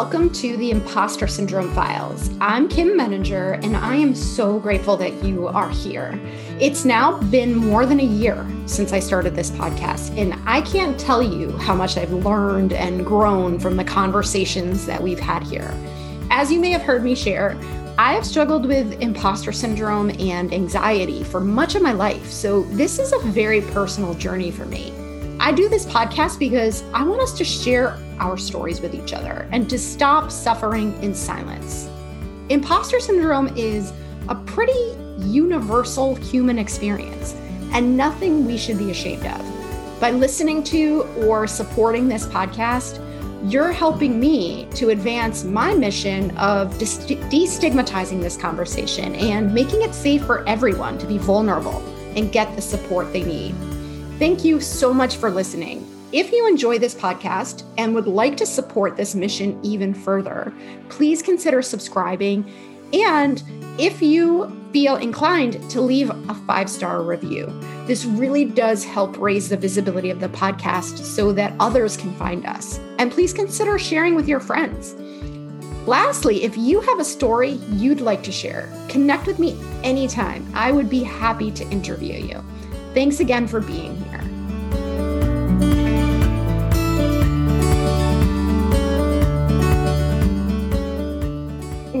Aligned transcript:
welcome 0.00 0.30
to 0.30 0.56
the 0.56 0.70
Impostor 0.70 1.26
Syndrome 1.26 1.74
Files. 1.74 2.30
I'm 2.40 2.70
Kim 2.70 2.88
Meninger, 2.88 3.62
and 3.62 3.76
I 3.76 3.96
am 3.96 4.14
so 4.14 4.58
grateful 4.58 4.96
that 4.96 5.22
you 5.22 5.46
are 5.46 5.68
here. 5.68 6.18
It's 6.58 6.86
now 6.86 7.20
been 7.24 7.54
more 7.54 7.84
than 7.84 8.00
a 8.00 8.04
year 8.04 8.46
since 8.64 8.94
I 8.94 8.98
started 8.98 9.36
this 9.36 9.50
podcast, 9.50 10.16
and 10.16 10.40
I 10.48 10.62
can't 10.62 10.98
tell 10.98 11.22
you 11.22 11.54
how 11.58 11.74
much 11.74 11.98
I've 11.98 12.14
learned 12.14 12.72
and 12.72 13.04
grown 13.04 13.58
from 13.58 13.76
the 13.76 13.84
conversations 13.84 14.86
that 14.86 15.02
we've 15.02 15.20
had 15.20 15.42
here. 15.42 15.70
As 16.30 16.50
you 16.50 16.60
may 16.60 16.70
have 16.70 16.80
heard 16.80 17.04
me 17.04 17.14
share, 17.14 17.54
I 17.98 18.14
have 18.14 18.24
struggled 18.24 18.64
with 18.64 19.02
imposter 19.02 19.52
syndrome 19.52 20.08
and 20.18 20.50
anxiety 20.54 21.24
for 21.24 21.40
much 21.40 21.74
of 21.74 21.82
my 21.82 21.92
life, 21.92 22.26
so 22.30 22.62
this 22.70 22.98
is 22.98 23.12
a 23.12 23.18
very 23.18 23.60
personal 23.60 24.14
journey 24.14 24.50
for 24.50 24.64
me. 24.64 24.94
I 25.42 25.52
do 25.52 25.70
this 25.70 25.86
podcast 25.86 26.38
because 26.38 26.84
I 26.92 27.02
want 27.02 27.22
us 27.22 27.32
to 27.38 27.44
share 27.44 27.98
our 28.18 28.36
stories 28.36 28.82
with 28.82 28.94
each 28.94 29.14
other 29.14 29.48
and 29.52 29.70
to 29.70 29.78
stop 29.78 30.30
suffering 30.30 30.92
in 31.02 31.14
silence. 31.14 31.88
Imposter 32.50 33.00
syndrome 33.00 33.48
is 33.56 33.90
a 34.28 34.34
pretty 34.34 34.94
universal 35.16 36.14
human 36.14 36.58
experience 36.58 37.32
and 37.72 37.96
nothing 37.96 38.44
we 38.44 38.58
should 38.58 38.76
be 38.76 38.90
ashamed 38.90 39.24
of. 39.24 39.98
By 39.98 40.10
listening 40.10 40.62
to 40.64 41.04
or 41.16 41.46
supporting 41.46 42.06
this 42.06 42.26
podcast, 42.26 43.00
you're 43.50 43.72
helping 43.72 44.20
me 44.20 44.68
to 44.74 44.90
advance 44.90 45.42
my 45.42 45.72
mission 45.72 46.36
of 46.36 46.74
destigmatizing 46.74 48.20
this 48.20 48.36
conversation 48.36 49.14
and 49.14 49.54
making 49.54 49.80
it 49.80 49.94
safe 49.94 50.22
for 50.26 50.46
everyone 50.46 50.98
to 50.98 51.06
be 51.06 51.16
vulnerable 51.16 51.78
and 52.14 52.30
get 52.30 52.54
the 52.56 52.62
support 52.62 53.10
they 53.14 53.22
need. 53.24 53.54
Thank 54.20 54.44
you 54.44 54.60
so 54.60 54.92
much 54.92 55.16
for 55.16 55.30
listening. 55.30 55.88
If 56.12 56.30
you 56.30 56.46
enjoy 56.46 56.78
this 56.78 56.94
podcast 56.94 57.64
and 57.78 57.94
would 57.94 58.06
like 58.06 58.36
to 58.36 58.44
support 58.44 58.94
this 58.94 59.14
mission 59.14 59.58
even 59.62 59.94
further, 59.94 60.52
please 60.90 61.22
consider 61.22 61.62
subscribing. 61.62 62.44
And 62.92 63.42
if 63.78 64.02
you 64.02 64.54
feel 64.74 64.96
inclined 64.96 65.70
to 65.70 65.80
leave 65.80 66.10
a 66.10 66.34
five 66.46 66.68
star 66.68 67.02
review, 67.02 67.46
this 67.86 68.04
really 68.04 68.44
does 68.44 68.84
help 68.84 69.16
raise 69.16 69.48
the 69.48 69.56
visibility 69.56 70.10
of 70.10 70.20
the 70.20 70.28
podcast 70.28 70.98
so 70.98 71.32
that 71.32 71.54
others 71.58 71.96
can 71.96 72.14
find 72.16 72.44
us. 72.44 72.78
And 72.98 73.10
please 73.10 73.32
consider 73.32 73.78
sharing 73.78 74.14
with 74.16 74.28
your 74.28 74.40
friends. 74.40 74.92
Lastly, 75.88 76.44
if 76.44 76.58
you 76.58 76.82
have 76.82 77.00
a 77.00 77.04
story 77.06 77.52
you'd 77.70 78.02
like 78.02 78.22
to 78.24 78.32
share, 78.32 78.70
connect 78.90 79.26
with 79.26 79.38
me 79.38 79.58
anytime. 79.82 80.46
I 80.54 80.72
would 80.72 80.90
be 80.90 81.02
happy 81.02 81.50
to 81.52 81.64
interview 81.70 82.16
you. 82.16 82.44
Thanks 82.92 83.20
again 83.20 83.46
for 83.46 83.60
being 83.60 83.96
here. 84.04 84.09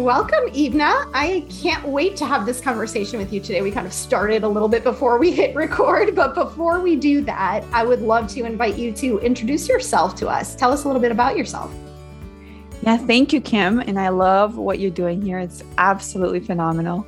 Welcome, 0.00 0.46
Ivna. 0.54 1.10
I 1.12 1.44
can't 1.50 1.86
wait 1.86 2.16
to 2.16 2.24
have 2.24 2.46
this 2.46 2.58
conversation 2.58 3.18
with 3.18 3.34
you 3.34 3.38
today. 3.38 3.60
We 3.60 3.70
kind 3.70 3.86
of 3.86 3.92
started 3.92 4.44
a 4.44 4.48
little 4.48 4.66
bit 4.66 4.82
before 4.82 5.18
we 5.18 5.30
hit 5.40 5.54
record, 5.54 6.16
but 6.16 6.34
before 6.34 6.80
we 6.80 6.96
do 6.96 7.20
that, 7.24 7.64
I 7.70 7.84
would 7.84 8.00
love 8.00 8.26
to 8.28 8.44
invite 8.44 8.76
you 8.76 8.92
to 8.92 9.18
introduce 9.18 9.68
yourself 9.68 10.16
to 10.16 10.26
us. 10.26 10.54
Tell 10.54 10.72
us 10.72 10.84
a 10.84 10.86
little 10.88 11.02
bit 11.02 11.12
about 11.12 11.36
yourself. 11.36 11.70
Yeah, 12.80 12.96
thank 12.96 13.34
you, 13.34 13.42
Kim. 13.42 13.78
And 13.78 14.00
I 14.00 14.08
love 14.08 14.56
what 14.56 14.78
you're 14.78 14.90
doing 14.90 15.20
here. 15.20 15.38
It's 15.38 15.62
absolutely 15.76 16.40
phenomenal. 16.40 17.06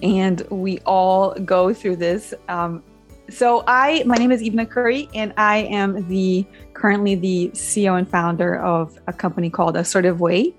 And 0.00 0.42
we 0.48 0.78
all 0.86 1.34
go 1.40 1.74
through 1.74 1.96
this 1.96 2.34
um, 2.48 2.84
so 3.30 3.62
I, 3.66 4.04
my 4.04 4.14
name 4.14 4.32
is 4.32 4.40
Ivna 4.40 4.66
Curi, 4.66 5.06
and 5.14 5.34
I 5.36 5.58
am 5.58 6.08
the 6.08 6.46
currently 6.72 7.14
the 7.14 7.50
CEO 7.52 7.98
and 7.98 8.08
founder 8.08 8.56
of 8.56 8.98
a 9.06 9.12
company 9.12 9.50
called 9.50 9.76
Assertive 9.76 10.20
Way, 10.20 10.54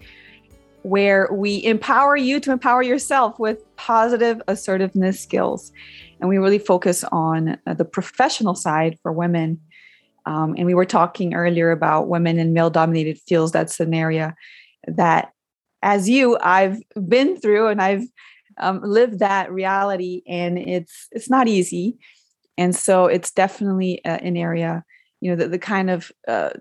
where 0.83 1.29
we 1.31 1.63
empower 1.63 2.15
you 2.15 2.39
to 2.39 2.51
empower 2.51 2.81
yourself 2.81 3.37
with 3.39 3.63
positive 3.75 4.41
assertiveness 4.47 5.19
skills, 5.19 5.71
and 6.19 6.29
we 6.29 6.37
really 6.37 6.59
focus 6.59 7.03
on 7.11 7.57
uh, 7.65 7.73
the 7.73 7.85
professional 7.85 8.55
side 8.55 8.97
for 9.01 9.11
women. 9.11 9.59
Um, 10.25 10.55
and 10.57 10.65
we 10.65 10.73
were 10.73 10.85
talking 10.85 11.33
earlier 11.33 11.71
about 11.71 12.07
women 12.07 12.37
in 12.37 12.53
male-dominated 12.53 13.19
fields. 13.19 13.51
That's 13.51 13.79
an 13.79 13.93
area 13.93 14.35
that, 14.87 15.31
as 15.81 16.09
you, 16.09 16.37
I've 16.41 16.81
been 17.07 17.39
through, 17.39 17.67
and 17.67 17.81
I've 17.81 18.03
um, 18.57 18.81
lived 18.83 19.19
that 19.19 19.51
reality, 19.51 20.21
and 20.27 20.57
it's 20.57 21.07
it's 21.11 21.29
not 21.29 21.47
easy 21.47 21.97
and 22.59 22.75
so 22.75 23.05
it's 23.05 23.31
definitely 23.31 24.03
uh, 24.03 24.17
an 24.21 24.35
area 24.35 24.83
you 25.21 25.29
know 25.29 25.35
the, 25.35 25.47
the 25.47 25.59
kind 25.59 25.89
of 25.89 26.11
uh, 26.27 26.51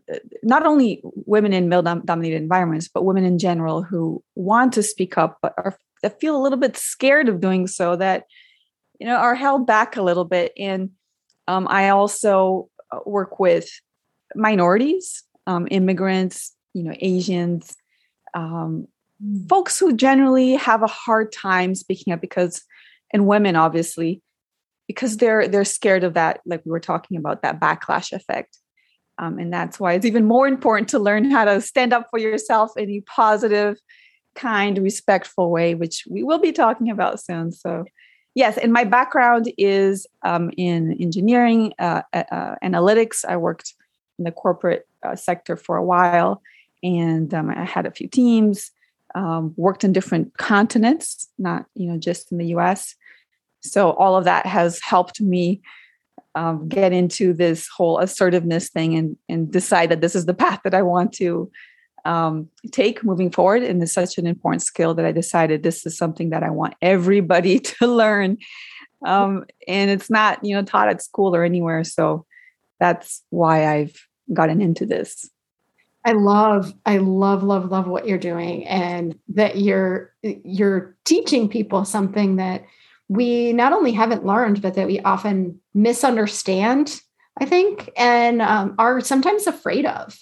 not 0.43 0.67
only 0.67 1.01
women 1.27 1.53
in 1.53 1.69
male 1.69 1.83
dominated 1.83 2.37
environments 2.37 2.89
but 2.89 3.05
women 3.05 3.25
in 3.25 3.39
general 3.39 3.83
who 3.83 4.23
want 4.35 4.73
to 4.73 4.83
speak 4.83 5.17
up 5.17 5.39
but 5.43 5.55
are 5.57 5.79
that 6.03 6.21
feel 6.21 6.37
a 6.37 6.43
little 6.43 6.59
bit 6.59 6.77
scared 6.77 7.29
of 7.29 7.41
doing 7.41 7.67
so 7.67 7.97
that 7.97 8.25
you 8.99 9.07
know 9.07 9.17
are 9.17 9.35
held 9.35 9.67
back 9.67 9.97
a 9.97 10.03
little 10.03 10.25
bit 10.25 10.53
and 10.59 10.91
um, 11.47 11.67
i 11.71 11.89
also 11.89 12.69
uh, 12.91 12.99
work 13.07 13.39
with 13.39 13.69
minorities 14.35 15.25
um, 15.47 15.67
immigrants 15.71 16.55
you 16.75 16.83
know 16.83 16.95
asians 17.01 17.77
um, 18.35 18.87
mm. 19.25 19.49
folks 19.49 19.79
who 19.79 19.95
generally 19.95 20.55
have 20.55 20.83
a 20.83 20.89
hard 20.89 21.33
time 21.33 21.75
speaking 21.75 22.13
up 22.13 22.21
because 22.21 22.63
and 23.13 23.27
women 23.27 23.57
obviously 23.57 24.21
because 24.89 25.19
they're 25.19 25.47
they're 25.47 25.65
scared 25.65 26.03
of 26.03 26.15
that 26.15 26.41
like 26.45 26.63
we 26.65 26.73
were 26.73 26.81
talking 26.81 27.17
about 27.17 27.43
that 27.43 27.61
backlash 27.61 28.13
effect. 28.13 28.59
Um, 29.19 29.39
and 29.39 29.53
that's 29.53 29.79
why 29.79 29.93
it's 29.93 30.07
even 30.07 30.25
more 30.25 30.49
important 30.49 30.89
to 30.91 30.99
learn 30.99 31.31
how 31.31 31.45
to 31.45 31.61
stand 31.61 31.93
up 31.93 32.07
for 32.09 32.19
yourself 32.19 32.77
in 32.77 32.89
a 32.91 33.01
positive 33.03 33.79
kind 34.35 34.79
respectful 34.79 35.51
way 35.51 35.75
which 35.75 36.05
we 36.09 36.23
will 36.23 36.39
be 36.39 36.53
talking 36.53 36.91
about 36.91 37.21
soon. 37.21 37.53
So 37.53 37.85
yes 38.35 38.59
and 38.59 38.73
my 38.73 38.85
background 38.85 39.53
is 39.59 40.07
um, 40.23 40.51
in 40.57 40.97
engineering 41.01 41.75
uh, 41.79 42.03
uh, 42.13 42.57
analytics. 42.65 43.25
I 43.25 43.37
worked 43.37 43.75
in 44.19 44.25
the 44.25 44.33
corporate 44.33 44.89
uh, 45.05 45.15
sector 45.15 45.57
for 45.57 45.77
a 45.77 45.85
while 45.85 46.43
and 46.83 47.33
um, 47.35 47.51
i 47.51 47.65
had 47.65 47.87
a 47.87 47.91
few 47.91 48.09
teams 48.09 48.71
um, 49.15 49.55
worked 49.57 49.85
in 49.85 49.93
different 49.93 50.37
continents 50.37 51.29
not 51.39 51.67
you 51.75 51.91
know 51.91 51.99
just 51.99 52.31
in 52.31 52.39
the 52.39 52.47
us 52.47 52.95
so 53.61 53.91
all 53.93 54.17
of 54.17 54.25
that 54.25 54.47
has 54.47 54.81
helped 54.81 55.21
me 55.21 55.61
um, 56.35 56.69
get 56.69 56.93
into 56.93 57.33
this 57.33 57.69
whole 57.69 57.99
assertiveness 57.99 58.69
thing 58.69 58.95
and 58.95 59.17
and 59.29 59.51
decide 59.51 59.91
that 59.91 60.01
this 60.01 60.15
is 60.15 60.27
the 60.27 60.35
path 60.35 60.61
that 60.65 60.75
I 60.75 60.83
want 60.83 61.13
to 61.15 61.51
um, 62.05 62.49
take 62.71 63.05
moving 63.05 63.31
forward. 63.31 63.63
And 63.63 63.83
it's 63.83 63.93
such 63.93 64.19
an 64.19 64.27
important 64.27 64.63
skill 64.63 64.95
that 64.95 65.05
I 65.05 65.13
decided 65.13 65.63
this 65.63 65.85
is 65.85 65.97
something 65.97 66.31
that 66.31 66.43
I 66.43 66.51
want 66.51 66.75
everybody 66.81 67.59
to 67.59 67.87
learn. 67.87 68.39
Um, 69.05 69.45
and 69.67 69.91
it's 69.91 70.11
not 70.11 70.45
you 70.45 70.55
know 70.55 70.63
taught 70.63 70.89
at 70.89 71.03
school 71.03 71.35
or 71.35 71.45
anywhere. 71.45 71.85
So 71.85 72.25
that's 72.81 73.23
why 73.31 73.67
I've 73.67 73.97
gotten 74.33 74.61
into 74.61 74.87
this. 74.87 75.29
I 76.05 76.13
love, 76.13 76.73
I 76.87 76.99
love, 76.99 77.43
love, 77.43 77.71
love 77.71 77.89
what 77.89 78.07
you're 78.07 78.19
doing, 78.19 78.67
and 78.67 79.19
that 79.35 79.59
you're 79.59 80.15
you're 80.23 80.97
teaching 81.05 81.49
people 81.49 81.85
something 81.85 82.37
that 82.37 82.65
we 83.09 83.53
not 83.53 83.73
only 83.73 83.93
haven't 83.93 84.27
learned, 84.27 84.63
but 84.63 84.75
that 84.75 84.87
we 84.87 85.01
often 85.01 85.61
misunderstand, 85.75 87.01
I 87.41 87.47
think, 87.47 87.91
and 87.97 88.43
um, 88.43 88.75
are 88.79 89.01
sometimes 89.01 89.47
afraid 89.47 89.87
of. 89.87 90.19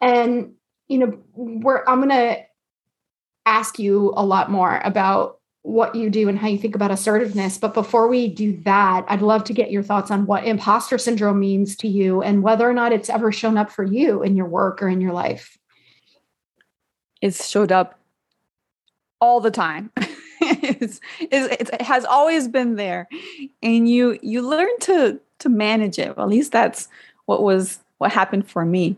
And, 0.00 0.54
you 0.88 0.98
know, 0.98 1.18
we're, 1.34 1.84
I'm 1.86 1.98
going 1.98 2.10
to 2.10 2.42
ask 3.46 3.78
you 3.78 4.12
a 4.16 4.24
lot 4.24 4.50
more 4.50 4.80
about 4.84 5.38
what 5.62 5.94
you 5.96 6.10
do 6.10 6.28
and 6.28 6.38
how 6.38 6.46
you 6.46 6.58
think 6.58 6.74
about 6.74 6.92
assertiveness. 6.92 7.58
But 7.58 7.74
before 7.74 8.08
we 8.08 8.28
do 8.28 8.60
that, 8.64 9.04
I'd 9.08 9.22
love 9.22 9.44
to 9.44 9.52
get 9.52 9.70
your 9.70 9.82
thoughts 9.82 10.10
on 10.10 10.26
what 10.26 10.44
imposter 10.44 10.98
syndrome 10.98 11.40
means 11.40 11.76
to 11.78 11.88
you 11.88 12.22
and 12.22 12.42
whether 12.42 12.68
or 12.68 12.72
not 12.72 12.92
it's 12.92 13.10
ever 13.10 13.32
shown 13.32 13.56
up 13.56 13.70
for 13.70 13.82
you 13.82 14.22
in 14.22 14.36
your 14.36 14.46
work 14.46 14.82
or 14.82 14.88
in 14.88 15.00
your 15.00 15.12
life. 15.12 15.58
It's 17.20 17.48
showed 17.48 17.72
up 17.72 17.98
all 19.20 19.40
the 19.40 19.50
time. 19.50 19.90
it's, 20.62 21.00
it's, 21.20 21.70
it 21.70 21.82
has 21.82 22.04
always 22.04 22.48
been 22.48 22.76
there. 22.76 23.08
And 23.62 23.88
you 23.88 24.18
you 24.22 24.42
learn 24.42 24.78
to 24.82 25.20
to 25.40 25.48
manage 25.48 25.98
it. 25.98 26.16
Well, 26.16 26.26
at 26.26 26.30
least 26.30 26.52
that's 26.52 26.88
what 27.26 27.42
was 27.42 27.78
what 27.98 28.12
happened 28.12 28.48
for 28.48 28.64
me. 28.64 28.96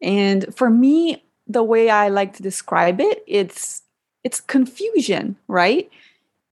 And 0.00 0.54
for 0.54 0.70
me 0.70 1.24
the 1.50 1.62
way 1.62 1.88
i 1.88 2.08
like 2.08 2.34
to 2.34 2.42
describe 2.42 3.00
it 3.00 3.24
it's 3.26 3.80
it's 4.22 4.38
confusion 4.38 5.34
right? 5.48 5.90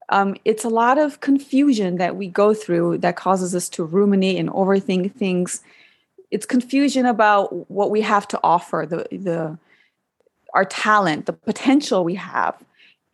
Um, 0.08 0.36
it's 0.44 0.64
a 0.64 0.68
lot 0.68 0.98
of 0.98 1.20
confusion 1.20 1.96
that 1.96 2.16
we 2.16 2.28
go 2.28 2.54
through 2.54 2.98
that 2.98 3.16
causes 3.16 3.54
us 3.54 3.68
to 3.70 3.84
ruminate 3.84 4.38
and 4.38 4.48
overthink 4.50 5.12
things. 5.14 5.62
It's 6.30 6.46
confusion 6.46 7.06
about 7.06 7.68
what 7.70 7.90
we 7.90 8.02
have 8.02 8.28
to 8.28 8.40
offer 8.42 8.86
the 8.88 9.06
the 9.10 9.58
our 10.54 10.64
talent 10.64 11.26
the 11.26 11.32
potential 11.32 12.04
we 12.04 12.14
have 12.14 12.54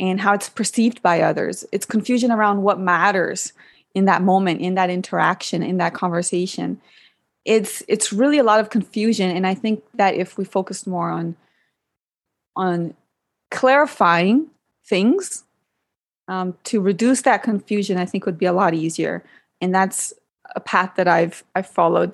and 0.03 0.21
how 0.21 0.35
it's 0.35 0.49
perceived 0.49 1.01
by 1.01 1.23
others. 1.23 1.65
It's 1.71 1.87
confusion 1.87 2.33
around 2.33 2.63
what 2.63 2.81
matters 2.81 3.53
in 3.95 4.05
that 4.07 4.21
moment, 4.21 4.61
in 4.61 4.75
that 4.75 4.91
interaction, 4.91 5.63
in 5.63 5.77
that 5.79 5.95
conversation. 5.95 6.81
It's 7.45 7.83
it's 7.89 8.13
really 8.13 8.39
a 8.39 8.43
lot 8.43 8.61
of 8.61 8.69
confusion, 8.69 9.31
and 9.31 9.47
I 9.47 9.55
think 9.55 9.83
that 9.95 10.15
if 10.15 10.37
we 10.37 10.45
focused 10.45 10.87
more 10.87 11.11
on 11.11 11.37
on 12.57 12.95
clarifying 13.51 14.49
things 14.85 15.45
um, 16.29 16.57
to 16.65 16.81
reduce 16.81 17.23
that 17.23 17.43
confusion 17.43 17.99
i 17.99 18.05
think 18.05 18.27
would 18.27 18.39
be 18.39 18.47
a 18.47 18.53
lot 18.53 18.75
easier 18.75 19.25
and 19.61 19.75
that's 19.75 20.13
a 20.55 20.61
path 20.61 20.93
that 20.97 21.09
i've 21.09 21.45
i've 21.55 21.67
followed 21.67 22.13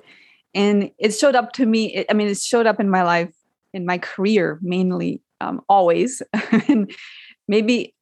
and 0.53 0.91
it 0.97 1.11
showed 1.11 1.35
up 1.35 1.53
to 1.53 1.65
me 1.65 1.93
it, 1.93 2.05
i 2.09 2.13
mean 2.13 2.27
it 2.27 2.37
showed 2.37 2.65
up 2.65 2.79
in 2.79 2.89
my 2.89 3.03
life 3.03 3.33
in 3.73 3.85
my 3.85 3.97
career 3.97 4.59
mainly 4.61 5.21
um, 5.41 5.61
always 5.69 6.21
and 6.67 6.91
maybe 7.49 7.93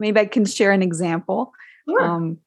maybe 0.00 0.18
i 0.18 0.26
can 0.26 0.44
share 0.44 0.72
an 0.72 0.82
example. 0.82 1.52
Sure. 1.88 2.02
um, 2.02 2.38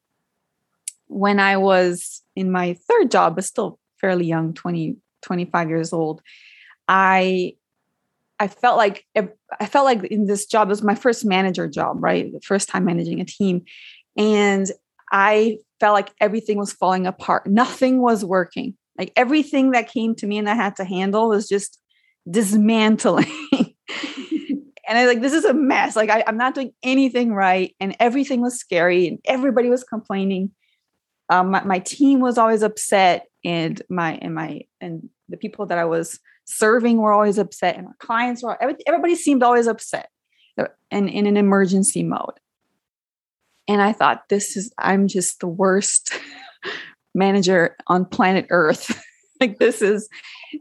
when 1.06 1.40
i 1.40 1.56
was 1.56 2.22
in 2.36 2.50
my 2.50 2.74
third 2.88 3.10
job 3.10 3.36
but 3.36 3.44
still 3.44 3.78
fairly 4.00 4.26
young 4.26 4.52
20 4.52 4.96
25 5.22 5.68
years 5.68 5.92
old 5.92 6.20
i 6.88 7.54
i 8.38 8.48
felt 8.48 8.76
like 8.76 9.06
i 9.16 9.66
felt 9.66 9.84
like 9.84 10.04
in 10.04 10.26
this 10.26 10.46
job 10.46 10.68
it 10.68 10.70
was 10.70 10.82
my 10.82 10.94
first 10.94 11.24
manager 11.24 11.68
job 11.68 11.96
right? 12.02 12.32
The 12.32 12.40
first 12.40 12.68
time 12.68 12.84
managing 12.84 13.20
a 13.20 13.24
team. 13.24 13.64
And 14.16 14.70
i 15.10 15.58
felt 15.80 15.94
like 15.94 16.10
everything 16.20 16.58
was 16.58 16.72
falling 16.72 17.06
apart. 17.06 17.46
Nothing 17.46 18.00
was 18.00 18.24
working. 18.24 18.76
Like 18.98 19.12
everything 19.16 19.72
that 19.72 19.90
came 19.92 20.14
to 20.16 20.26
me 20.26 20.38
and 20.38 20.48
i 20.48 20.54
had 20.54 20.76
to 20.76 20.84
handle 20.84 21.28
was 21.28 21.48
just 21.48 21.78
dismantling 22.30 23.32
and 24.92 24.98
I 24.98 25.06
was 25.06 25.14
like, 25.14 25.22
this 25.22 25.32
is 25.32 25.46
a 25.46 25.54
mess. 25.54 25.96
Like 25.96 26.10
I, 26.10 26.22
am 26.26 26.36
not 26.36 26.54
doing 26.54 26.74
anything 26.82 27.32
right. 27.32 27.74
And 27.80 27.96
everything 27.98 28.42
was 28.42 28.58
scary 28.58 29.08
and 29.08 29.18
everybody 29.24 29.70
was 29.70 29.84
complaining. 29.84 30.50
Um, 31.30 31.50
my, 31.50 31.64
my, 31.64 31.78
team 31.78 32.20
was 32.20 32.36
always 32.36 32.62
upset 32.62 33.24
and 33.42 33.80
my 33.88 34.18
and 34.20 34.34
my 34.34 34.60
and 34.82 35.08
the 35.30 35.38
people 35.38 35.64
that 35.64 35.78
I 35.78 35.86
was 35.86 36.20
serving 36.44 36.98
were 36.98 37.10
always 37.10 37.38
upset 37.38 37.78
and 37.78 37.86
our 37.86 37.96
clients 38.00 38.42
were 38.42 38.58
everybody 38.86 39.14
seemed 39.14 39.42
always 39.42 39.66
upset 39.66 40.10
and 40.90 41.08
in 41.08 41.24
an 41.24 41.38
emergency 41.38 42.02
mode. 42.02 42.38
And 43.66 43.80
I 43.80 43.94
thought, 43.94 44.28
this 44.28 44.58
is 44.58 44.74
I'm 44.76 45.08
just 45.08 45.40
the 45.40 45.48
worst 45.48 46.12
manager 47.14 47.78
on 47.86 48.04
planet 48.04 48.44
Earth. 48.50 49.02
like 49.40 49.58
this 49.58 49.80
is 49.80 50.06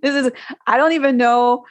this 0.01 0.15
is 0.15 0.31
I 0.67 0.77
don't 0.77 0.93
even 0.93 1.17
know 1.17 1.65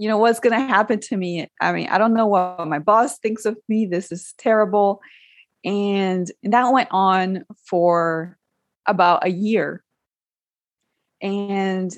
you 0.00 0.08
know 0.08 0.16
what's 0.16 0.40
going 0.40 0.58
to 0.58 0.66
happen 0.66 0.98
to 0.98 1.16
me? 1.16 1.46
I 1.60 1.72
mean 1.72 1.88
i 1.90 1.98
don't 1.98 2.14
know 2.14 2.26
what 2.26 2.66
my 2.66 2.78
boss 2.78 3.18
thinks 3.18 3.44
of 3.44 3.58
me. 3.68 3.84
This 3.84 4.10
is 4.10 4.34
terrible. 4.38 5.00
And 5.62 6.26
that 6.42 6.72
went 6.72 6.88
on 6.90 7.44
for 7.68 8.38
about 8.86 9.26
a 9.26 9.30
year. 9.30 9.84
And 11.20 11.92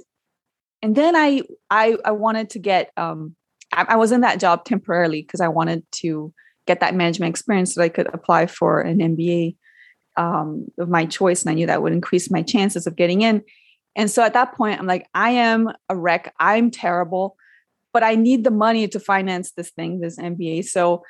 and 0.83 0.97
then 0.97 1.15
i 1.15 1.43
i 1.71 1.97
i 2.05 2.11
wanted 2.11 2.51
to 2.51 2.59
get 2.59 2.91
um 2.97 3.37
i, 3.73 3.87
I 3.91 3.97
was 3.97 4.11
in 4.11 4.23
that 4.23 4.41
job 4.41 4.65
temporarily 4.65 5.23
because 5.23 5.41
i 5.41 5.47
wanted 5.47 5.85
to 6.03 6.35
get 6.67 6.81
that 6.81 6.97
management 6.97 7.31
experience 7.31 7.73
so 7.73 7.81
that 7.81 7.85
i 7.85 7.89
could 7.89 8.13
apply 8.13 8.47
for 8.47 8.81
an 8.81 8.99
mba 8.99 9.55
um, 10.17 10.67
of 10.77 10.89
my 10.89 11.07
choice 11.07 11.43
and 11.43 11.51
i 11.51 11.55
knew 11.55 11.69
that 11.69 11.83
would 11.83 11.93
increase 11.93 12.33
my 12.33 12.43
chances 12.43 12.89
of 12.89 12.97
getting 12.97 13.23
in. 13.23 13.43
And 13.95 14.11
so 14.11 14.25
at 14.25 14.35
that 14.35 14.57
point 14.57 14.81
i'm 14.81 14.89
like 14.89 15.07
i 15.15 15.31
am 15.31 15.71
a 15.89 15.97
wreck. 15.97 16.35
I'm 16.41 16.73
terrible 16.73 17.37
but 17.93 18.03
I 18.03 18.15
need 18.15 18.45
the 18.45 18.51
money 18.51 18.89
to 18.89 19.01
finance 19.01 19.53
this 19.53 19.71
thing, 19.71 20.01
this 20.01 20.19
MBA. 20.19 20.65
So 20.65 21.03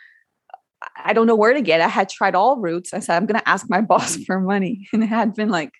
I 0.96 1.12
don't 1.12 1.26
know 1.26 1.36
where 1.36 1.52
to 1.52 1.60
get. 1.60 1.80
It. 1.80 1.84
I 1.84 1.88
had 1.88 2.08
tried 2.08 2.34
all 2.34 2.56
routes. 2.58 2.92
I 2.92 2.98
said, 2.98 3.16
I'm 3.16 3.26
going 3.26 3.40
to 3.40 3.48
ask 3.48 3.68
my 3.68 3.80
boss 3.92 4.16
mm. 4.16 4.26
for 4.26 4.40
money. 4.40 4.88
And 4.92 5.02
it 5.02 5.06
had 5.06 5.34
been 5.34 5.48
like 5.48 5.72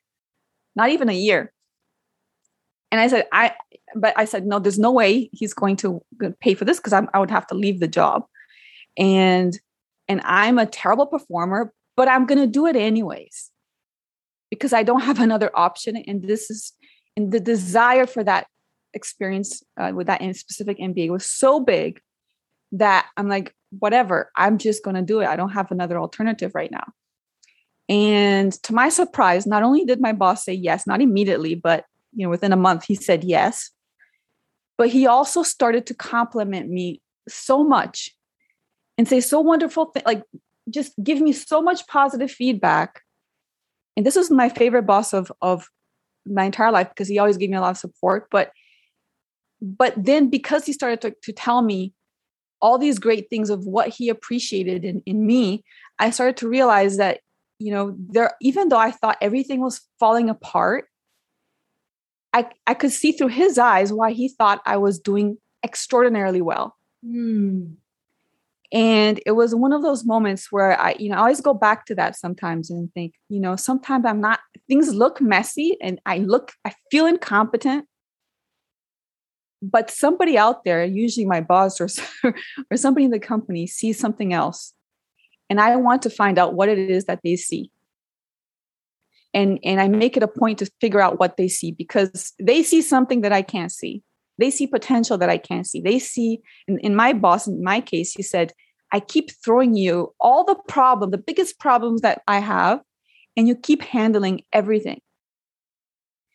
not 0.77 0.91
even 0.91 1.09
a 1.09 1.15
year. 1.15 1.53
And 2.91 3.01
I 3.01 3.09
said, 3.09 3.27
I, 3.33 3.55
but 3.95 4.15
I 4.19 4.27
said, 4.27 4.47
no, 4.47 4.59
there's 4.59 4.79
no 4.79 4.93
way 4.93 5.31
he's 5.33 5.55
going 5.55 5.77
to 5.77 6.03
uh, 6.23 6.31
pay 6.41 6.55
for 6.55 6.65
this 6.65 6.79
because 6.79 6.93
I 6.93 7.19
would 7.19 7.31
have 7.31 7.47
to 7.49 7.55
leave 7.55 7.81
the 7.81 7.89
job. 7.89 8.25
And, 8.99 9.59
and 10.09 10.21
I'm 10.25 10.59
a 10.59 10.67
terrible 10.67 11.07
performer, 11.07 11.73
but 11.97 12.09
I'm 12.09 12.27
going 12.27 12.41
to 12.41 12.47
do 12.47 12.67
it 12.67 12.77
anyways 12.77 13.51
because 14.51 14.75
I 14.75 14.83
don't 14.83 15.01
have 15.01 15.21
another 15.21 15.51
option. 15.55 15.97
And 15.97 16.23
this 16.23 16.51
is, 16.51 16.75
and 17.17 17.33
the 17.33 17.41
desire 17.41 18.07
for 18.07 18.23
that 18.25 18.47
experience 18.95 19.63
uh, 19.77 19.93
with 19.95 20.07
that 20.07 20.21
in 20.21 20.35
specific 20.35 20.79
MBA 20.79 21.11
was 21.11 21.25
so 21.25 21.61
big 21.61 22.01
that 22.73 23.07
I'm 23.17 23.29
like, 23.29 23.55
whatever, 23.79 24.31
I'm 24.37 24.59
just 24.59 24.85
going 24.85 24.97
to 24.97 25.03
do 25.03 25.21
it. 25.21 25.27
I 25.27 25.37
don't 25.37 25.53
have 25.53 25.71
another 25.71 25.99
alternative 25.99 26.55
right 26.55 26.71
now. 26.71 26.93
And 27.89 28.53
to 28.65 28.73
my 28.73 28.89
surprise, 28.89 29.47
not 29.47 29.63
only 29.63 29.85
did 29.85 30.01
my 30.01 30.13
boss 30.13 30.45
say 30.45 30.53
yes, 30.55 30.87
not 30.87 31.03
immediately, 31.03 31.55
but 31.55 31.85
you 32.15 32.25
know, 32.27 32.31
within 32.31 32.53
a 32.53 32.57
month, 32.57 32.85
he 32.85 32.95
said 32.95 33.25
yes. 33.25 33.71
But 34.79 34.89
he 34.89 35.07
also 35.07 35.43
started 35.43 35.87
to 35.87 35.95
compliment 35.95 36.71
me 36.71 37.01
so 37.29 37.65
much 37.65 38.15
and 38.97 39.09
say 39.09 39.21
so 39.21 39.41
wonderful 39.41 39.87
things, 39.87 40.07
like 40.07 40.23
just 40.71 40.93
give 41.03 41.21
me 41.21 41.33
so 41.33 41.61
much 41.61 41.87
positive 41.87 42.31
feedback. 42.31 43.03
And 43.97 44.07
this 44.07 44.17
was 44.17 44.31
my 44.31 44.49
favorite 44.49 44.87
boss 44.87 45.13
of 45.13 45.31
of 45.43 45.69
my 46.25 46.45
entire 46.45 46.71
life 46.71 46.89
because 46.89 47.09
he 47.09 47.19
always 47.19 47.37
gave 47.37 47.51
me 47.51 47.57
a 47.57 47.61
lot 47.61 47.73
of 47.73 47.79
support. 47.79 48.29
But 48.31 48.53
but 49.63 49.95
then 49.97 50.29
because 50.29 50.67
he 50.67 50.73
started 50.73 51.01
to, 51.01 51.15
to 51.23 51.33
tell 51.33 51.63
me 51.63 51.95
all 52.61 52.79
these 52.79 52.99
great 52.99 53.31
things 53.31 53.49
of 53.49 53.65
what 53.65 53.89
he 53.89 54.09
appreciated 54.09 54.85
in, 54.85 55.03
in 55.07 55.25
me 55.25 55.65
i 55.99 56.11
started 56.11 56.37
to 56.37 56.49
realize 56.49 56.97
that 56.97 57.21
you 57.59 57.73
know 57.73 57.95
there 57.97 58.33
even 58.43 58.69
though 58.69 58.79
i 58.79 58.91
thought 58.91 59.17
everything 59.21 59.61
was 59.61 59.81
falling 59.99 60.29
apart 60.29 60.87
i 62.33 62.47
i 62.67 62.75
could 62.75 62.93
see 62.93 63.13
through 63.13 63.29
his 63.29 63.57
eyes 63.57 63.93
why 63.93 64.11
he 64.13 64.29
thought 64.29 64.61
i 64.67 64.77
was 64.77 64.99
doing 64.99 65.39
extraordinarily 65.65 66.43
well 66.43 66.77
mm. 67.07 67.73
and 68.73 69.21
it 69.25 69.33
was 69.33 69.55
one 69.55 69.73
of 69.73 69.83
those 69.83 70.05
moments 70.05 70.51
where 70.51 70.79
i 70.81 70.95
you 70.99 71.09
know 71.09 71.17
i 71.17 71.21
always 71.21 71.41
go 71.41 71.55
back 71.55 71.87
to 71.87 71.95
that 71.95 72.17
sometimes 72.17 72.69
and 72.69 72.93
think 72.95 73.15
you 73.29 73.39
know 73.39 73.55
sometimes 73.55 74.05
i'm 74.07 74.21
not 74.21 74.41
things 74.67 74.93
look 74.93 75.21
messy 75.21 75.77
and 75.81 76.01
i 76.05 76.19
look 76.19 76.53
i 76.65 76.73
feel 76.91 77.07
incompetent 77.07 77.87
but 79.63 79.91
somebody 79.91 80.37
out 80.37 80.65
there 80.65 80.85
usually 80.85 81.27
my 81.27 81.41
boss 81.41 81.81
or 81.81 81.89
or 82.71 82.77
somebody 82.77 83.05
in 83.05 83.11
the 83.11 83.21
company 83.21 83.67
sees 83.67 83.99
something 83.99 84.33
else 84.33 84.75
and 85.49 85.61
i 85.61 85.77
want 85.77 86.03
to 86.03 86.11
find 86.11 86.39
out 86.39 86.55
what 86.55 86.69
it 86.69 86.79
is 86.79 87.05
that 87.05 87.21
they 87.23 87.37
see. 87.37 87.71
And 89.35 89.59
and 89.65 89.81
i 89.81 89.89
make 89.89 90.17
it 90.17 90.23
a 90.23 90.29
point 90.29 90.59
to 90.59 90.71
figure 90.81 91.01
out 91.01 91.19
what 91.19 91.37
they 91.37 91.49
see 91.49 91.73
because 91.73 92.35
they 92.39 92.63
see 92.63 92.83
something 92.83 93.23
that 93.23 93.33
i 93.33 93.43
can't 93.43 93.73
see. 93.73 94.03
They 94.39 94.51
see 94.51 94.67
potential 94.67 95.17
that 95.19 95.31
i 95.31 95.39
can't 95.39 95.67
see. 95.67 95.81
They 95.81 95.99
see 95.99 96.41
in, 96.69 96.79
in 96.79 96.95
my 96.95 97.13
boss 97.13 97.47
in 97.47 97.63
my 97.63 97.81
case 97.81 98.13
he 98.13 98.23
said 98.23 98.53
i 98.93 99.01
keep 99.01 99.31
throwing 99.45 99.75
you 99.75 100.15
all 100.21 100.45
the 100.45 100.57
problem 100.69 101.11
the 101.11 101.19
biggest 101.19 101.59
problems 101.59 102.03
that 102.03 102.23
i 102.29 102.39
have 102.39 102.81
and 103.37 103.49
you 103.49 103.55
keep 103.55 103.83
handling 103.83 104.43
everything. 104.53 105.01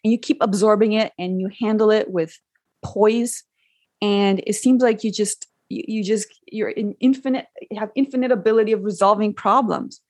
And 0.04 0.12
you 0.12 0.18
keep 0.18 0.38
absorbing 0.42 0.94
it 0.94 1.12
and 1.18 1.40
you 1.40 1.50
handle 1.60 1.92
it 1.92 2.10
with 2.10 2.40
poise 2.84 3.44
and 4.02 4.42
it 4.46 4.54
seems 4.54 4.84
like 4.84 5.04
you 5.04 5.12
just 5.12 5.48
you, 5.70 6.04
just 6.04 6.28
you're 6.46 6.70
in 6.70 6.96
infinite 7.00 7.48
you 7.70 7.80
have 7.80 7.92
infinite 7.96 8.32
ability 8.32 8.72
of 8.72 8.84
resolving 8.84 9.34
problems. 9.34 10.02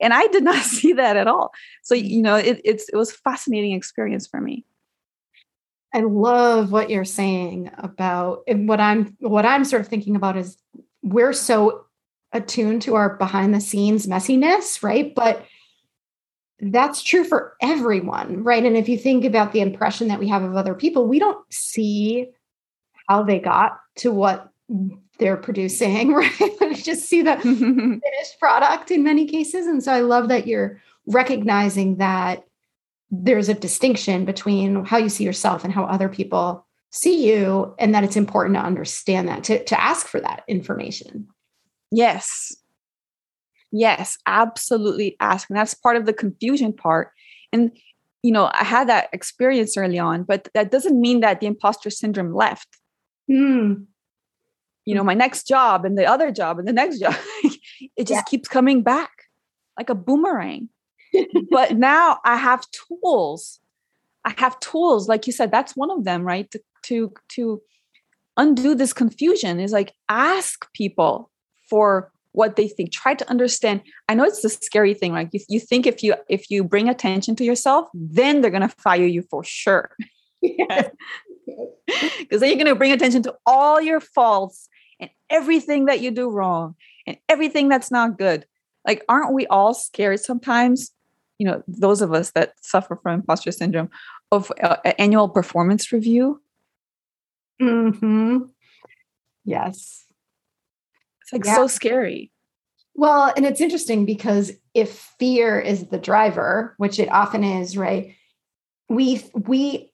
And 0.00 0.12
i 0.12 0.26
did 0.28 0.44
not 0.50 0.62
see 0.64 0.92
that 0.94 1.16
at 1.16 1.26
all. 1.26 1.52
So 1.82 1.94
you 1.94 2.22
know 2.22 2.36
it, 2.36 2.60
it's 2.64 2.88
it 2.88 2.96
was 2.96 3.12
fascinating 3.12 3.72
experience 3.72 4.26
for 4.26 4.40
me. 4.40 4.64
I 5.92 6.00
love 6.00 6.72
what 6.72 6.90
you're 6.90 7.04
saying 7.04 7.70
about 7.78 8.42
and 8.48 8.68
what 8.68 8.80
i'm 8.80 9.16
what 9.20 9.46
i'm 9.46 9.64
sort 9.64 9.80
of 9.80 9.88
thinking 9.88 10.16
about 10.16 10.36
is 10.36 10.56
we're 11.02 11.32
so 11.32 11.84
attuned 12.32 12.82
to 12.82 12.96
our 12.96 13.16
behind 13.16 13.54
the 13.54 13.60
scenes 13.60 14.06
messiness 14.06 14.82
right? 14.82 15.14
But 15.14 15.46
that's 16.60 17.02
true 17.02 17.24
for 17.24 17.56
everyone, 17.60 18.44
right? 18.44 18.64
And 18.64 18.76
if 18.76 18.88
you 18.88 18.96
think 18.96 19.24
about 19.24 19.52
the 19.52 19.60
impression 19.60 20.08
that 20.08 20.20
we 20.20 20.28
have 20.28 20.42
of 20.42 20.56
other 20.56 20.74
people, 20.74 21.06
we 21.06 21.18
don't 21.18 21.44
see 21.52 22.28
how 23.08 23.22
they 23.22 23.38
got 23.38 23.80
to 23.96 24.12
what 24.12 24.50
they're 25.18 25.36
producing, 25.36 26.12
right? 26.14 26.32
we 26.60 26.74
just 26.74 27.08
see 27.08 27.22
the 27.22 27.36
finished 27.42 28.38
product 28.38 28.90
in 28.90 29.02
many 29.02 29.26
cases. 29.26 29.66
And 29.66 29.82
so 29.82 29.92
I 29.92 30.00
love 30.00 30.28
that 30.28 30.46
you're 30.46 30.80
recognizing 31.06 31.96
that 31.96 32.44
there's 33.10 33.48
a 33.48 33.54
distinction 33.54 34.24
between 34.24 34.84
how 34.84 34.96
you 34.96 35.08
see 35.08 35.24
yourself 35.24 35.64
and 35.64 35.72
how 35.72 35.84
other 35.84 36.08
people 36.08 36.66
see 36.90 37.28
you, 37.28 37.74
and 37.80 37.92
that 37.92 38.04
it's 38.04 38.16
important 38.16 38.54
to 38.54 38.62
understand 38.62 39.26
that, 39.26 39.42
to, 39.42 39.64
to 39.64 39.80
ask 39.82 40.06
for 40.06 40.20
that 40.20 40.44
information. 40.46 41.26
Yes, 41.90 42.54
Yes, 43.76 44.18
absolutely 44.24 45.16
ask. 45.18 45.50
And 45.50 45.58
that's 45.58 45.74
part 45.74 45.96
of 45.96 46.06
the 46.06 46.12
confusion 46.12 46.72
part. 46.72 47.10
And, 47.52 47.72
you 48.22 48.30
know, 48.30 48.48
I 48.54 48.62
had 48.62 48.88
that 48.88 49.08
experience 49.12 49.76
early 49.76 49.98
on, 49.98 50.22
but 50.22 50.48
that 50.54 50.70
doesn't 50.70 51.00
mean 51.00 51.20
that 51.20 51.40
the 51.40 51.48
imposter 51.48 51.90
syndrome 51.90 52.32
left. 52.32 52.68
Mm. 53.28 53.86
You 54.84 54.94
know, 54.94 55.02
my 55.02 55.14
next 55.14 55.48
job 55.48 55.84
and 55.84 55.98
the 55.98 56.06
other 56.06 56.30
job 56.30 56.60
and 56.60 56.68
the 56.68 56.72
next 56.72 57.00
job, 57.00 57.16
it 57.42 58.06
just 58.06 58.10
yeah. 58.12 58.22
keeps 58.22 58.48
coming 58.48 58.84
back 58.84 59.10
like 59.76 59.90
a 59.90 59.94
boomerang. 59.96 60.68
but 61.50 61.72
now 61.76 62.20
I 62.24 62.36
have 62.36 62.64
tools. 62.70 63.58
I 64.24 64.34
have 64.38 64.60
tools, 64.60 65.08
like 65.08 65.26
you 65.26 65.32
said, 65.32 65.50
that's 65.50 65.76
one 65.76 65.90
of 65.90 66.04
them, 66.04 66.22
right? 66.22 66.48
To 66.52 66.60
to 66.84 67.12
to 67.30 67.60
undo 68.36 68.76
this 68.76 68.92
confusion 68.92 69.58
is 69.58 69.72
like 69.72 69.92
ask 70.08 70.72
people 70.74 71.30
for 71.68 72.12
what 72.34 72.56
they 72.56 72.66
think. 72.66 72.92
Try 72.92 73.14
to 73.14 73.30
understand. 73.30 73.80
I 74.08 74.14
know 74.14 74.24
it's 74.24 74.42
the 74.42 74.48
scary 74.48 74.92
thing 74.92 75.12
like 75.12 75.30
you, 75.32 75.40
you 75.48 75.60
think 75.60 75.86
if 75.86 76.02
you 76.02 76.14
if 76.28 76.50
you 76.50 76.64
bring 76.64 76.88
attention 76.88 77.36
to 77.36 77.44
yourself 77.44 77.88
then 77.94 78.40
they're 78.40 78.50
going 78.50 78.68
to 78.68 78.68
fire 78.68 79.06
you 79.06 79.22
for 79.22 79.42
sure. 79.44 79.90
Because 80.42 80.90
then 82.40 82.48
you're 82.48 82.56
going 82.56 82.66
to 82.66 82.74
bring 82.74 82.92
attention 82.92 83.22
to 83.22 83.34
all 83.46 83.80
your 83.80 84.00
faults 84.00 84.68
and 84.98 85.10
everything 85.30 85.86
that 85.86 86.00
you 86.00 86.10
do 86.10 86.28
wrong 86.28 86.74
and 87.06 87.16
everything 87.28 87.68
that's 87.68 87.90
not 87.90 88.18
good. 88.18 88.46
Like 88.86 89.04
aren't 89.08 89.32
we 89.32 89.46
all 89.46 89.72
scared 89.72 90.20
sometimes 90.20 90.90
you 91.38 91.46
know 91.46 91.62
those 91.68 92.02
of 92.02 92.12
us 92.12 92.32
that 92.32 92.54
suffer 92.60 92.96
from 92.96 93.20
imposter 93.20 93.52
syndrome 93.52 93.90
of 94.32 94.52
uh, 94.62 94.76
annual 94.98 95.28
performance 95.28 95.92
review? 95.92 96.42
Hmm 97.60 98.38
Yes. 99.44 100.03
It's 101.24 101.32
like 101.32 101.44
yeah. 101.44 101.56
so 101.56 101.66
scary. 101.66 102.30
Well, 102.94 103.32
and 103.36 103.44
it's 103.44 103.60
interesting 103.60 104.06
because 104.06 104.52
if 104.72 105.12
fear 105.18 105.58
is 105.58 105.88
the 105.88 105.98
driver, 105.98 106.74
which 106.78 106.98
it 106.98 107.10
often 107.10 107.42
is, 107.42 107.76
right? 107.76 108.14
We 108.88 109.24
we 109.34 109.92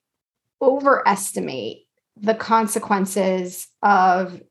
overestimate 0.61 1.87
the 2.17 2.35
consequences 2.35 3.67
of 3.81 4.41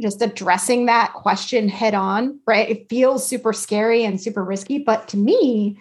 just 0.00 0.20
addressing 0.20 0.86
that 0.86 1.14
question 1.14 1.68
head 1.68 1.94
on, 1.94 2.40
right? 2.46 2.68
It 2.68 2.90
feels 2.90 3.26
super 3.26 3.54
scary 3.54 4.04
and 4.04 4.20
super 4.20 4.44
risky, 4.44 4.78
but 4.78 5.08
to 5.08 5.16
me, 5.16 5.80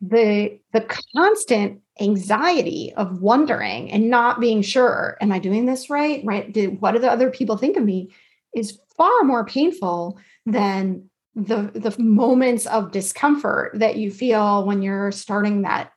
the 0.00 0.58
the 0.72 0.86
constant 1.14 1.80
anxiety 2.00 2.92
of 2.96 3.20
wondering 3.20 3.90
and 3.90 4.10
not 4.10 4.40
being 4.40 4.62
sure 4.62 5.16
am 5.20 5.32
i 5.32 5.38
doing 5.38 5.66
this 5.66 5.88
right 5.88 6.22
right 6.24 6.52
Did, 6.52 6.80
what 6.80 6.92
do 6.92 6.98
the 6.98 7.10
other 7.10 7.30
people 7.30 7.56
think 7.56 7.76
of 7.76 7.84
me 7.84 8.10
is 8.54 8.78
far 8.96 9.22
more 9.24 9.44
painful 9.44 10.18
than 10.44 11.08
the 11.34 11.70
the 11.74 11.94
moments 12.02 12.66
of 12.66 12.92
discomfort 12.92 13.72
that 13.74 13.96
you 13.96 14.10
feel 14.10 14.64
when 14.64 14.82
you're 14.82 15.12
starting 15.12 15.62
that 15.62 15.92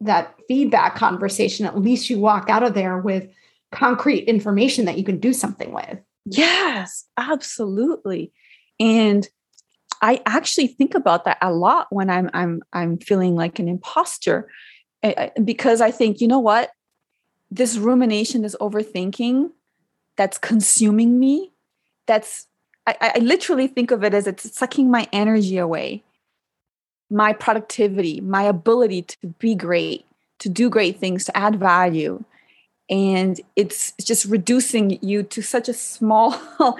that 0.00 0.34
feedback 0.46 0.94
conversation. 0.94 1.66
At 1.66 1.78
least 1.78 2.10
you 2.10 2.18
walk 2.18 2.48
out 2.48 2.62
of 2.62 2.74
there 2.74 2.98
with 2.98 3.28
concrete 3.72 4.24
information 4.24 4.84
that 4.84 4.98
you 4.98 5.04
can 5.04 5.18
do 5.18 5.32
something 5.32 5.72
with. 5.72 5.98
Yes 6.24 7.06
absolutely. 7.16 8.32
And 8.78 9.28
I 10.02 10.20
actually 10.26 10.66
think 10.68 10.94
about 10.94 11.24
that 11.24 11.38
a 11.40 11.52
lot 11.52 11.86
when 11.90 12.10
I'm 12.10 12.30
I'm 12.34 12.62
I'm 12.72 12.98
feeling 12.98 13.34
like 13.34 13.58
an 13.58 13.68
imposter 13.68 14.48
eh, 15.02 15.14
eh, 15.16 15.30
because 15.42 15.80
I 15.80 15.90
think 15.90 16.20
you 16.20 16.28
know 16.28 16.38
what? 16.38 16.70
This 17.50 17.76
rumination 17.76 18.42
this 18.42 18.56
overthinking 18.60 19.50
that's 20.16 20.38
consuming 20.38 21.18
me 21.18 21.52
that's 22.06 22.46
I, 22.86 23.12
I 23.16 23.18
literally 23.18 23.66
think 23.66 23.90
of 23.90 24.04
it 24.04 24.14
as 24.14 24.26
it's 24.26 24.56
sucking 24.56 24.90
my 24.90 25.08
energy 25.12 25.58
away 25.58 26.04
my 27.10 27.32
productivity 27.32 28.20
my 28.20 28.42
ability 28.42 29.02
to 29.02 29.16
be 29.38 29.54
great 29.54 30.06
to 30.38 30.48
do 30.48 30.68
great 30.68 30.98
things 30.98 31.24
to 31.24 31.36
add 31.36 31.58
value. 31.58 32.22
And 32.88 33.40
it's 33.56 33.92
just 34.02 34.26
reducing 34.26 34.98
you 35.02 35.22
to 35.24 35.42
such 35.42 35.68
a 35.68 35.72
small 35.72 36.38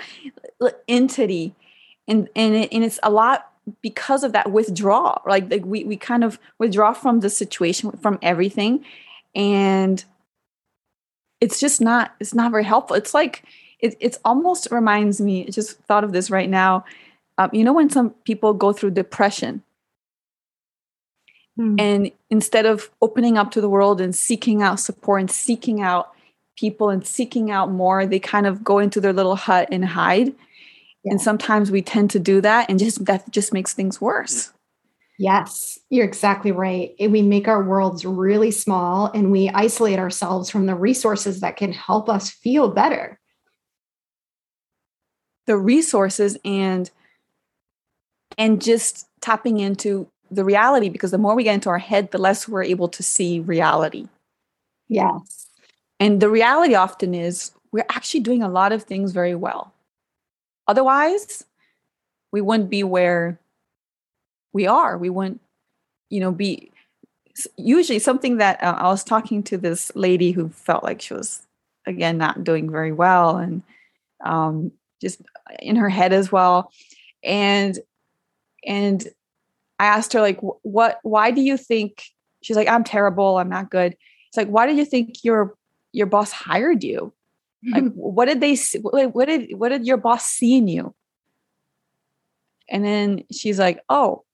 entity. 0.88 1.54
And 2.06 2.28
and, 2.37 2.54
it, 2.54 2.73
and 2.73 2.85
it's 2.85 3.00
a 3.02 3.11
lot 3.11 3.50
because 3.83 4.23
of 4.23 4.33
that 4.33 4.52
withdrawal 4.52 5.21
like, 5.26 5.50
like 5.50 5.64
we, 5.64 5.83
we 5.83 5.97
kind 5.97 6.23
of 6.23 6.38
withdraw 6.59 6.92
from 6.92 7.21
the 7.21 7.30
situation 7.30 7.90
from 8.00 8.18
everything. 8.23 8.85
And 9.35 10.04
it's 11.40 11.59
just 11.59 11.80
not 11.80 12.14
it's 12.21 12.35
not 12.35 12.50
very 12.50 12.64
helpful. 12.64 12.97
It's 12.97 13.14
like 13.14 13.42
it, 13.80 13.97
it's 14.00 14.18
almost 14.25 14.68
reminds 14.71 15.21
me 15.21 15.47
I 15.47 15.50
just 15.50 15.78
thought 15.80 16.04
of 16.04 16.12
this 16.12 16.30
right 16.30 16.49
now 16.49 16.85
um, 17.38 17.50
you 17.52 17.64
know 17.64 17.73
when 17.73 17.90
some 17.90 18.11
people 18.25 18.54
go 18.54 18.73
through 18.73 18.92
depression? 18.92 19.62
Mm. 21.59 21.80
and 21.80 22.12
instead 22.28 22.66
of 22.66 22.90
opening 23.00 23.38
up 23.38 23.50
to 23.52 23.62
the 23.62 23.68
world 23.68 23.99
and 23.99 24.14
seeking 24.14 24.62
out 24.62 24.78
support 24.78 25.21
and 25.23 25.30
seeking 25.30 25.80
out 25.80 26.12
people 26.59 26.90
and 26.90 27.06
seeking 27.06 27.50
out 27.50 27.71
more 27.71 28.04
they 28.04 28.18
kind 28.18 28.47
of 28.47 28.62
go 28.62 28.78
into 28.78 29.00
their 29.00 29.14
little 29.14 29.37
hut 29.37 29.66
and 29.73 29.83
hide. 29.87 30.35
Yeah. 31.02 31.12
and 31.12 31.21
sometimes 31.21 31.71
we 31.71 31.80
tend 31.80 32.11
to 32.11 32.18
do 32.18 32.42
that 32.42 32.68
and 32.68 32.78
just 32.78 33.06
that 33.06 33.30
just 33.30 33.54
makes 33.54 33.73
things 33.73 34.02
worse. 34.02 34.52
Yes 35.18 35.78
you're 35.88 36.04
exactly 36.04 36.52
right. 36.52 36.92
We 37.00 37.23
make 37.23 37.49
our 37.49 37.64
worlds 37.64 38.04
really 38.04 38.50
small 38.50 39.11
and 39.14 39.33
we 39.33 39.49
isolate 39.49 39.99
ourselves 39.99 40.50
from 40.50 40.66
the 40.66 40.75
resources 40.75 41.40
that 41.40 41.56
can 41.56 41.73
help 41.73 42.11
us 42.11 42.28
feel 42.28 42.68
better 42.68 43.18
the 45.47 45.57
resources 45.57 46.37
and 46.45 46.91
and 48.38 48.61
just 48.61 49.07
tapping 49.21 49.59
into 49.59 50.09
the 50.31 50.45
reality 50.45 50.88
because 50.88 51.11
the 51.11 51.19
more 51.19 51.35
we 51.35 51.45
get 51.45 51.55
into 51.55 51.69
our 51.69 51.79
head 51.79 52.11
the 52.11 52.19
less 52.19 52.49
we're 52.49 52.62
able 52.62 52.88
to 52.88 53.03
see 53.03 53.41
reality. 53.41 54.09
Yes. 54.88 55.47
And 55.99 56.21
the 56.21 56.29
reality 56.29 56.75
often 56.75 57.15
is 57.15 57.53
we're 57.73 57.87
actually 57.91 58.21
doing 58.21 58.43
a 58.43 58.49
lot 58.49 58.73
of 58.73 58.83
things 58.83 59.12
very 59.12 59.35
well. 59.35 59.73
Otherwise, 60.69 61.45
we 62.33 62.41
wouldn't 62.41 62.71
be 62.71 62.83
where 62.83 63.38
we 64.53 64.67
are. 64.67 64.99
We 64.99 65.11
wouldn't, 65.11 65.41
you 66.11 66.21
know, 66.21 66.33
be 66.33 66.71
usually 67.57 67.99
something 67.99 68.38
that 68.38 68.62
uh, 68.62 68.76
I 68.79 68.85
was 68.88 69.05
talking 69.05 69.43
to 69.45 69.59
this 69.59 69.93
lady 69.95 70.33
who 70.33 70.49
felt 70.49 70.83
like 70.83 71.03
she 71.03 71.15
was 71.15 71.47
again 71.87 72.19
not 72.19 72.45
doing 72.45 72.71
very 72.71 72.93
well 72.93 73.37
and 73.37 73.62
um, 74.25 74.73
just 75.00 75.21
in 75.61 75.76
her 75.76 75.88
head 75.88 76.12
as 76.12 76.31
well, 76.31 76.73
and 77.23 77.79
and 78.65 79.07
I 79.79 79.87
asked 79.87 80.12
her 80.12 80.21
like, 80.21 80.41
what? 80.41 80.99
Why 81.03 81.31
do 81.31 81.41
you 81.41 81.57
think? 81.57 82.03
She's 82.43 82.57
like, 82.57 82.69
I'm 82.69 82.85
terrible. 82.85 83.38
I'm 83.38 83.49
not 83.49 83.71
good. 83.71 83.97
It's 84.29 84.37
like, 84.37 84.49
why 84.49 84.67
do 84.67 84.75
you 84.75 84.85
think 84.85 85.25
your 85.25 85.55
your 85.93 86.07
boss 86.07 86.33
hired 86.33 86.85
you? 86.85 87.12
Mm-hmm. 87.65 87.85
like 87.85 87.93
what 87.95 88.26
did 88.26 88.41
they 88.41 88.55
see 88.55 88.79
what 88.79 89.26
did 89.26 89.57
what 89.57 89.71
did 89.71 89.87
your 89.87 89.97
boss 89.97 90.26
see 90.26 90.59
in 90.59 90.69
you 90.69 90.95
and 92.69 92.85
then 92.85 93.25
she's 93.33 93.59
like 93.59 93.81
oh 93.88 94.25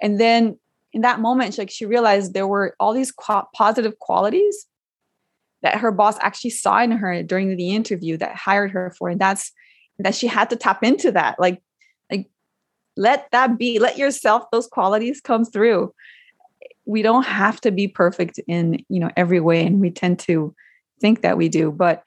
and 0.00 0.18
then 0.18 0.58
in 0.92 1.02
that 1.02 1.20
moment 1.20 1.54
she, 1.54 1.60
like 1.60 1.70
she 1.70 1.84
realized 1.84 2.32
there 2.32 2.46
were 2.46 2.76
all 2.78 2.94
these 2.94 3.10
qu- 3.10 3.42
positive 3.54 3.98
qualities 3.98 4.66
that 5.64 5.78
her 5.78 5.90
boss 5.90 6.16
actually 6.20 6.50
saw 6.50 6.80
in 6.80 6.92
her 6.92 7.22
during 7.24 7.56
the 7.56 7.70
interview 7.70 8.16
that 8.16 8.36
hired 8.36 8.70
her 8.70 8.94
for 8.96 9.08
and 9.08 9.20
that's 9.20 9.50
that 9.98 10.14
she 10.14 10.28
had 10.28 10.48
to 10.50 10.56
tap 10.56 10.84
into 10.84 11.10
that 11.10 11.38
like 11.40 11.60
like 12.10 12.30
let 12.96 13.28
that 13.32 13.58
be 13.58 13.80
let 13.80 13.98
yourself 13.98 14.44
those 14.52 14.68
qualities 14.68 15.20
come 15.20 15.44
through 15.44 15.92
we 16.86 17.02
don't 17.02 17.26
have 17.26 17.60
to 17.60 17.70
be 17.70 17.88
perfect 17.88 18.38
in 18.46 18.84
you 18.88 19.00
know 19.00 19.10
every 19.16 19.40
way 19.40 19.66
and 19.66 19.80
we 19.80 19.90
tend 19.90 20.18
to 20.20 20.54
think 21.00 21.22
that 21.22 21.36
we 21.36 21.48
do, 21.48 21.70
but 21.70 22.02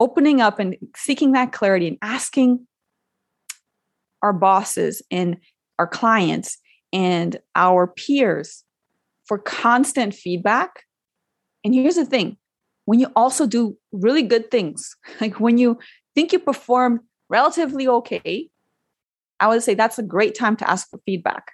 opening 0.00 0.40
up 0.40 0.58
and 0.58 0.76
seeking 0.96 1.32
that 1.32 1.52
clarity 1.52 1.88
and 1.88 1.98
asking 2.02 2.66
our 4.22 4.32
bosses 4.32 5.02
and 5.10 5.38
our 5.78 5.86
clients 5.86 6.58
and 6.92 7.38
our 7.56 7.86
peers 7.86 8.64
for 9.24 9.38
constant 9.38 10.14
feedback. 10.14 10.84
And 11.64 11.74
here's 11.74 11.96
the 11.96 12.06
thing 12.06 12.36
when 12.88 12.98
you 13.00 13.12
also 13.14 13.46
do 13.46 13.76
really 13.92 14.22
good 14.22 14.50
things, 14.50 14.96
like 15.20 15.38
when 15.38 15.58
you 15.58 15.78
think 16.14 16.32
you 16.32 16.38
perform 16.38 17.00
relatively 17.28 17.86
okay, 17.86 18.48
I 19.40 19.48
would 19.48 19.62
say 19.62 19.74
that's 19.74 19.98
a 19.98 20.02
great 20.02 20.34
time 20.34 20.56
to 20.56 20.68
ask 20.68 20.88
for 20.88 20.98
feedback 21.04 21.52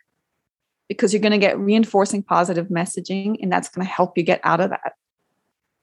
because 0.89 1.13
you're 1.13 1.21
going 1.21 1.33
to 1.33 1.39
get 1.39 1.59
reinforcing 1.59 2.23
positive 2.23 2.69
messaging 2.69 3.35
and 3.43 3.51
that's 3.51 3.69
going 3.69 3.85
to 3.85 3.93
help 3.93 4.17
you 4.17 4.23
get 4.23 4.43
out 4.45 4.61
of 4.61 4.71
that. 4.71 4.93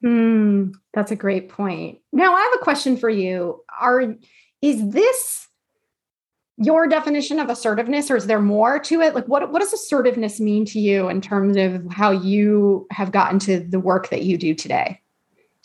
Mm, 0.06 0.74
that's 0.94 1.12
a 1.12 1.18
great 1.18 1.50
point. 1.50 2.00
Now, 2.14 2.34
I 2.34 2.40
have 2.40 2.62
a 2.62 2.64
question 2.64 2.96
for 2.96 3.10
you. 3.10 3.62
Are 3.78 4.16
is 4.62 4.90
this 4.92 5.50
your 6.56 6.88
definition 6.88 7.40
of 7.40 7.50
assertiveness, 7.50 8.10
or 8.10 8.16
is 8.16 8.28
there 8.28 8.40
more 8.40 8.80
to 8.80 9.02
it? 9.02 9.14
Like, 9.14 9.28
what 9.28 9.52
what 9.52 9.60
does 9.60 9.74
assertiveness 9.74 10.40
mean 10.40 10.64
to 10.68 10.80
you 10.80 11.10
in 11.10 11.20
terms 11.20 11.58
of 11.58 11.92
how 11.92 12.12
you 12.12 12.88
have 12.90 13.12
gotten 13.12 13.38
to 13.40 13.60
the 13.60 13.82
work 13.82 14.10
that 14.12 14.24
you 14.24 14.38
do 14.38 14.56
today? 14.56 15.02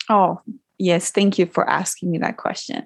Oh, 0.09 0.41
yes. 0.77 1.11
Thank 1.11 1.37
you 1.37 1.45
for 1.45 1.69
asking 1.69 2.11
me 2.11 2.17
that 2.19 2.37
question. 2.37 2.85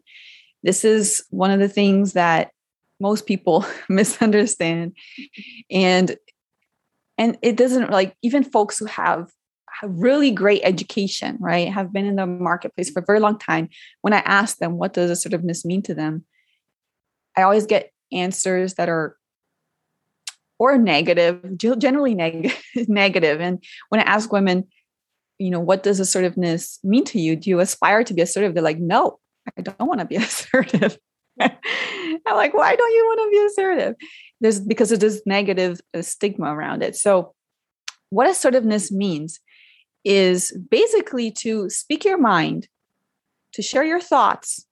This 0.63 0.85
is 0.85 1.23
one 1.29 1.51
of 1.51 1.59
the 1.59 1.69
things 1.69 2.13
that 2.13 2.51
most 2.99 3.25
people 3.25 3.65
misunderstand, 3.89 4.95
and 5.69 6.15
and 7.17 7.37
it 7.41 7.55
doesn't 7.55 7.91
like 7.91 8.15
even 8.21 8.43
folks 8.43 8.77
who 8.79 8.85
have 8.85 9.29
really 9.83 10.31
great 10.31 10.61
education, 10.63 11.37
right? 11.39 11.71
Have 11.71 11.91
been 11.91 12.05
in 12.05 12.15
the 12.15 12.25
marketplace 12.25 12.89
for 12.89 12.99
a 12.99 13.05
very 13.05 13.19
long 13.19 13.39
time. 13.39 13.69
When 14.01 14.13
I 14.13 14.19
ask 14.19 14.57
them, 14.57 14.77
what 14.77 14.93
does 14.93 15.09
assertiveness 15.09 15.65
mean 15.65 15.81
to 15.83 15.93
them? 15.93 16.25
I 17.37 17.43
always 17.43 17.65
get 17.65 17.91
answers 18.11 18.75
that 18.75 18.89
are 18.89 19.15
or 20.59 20.77
negative, 20.77 21.57
generally 21.57 22.13
negative, 22.13 22.61
negative. 22.87 23.41
And 23.41 23.63
when 23.89 23.99
I 23.99 24.03
ask 24.03 24.31
women, 24.31 24.67
you 25.41 25.50
know, 25.50 25.60
what 25.60 25.81
does 25.81 26.00
assertiveness 26.00 26.79
mean 26.83 27.03
to 27.05 27.19
you? 27.19 27.36
Do 27.36 27.50
you 27.50 27.60
aspire 27.60 28.03
to 28.03 28.13
be 28.13 28.21
assertive? 28.21 28.53
They're 28.53 28.62
like, 28.62 28.77
no, 28.77 29.17
I 29.57 29.62
don't 29.63 29.88
want 29.88 30.00
to 30.00 30.05
be 30.05 30.15
assertive. 30.27 31.00
I'm 31.39 31.51
like, 32.36 32.53
why 32.53 32.75
don't 32.75 32.91
you 32.91 33.05
want 33.07 33.19
to 33.21 33.29
be 33.31 33.45
assertive? 33.48 33.95
There's 34.39 34.60
because 34.60 34.89
there's 34.89 35.00
this 35.00 35.21
negative 35.25 35.81
uh, 35.95 36.03
stigma 36.03 36.53
around 36.53 36.83
it. 36.83 36.95
So, 36.95 37.33
what 38.12 38.29
assertiveness 38.29 38.91
means 38.91 39.39
is 40.03 40.55
basically 40.69 41.31
to 41.31 41.69
speak 41.71 42.05
your 42.05 42.19
mind, 42.19 42.67
to 43.53 43.63
share 43.63 43.83
your 43.83 44.01
thoughts, 44.01 44.67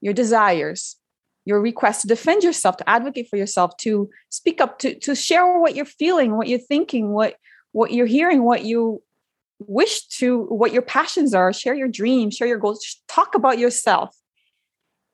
your 0.00 0.14
desires, 0.14 0.96
your 1.44 1.60
requests, 1.60 2.02
to 2.02 2.08
defend 2.08 2.42
yourself, 2.42 2.78
to 2.78 2.88
advocate 2.88 3.28
for 3.28 3.36
yourself, 3.36 3.76
to 3.78 4.08
speak 4.30 4.62
up, 4.62 4.78
to 4.78 4.98
to 5.00 5.14
share 5.14 5.58
what 5.58 5.74
you're 5.74 5.84
feeling, 5.84 6.38
what 6.38 6.48
you're 6.48 6.58
thinking, 6.58 7.10
what 7.10 7.36
what 7.72 7.92
you're 7.92 8.06
hearing, 8.06 8.42
what 8.44 8.64
you 8.64 9.02
wish 9.58 10.06
to, 10.06 10.44
what 10.44 10.72
your 10.72 10.82
passions 10.82 11.34
are, 11.34 11.52
share 11.52 11.74
your 11.74 11.88
dreams, 11.88 12.36
share 12.36 12.48
your 12.48 12.58
goals, 12.58 13.00
talk 13.08 13.34
about 13.34 13.58
yourself 13.58 14.16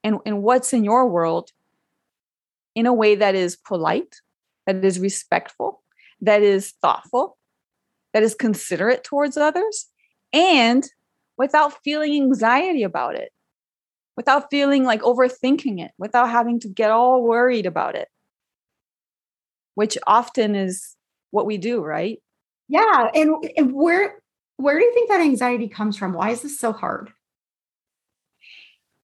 and, 0.03 0.19
and 0.27 0.43
what's 0.43 0.73
in 0.73 0.85
your 0.85 1.09
world 1.09 1.51
in 2.75 2.87
a 2.87 2.93
way 2.93 3.15
that 3.15 3.35
is 3.35 3.57
polite, 3.57 4.21
that 4.67 4.85
is 4.85 4.99
respectful, 4.99 5.83
that 6.21 6.43
is 6.43 6.73
thoughtful, 6.83 7.37
that 8.13 8.23
is 8.23 8.35
considerate 8.35 9.05
towards 9.05 9.37
others, 9.37 9.87
and 10.33 10.89
without 11.37 11.83
feeling 11.85 12.15
anxiety 12.15 12.83
about 12.83 13.15
it, 13.15 13.33
without 14.17 14.51
feeling 14.51 14.85
like 14.85 15.03
overthinking 15.03 15.81
it, 15.81 15.93
without 15.99 16.31
having 16.31 16.59
to 16.61 16.69
get 16.69 16.91
all 16.91 17.23
worried 17.23 17.67
about 17.67 17.95
it, 17.95 18.09
which 19.75 19.97
often 20.07 20.55
is 20.55 20.97
what 21.31 21.47
we 21.47 21.59
do, 21.59 21.81
right? 21.81 22.23
Yeah. 22.69 23.11
And, 23.15 23.35
and 23.57 23.73
where 23.73 24.22
where 24.57 24.79
do 24.79 24.85
you 24.85 24.93
think 24.95 25.09
that 25.09 25.21
anxiety 25.21 25.69
comes 25.69 25.97
from? 25.97 26.13
Why 26.13 26.31
is 26.31 26.43
this 26.43 26.59
so 26.59 26.73
hard? 26.73 27.13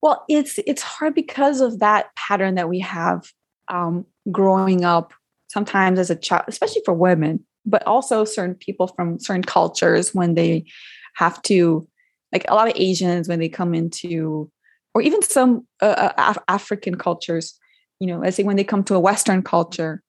Well, 0.00 0.24
it's 0.28 0.58
it's 0.66 0.82
hard 0.82 1.14
because 1.14 1.60
of 1.60 1.80
that 1.80 2.14
pattern 2.14 2.54
that 2.54 2.68
we 2.68 2.78
have 2.80 3.30
um, 3.68 4.06
growing 4.30 4.84
up. 4.84 5.12
Sometimes 5.48 5.98
as 5.98 6.10
a 6.10 6.16
child, 6.16 6.44
especially 6.46 6.82
for 6.84 6.94
women, 6.94 7.44
but 7.64 7.86
also 7.86 8.24
certain 8.24 8.54
people 8.54 8.86
from 8.88 9.18
certain 9.18 9.42
cultures 9.42 10.14
when 10.14 10.34
they 10.34 10.66
have 11.14 11.40
to, 11.42 11.88
like 12.32 12.44
a 12.48 12.54
lot 12.54 12.68
of 12.68 12.74
Asians 12.76 13.28
when 13.28 13.38
they 13.38 13.48
come 13.48 13.74
into, 13.74 14.50
or 14.94 15.02
even 15.02 15.22
some 15.22 15.66
uh, 15.82 15.86
uh 15.86 16.12
Af- 16.18 16.44
African 16.48 16.96
cultures, 16.96 17.58
you 17.98 18.06
know, 18.06 18.18
let's 18.18 18.36
say 18.36 18.44
when 18.44 18.56
they 18.56 18.64
come 18.64 18.84
to 18.84 18.94
a 18.94 19.00
Western 19.00 19.42
culture, 19.42 20.02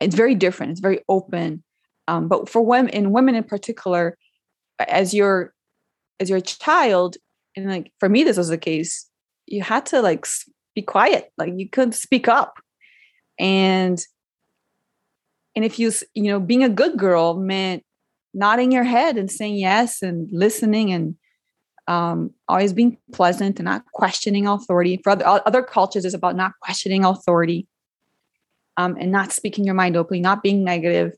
it's 0.00 0.14
very 0.14 0.34
different. 0.34 0.72
It's 0.72 0.80
very 0.80 1.00
open. 1.08 1.62
Um, 2.08 2.28
but 2.28 2.48
for 2.48 2.62
women, 2.62 2.90
in 2.90 3.12
women 3.12 3.34
in 3.34 3.44
particular, 3.44 4.16
as 4.78 5.14
your 5.14 5.54
as 6.20 6.30
your 6.30 6.40
child, 6.40 7.16
and 7.56 7.66
like 7.66 7.92
for 7.98 8.08
me, 8.08 8.24
this 8.24 8.36
was 8.36 8.48
the 8.48 8.58
case 8.58 9.08
you 9.46 9.62
had 9.62 9.86
to 9.86 10.00
like 10.02 10.26
be 10.74 10.82
quiet 10.82 11.32
like 11.38 11.52
you 11.56 11.68
couldn't 11.68 11.92
speak 11.92 12.28
up. 12.28 12.58
And 13.38 14.04
and 15.56 15.64
if 15.64 15.78
you 15.78 15.92
you 16.14 16.24
know 16.24 16.40
being 16.40 16.64
a 16.64 16.68
good 16.68 16.96
girl 16.96 17.34
meant 17.34 17.84
nodding 18.34 18.72
your 18.72 18.84
head 18.84 19.16
and 19.16 19.30
saying 19.30 19.56
yes 19.56 20.02
and 20.02 20.28
listening 20.32 20.92
and 20.92 21.16
um, 21.86 22.30
always 22.48 22.74
being 22.74 22.98
pleasant 23.12 23.58
and 23.58 23.64
not 23.64 23.82
questioning 23.94 24.46
authority. 24.46 25.00
For 25.02 25.10
other, 25.10 25.24
other 25.24 25.62
cultures 25.62 26.04
is 26.04 26.12
about 26.12 26.36
not 26.36 26.52
questioning 26.60 27.02
authority 27.02 27.66
um, 28.78 28.96
and 28.98 29.10
not 29.10 29.32
speaking 29.32 29.64
your 29.64 29.74
mind 29.74 29.96
openly 29.96 30.20
not 30.20 30.42
being 30.42 30.64
negative 30.64 31.12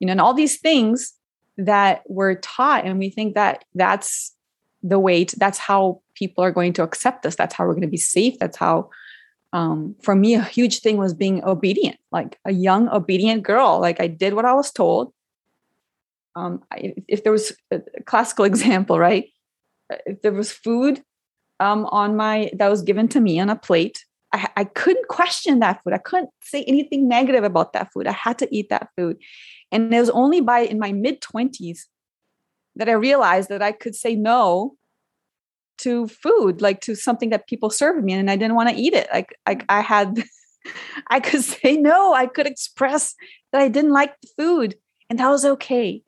you 0.00 0.06
know 0.06 0.12
and 0.12 0.20
all 0.20 0.34
these 0.34 0.58
things 0.58 1.12
that 1.56 2.02
we're 2.08 2.34
taught 2.36 2.84
and 2.84 2.98
we 2.98 3.10
think 3.10 3.34
that 3.34 3.64
that's 3.74 4.34
the 4.82 4.98
way 4.98 5.24
to, 5.24 5.38
that's 5.38 5.58
how 5.58 6.00
people 6.14 6.44
are 6.44 6.50
going 6.50 6.72
to 6.74 6.82
accept 6.82 7.24
us 7.26 7.36
that's 7.36 7.54
how 7.54 7.64
we're 7.64 7.72
going 7.72 7.82
to 7.82 7.88
be 7.88 7.96
safe. 7.96 8.38
That's 8.38 8.56
how 8.56 8.90
um, 9.52 9.94
for 10.02 10.14
me 10.14 10.34
a 10.34 10.42
huge 10.42 10.80
thing 10.80 10.96
was 10.96 11.14
being 11.14 11.44
obedient 11.44 11.96
like 12.10 12.38
a 12.44 12.52
young 12.52 12.88
obedient 12.88 13.42
girl. 13.44 13.80
Like 13.80 14.00
i 14.00 14.06
did 14.06 14.34
what 14.34 14.44
i 14.44 14.54
was 14.54 14.70
told. 14.72 15.12
Um, 16.36 16.64
I, 16.72 16.94
if 17.06 17.22
there 17.22 17.32
was 17.32 17.52
a 17.70 17.80
classical 18.04 18.44
example 18.50 18.98
right? 18.98 19.30
If 20.06 20.22
there 20.22 20.32
was 20.32 20.50
food 20.50 21.02
um, 21.60 21.86
on 21.86 22.16
my 22.16 22.50
that 22.54 22.68
was 22.68 22.82
given 22.82 23.08
to 23.08 23.20
me 23.20 23.38
on 23.38 23.48
a 23.48 23.56
plate 23.56 24.04
I, 24.34 24.48
I 24.56 24.64
couldn't 24.64 25.06
question 25.06 25.60
that 25.60 25.80
food. 25.82 25.92
I 25.92 25.98
couldn't 25.98 26.30
say 26.42 26.64
anything 26.64 27.06
negative 27.06 27.44
about 27.44 27.72
that 27.72 27.92
food. 27.92 28.08
I 28.08 28.12
had 28.12 28.36
to 28.40 28.48
eat 28.54 28.68
that 28.68 28.88
food 28.96 29.16
and 29.74 29.92
it 29.92 29.98
was 29.98 30.10
only 30.10 30.40
by 30.40 30.60
in 30.60 30.78
my 30.78 30.92
mid 30.92 31.20
20s 31.20 31.80
that 32.76 32.88
I 32.88 32.92
realized 32.92 33.48
that 33.48 33.60
I 33.60 33.72
could 33.72 33.94
say 33.94 34.14
no 34.14 34.76
to 35.78 36.06
food, 36.06 36.62
like 36.62 36.80
to 36.82 36.94
something 36.94 37.30
that 37.30 37.48
people 37.48 37.68
served 37.68 38.04
me, 38.04 38.12
and 38.12 38.30
I 38.30 38.36
didn't 38.36 38.54
want 38.54 38.70
to 38.70 38.76
eat 38.76 38.94
it. 38.94 39.08
Like 39.12 39.36
I, 39.46 39.58
I 39.68 39.80
had, 39.80 40.22
I 41.08 41.18
could 41.18 41.42
say 41.42 41.76
no. 41.76 42.14
I 42.14 42.26
could 42.26 42.46
express 42.46 43.16
that 43.52 43.60
I 43.60 43.68
didn't 43.68 43.92
like 43.92 44.14
the 44.20 44.28
food, 44.38 44.76
and 45.10 45.18
that 45.18 45.28
was 45.28 45.44
okay. 45.44 46.02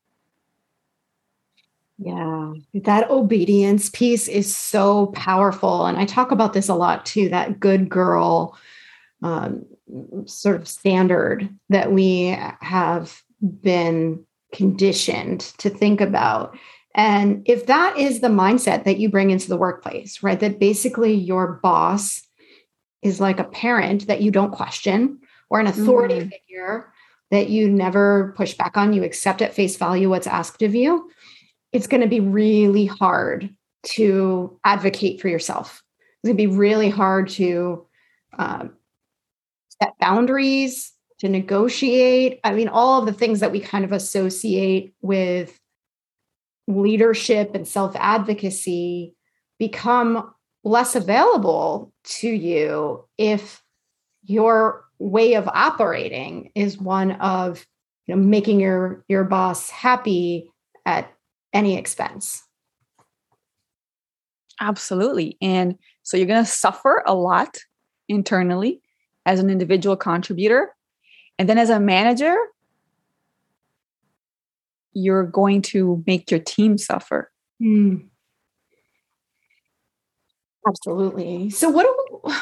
Yeah, 1.98 2.52
that 2.74 3.11
obedience 3.11 3.90
piece 3.90 4.29
is 4.29 4.55
so 4.55 5.07
powerful, 5.07 5.87
and 5.87 5.98
I 5.98 6.05
talk 6.05 6.31
about 6.31 6.52
this 6.52 6.68
a 6.68 6.74
lot 6.74 7.05
too. 7.05 7.31
That 7.31 7.59
good 7.59 7.88
girl 7.88 8.57
um, 9.22 9.64
sort 10.26 10.57
of 10.57 10.68
standard 10.68 11.48
that 11.70 11.90
we 11.90 12.38
have 12.61 13.22
been 13.40 14.25
conditioned 14.53 15.40
to 15.59 15.70
think 15.70 16.01
about. 16.01 16.57
And 16.94 17.42
if 17.44 17.66
that 17.66 17.99
is 17.99 18.20
the 18.20 18.29
mindset 18.29 18.85
that 18.85 18.99
you 18.99 19.11
bring 19.11 19.31
into 19.31 19.49
the 19.49 19.57
workplace, 19.57 20.22
right, 20.22 20.40
that 20.40 20.59
basically 20.59 21.12
your 21.12 21.61
boss 21.62 22.22
is 23.03 23.20
like 23.20 23.38
a 23.38 23.44
parent 23.44 24.07
that 24.07 24.22
you 24.22 24.31
don't 24.31 24.51
question 24.51 25.20
or 25.51 25.61
an 25.61 25.66
authority 25.66 26.16
mm-hmm. 26.16 26.29
figure 26.29 26.92
that 27.31 27.51
you 27.51 27.68
never 27.68 28.35
push 28.37 28.55
back 28.55 28.77
on, 28.77 28.92
you 28.92 29.05
accept 29.05 29.42
at 29.42 29.55
face 29.55 29.77
value 29.77 30.09
what's 30.09 30.27
asked 30.27 30.62
of 30.62 30.75
you, 30.75 31.11
it's 31.72 31.87
going 31.87 32.01
to 32.01 32.09
be 32.09 32.20
really 32.20 32.87
hard 32.87 33.55
to 33.83 34.59
advocate 34.64 35.20
for 35.20 35.29
yourself. 35.29 35.83
It's 35.99 36.29
going 36.29 36.37
to 36.37 36.42
be 36.42 36.57
really 36.57 36.88
hard 36.88 37.29
to 37.31 37.87
um, 38.38 38.77
set 39.81 39.92
boundaries, 40.01 40.92
to 41.18 41.29
negotiate. 41.29 42.40
I 42.44 42.52
mean, 42.52 42.68
all 42.68 43.00
of 43.00 43.07
the 43.07 43.12
things 43.12 43.40
that 43.40 43.52
we 43.52 43.61
kind 43.61 43.85
of 43.85 43.92
associate 43.92 44.94
with 45.00 45.59
leadership 46.68 47.55
and 47.55 47.66
self 47.66 47.94
advocacy 47.96 49.14
become 49.59 50.33
less 50.64 50.96
available 50.96 51.92
to 52.02 52.29
you 52.29 53.05
if 53.16 53.62
your 54.24 54.85
way 54.98 55.35
of 55.35 55.46
operating 55.48 56.50
is 56.55 56.79
one 56.79 57.12
of 57.12 57.64
you 58.07 58.14
know 58.14 58.20
making 58.20 58.59
your 58.59 59.05
your 59.09 59.22
boss 59.22 59.70
happy 59.70 60.50
at 60.85 61.12
any 61.52 61.76
expense 61.76 62.42
absolutely 64.61 65.37
and 65.40 65.79
so 66.02 66.16
you're 66.16 66.26
going 66.26 66.44
to 66.44 66.50
suffer 66.50 67.02
a 67.07 67.14
lot 67.14 67.59
internally 68.09 68.81
as 69.24 69.38
an 69.38 69.50
individual 69.50 69.96
contributor 69.96 70.74
and 71.38 71.49
then 71.49 71.59
as 71.59 71.70
a 71.70 71.81
manager, 71.81 72.37
you're 74.92 75.25
going 75.25 75.62
to 75.62 76.03
make 76.07 76.31
your 76.31 76.40
team 76.40 76.79
suffer. 76.79 77.31
Mm. 77.62 78.09
Absolutely. 80.66 81.51
So 81.51 81.68
what 81.68 81.85
do 81.85 81.94
we, 82.25 82.35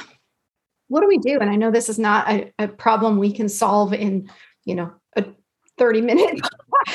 what 0.89 1.01
do 1.01 1.09
we 1.09 1.19
do? 1.19 1.39
And 1.41 1.51
I 1.51 1.57
know 1.57 1.71
this 1.71 1.89
is 1.89 1.99
not 1.99 2.29
a, 2.31 2.53
a 2.59 2.69
problem 2.69 3.19
we 3.19 3.33
can 3.33 3.49
solve 3.49 3.93
in, 3.93 4.31
you 4.65 4.75
know, 4.75 4.93
a 5.17 5.25
30 5.79 6.01
minute 6.01 6.41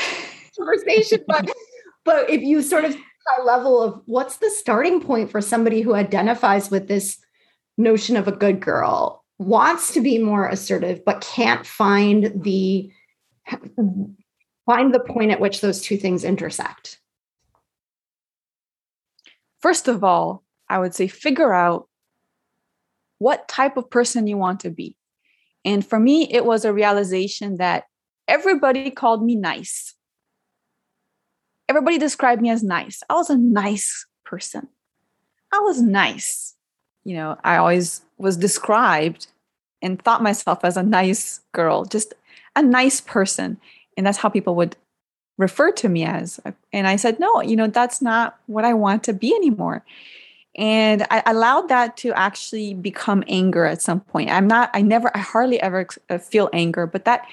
conversation, 0.57 1.19
but 1.27 1.49
but 2.05 2.29
if 2.29 2.41
you 2.41 2.61
sort 2.61 2.85
of 2.85 2.95
high 3.27 3.43
level 3.43 3.81
of 3.81 4.01
what's 4.05 4.37
the 4.37 4.49
starting 4.49 5.01
point 5.01 5.29
for 5.29 5.41
somebody 5.41 5.81
who 5.81 5.93
identifies 5.93 6.71
with 6.71 6.87
this 6.87 7.17
notion 7.77 8.17
of 8.17 8.27
a 8.27 8.31
good 8.31 8.59
girl 8.59 9.18
wants 9.39 9.93
to 9.93 10.01
be 10.01 10.19
more 10.19 10.47
assertive 10.47 11.03
but 11.05 11.21
can't 11.21 11.65
find 11.65 12.43
the 12.43 12.91
find 14.65 14.93
the 14.93 14.99
point 14.99 15.31
at 15.31 15.39
which 15.39 15.61
those 15.61 15.81
two 15.81 15.97
things 15.97 16.23
intersect. 16.23 16.99
First 19.61 19.87
of 19.87 20.03
all 20.03 20.43
i 20.67 20.77
would 20.77 20.93
say 20.93 21.07
figure 21.07 21.51
out 21.51 21.87
what 23.17 23.47
type 23.47 23.75
of 23.75 23.89
person 23.89 24.27
you 24.27 24.37
want 24.37 24.59
to 24.59 24.69
be. 24.69 24.95
And 25.65 25.85
for 25.85 25.99
me 25.99 26.27
it 26.31 26.45
was 26.45 26.65
a 26.65 26.73
realization 26.73 27.57
that 27.57 27.85
everybody 28.27 28.91
called 28.91 29.23
me 29.23 29.35
nice. 29.35 29.95
Everybody 31.69 31.97
described 31.97 32.41
me 32.41 32.49
as 32.49 32.63
nice. 32.63 33.01
I 33.09 33.13
was 33.13 33.29
a 33.29 33.37
nice 33.37 34.05
person. 34.25 34.67
I 35.53 35.59
was 35.59 35.81
nice 35.81 36.55
you 37.09 37.15
know 37.15 37.37
i 37.43 37.57
always 37.57 38.01
was 38.17 38.37
described 38.37 39.27
and 39.81 40.01
thought 40.01 40.21
myself 40.21 40.59
as 40.63 40.77
a 40.77 40.83
nice 40.83 41.41
girl, 41.53 41.85
just 41.85 42.13
a 42.55 42.61
nice 42.61 43.01
person. 43.01 43.57
And 43.97 44.05
that's 44.05 44.17
how 44.17 44.29
people 44.29 44.55
would 44.55 44.75
refer 45.37 45.71
to 45.71 45.89
me 45.89 46.03
as. 46.03 46.39
And 46.73 46.87
I 46.87 46.97
said, 46.97 47.19
no, 47.19 47.41
you 47.41 47.55
know, 47.55 47.67
that's 47.67 48.01
not 48.01 48.37
what 48.47 48.65
I 48.65 48.73
want 48.73 49.03
to 49.05 49.13
be 49.13 49.33
anymore. 49.33 49.83
And 50.55 51.05
I 51.09 51.23
allowed 51.25 51.69
that 51.69 51.95
to 51.97 52.11
actually 52.13 52.73
become 52.73 53.23
anger 53.27 53.65
at 53.65 53.81
some 53.81 54.01
point. 54.01 54.29
I'm 54.29 54.47
not, 54.47 54.69
I 54.73 54.81
never, 54.81 55.15
I 55.15 55.19
hardly 55.19 55.61
ever 55.61 55.87
uh, 56.09 56.17
feel 56.17 56.49
anger, 56.51 56.85
but 56.85 57.05
that 57.05 57.25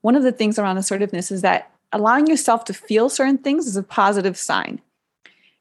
one 0.00 0.16
of 0.16 0.24
the 0.24 0.32
things 0.32 0.58
around 0.58 0.78
assertiveness 0.78 1.30
is 1.30 1.42
that 1.42 1.70
allowing 1.92 2.26
yourself 2.26 2.64
to 2.64 2.74
feel 2.74 3.08
certain 3.08 3.38
things 3.38 3.66
is 3.66 3.76
a 3.76 3.82
positive 3.82 4.36
sign 4.36 4.80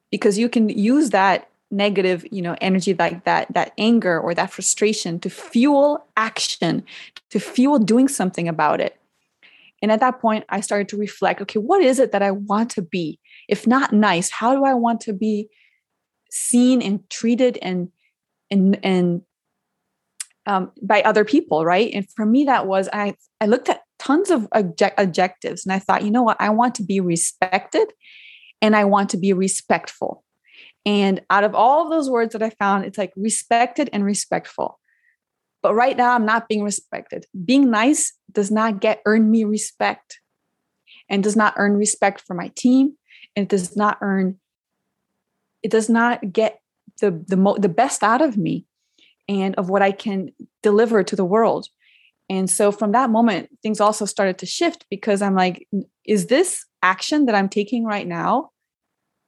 because 0.10 0.40
you 0.40 0.50
can 0.50 0.70
use 0.70 1.12
that 1.12 1.50
negative 1.74 2.26
you 2.32 2.42
know 2.42 2.56
energy 2.62 2.94
like 2.94 3.24
that 3.26 3.52
that 3.54 3.74
anger 3.78 4.20
or 4.20 4.34
that 4.34 4.52
frustration 4.52 5.20
to 5.20 5.30
fuel 5.30 6.06
action 6.16 6.84
to 7.30 7.40
fuel 7.40 7.80
doing 7.80 8.08
something 8.08 8.48
about 8.48 8.80
it. 8.80 9.00
And 9.82 9.92
at 9.92 10.00
that 10.00 10.22
point 10.22 10.46
i 10.50 10.62
started 10.62 10.88
to 10.90 10.98
reflect 10.98 11.42
okay 11.42 11.60
what 11.60 11.82
is 11.82 12.00
it 12.00 12.12
that 12.12 12.22
i 12.22 12.32
want 12.32 12.70
to 12.72 12.82
be? 12.82 13.20
If 13.50 13.68
not 13.68 13.92
nice 13.92 14.30
how 14.30 14.56
do 14.56 14.64
i 14.64 14.74
want 14.74 15.02
to 15.02 15.14
be 15.14 15.50
seen 16.32 16.82
and 16.82 17.08
treated 17.10 17.58
and 17.62 17.90
and 18.50 18.80
and 18.84 19.22
um, 20.46 20.72
by 20.82 21.02
other 21.02 21.26
people 21.26 21.66
right? 21.66 21.92
And 21.94 22.10
for 22.12 22.26
me 22.26 22.46
that 22.46 22.68
was 22.68 22.88
i 22.94 23.16
i 23.42 23.46
looked 23.46 23.70
at 23.70 23.82
tons 23.98 24.30
of 24.30 24.48
object- 24.52 25.00
objectives 25.00 25.66
and 25.66 25.74
i 25.74 25.80
thought 25.80 26.04
you 26.04 26.12
know 26.12 26.24
what? 26.24 26.38
I 26.40 26.50
want 26.50 26.76
to 26.76 26.84
be 26.84 27.00
respected 27.00 27.94
and 28.62 28.76
i 28.76 28.86
want 28.86 29.10
to 29.10 29.18
be 29.18 29.34
respectful 29.34 30.24
and 30.86 31.22
out 31.30 31.44
of 31.44 31.56
all 31.56 31.84
of 31.84 31.90
those 31.90 32.10
words 32.10 32.34
that 32.34 32.44
I 32.44 32.50
found, 32.52 32.86
it's 32.86 32.98
like 32.98 33.14
respected 33.16 33.90
and 33.94 34.04
respectful. 34.04 34.80
But 35.62 35.76
right 35.76 35.96
now, 35.96 36.14
I'm 36.14 36.26
not 36.26 36.50
being 36.50 36.64
respected. 36.64 37.26
Being 37.46 37.72
nice 37.72 38.14
does 38.32 38.52
not 38.52 38.82
get 38.82 39.02
earn 39.06 39.32
me 39.32 39.46
respect 39.46 40.20
and 41.10 41.24
does 41.24 41.38
not 41.38 41.54
earn 41.58 41.78
respect 41.78 42.22
for 42.22 42.34
my 42.34 42.52
team. 42.56 42.98
And 43.36 43.44
it 43.44 43.50
does 43.50 43.78
not 43.78 43.98
earn, 44.02 44.40
it 45.62 45.72
does 45.72 45.90
not 45.90 46.34
get 46.34 46.60
the, 47.00 47.24
the, 47.28 47.38
mo- 47.38 47.58
the 47.58 47.70
best 47.70 48.04
out 48.04 48.22
of 48.22 48.38
me 48.38 48.66
and 49.30 49.56
of 49.56 49.70
what 49.70 49.82
I 49.82 49.94
can 49.94 50.32
deliver 50.62 51.02
to 51.02 51.16
the 51.16 51.26
world. 51.26 51.70
And 52.30 52.50
so 52.50 52.72
from 52.72 52.92
that 52.92 53.10
moment, 53.10 53.50
things 53.62 53.80
also 53.80 54.06
started 54.06 54.38
to 54.40 54.46
shift 54.46 54.86
because 54.90 55.22
I'm 55.22 55.36
like, 55.36 55.66
is 56.06 56.28
this 56.28 56.66
action 56.82 57.26
that 57.26 57.36
I'm 57.36 57.50
taking 57.50 57.86
right 57.86 58.08
now 58.08 58.50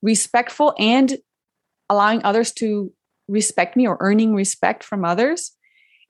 respectful 0.01 0.75
and 0.77 1.17
allowing 1.89 2.23
others 2.23 2.51
to 2.53 2.91
respect 3.27 3.75
me 3.75 3.87
or 3.87 3.97
earning 3.99 4.35
respect 4.35 4.83
from 4.83 5.05
others. 5.05 5.51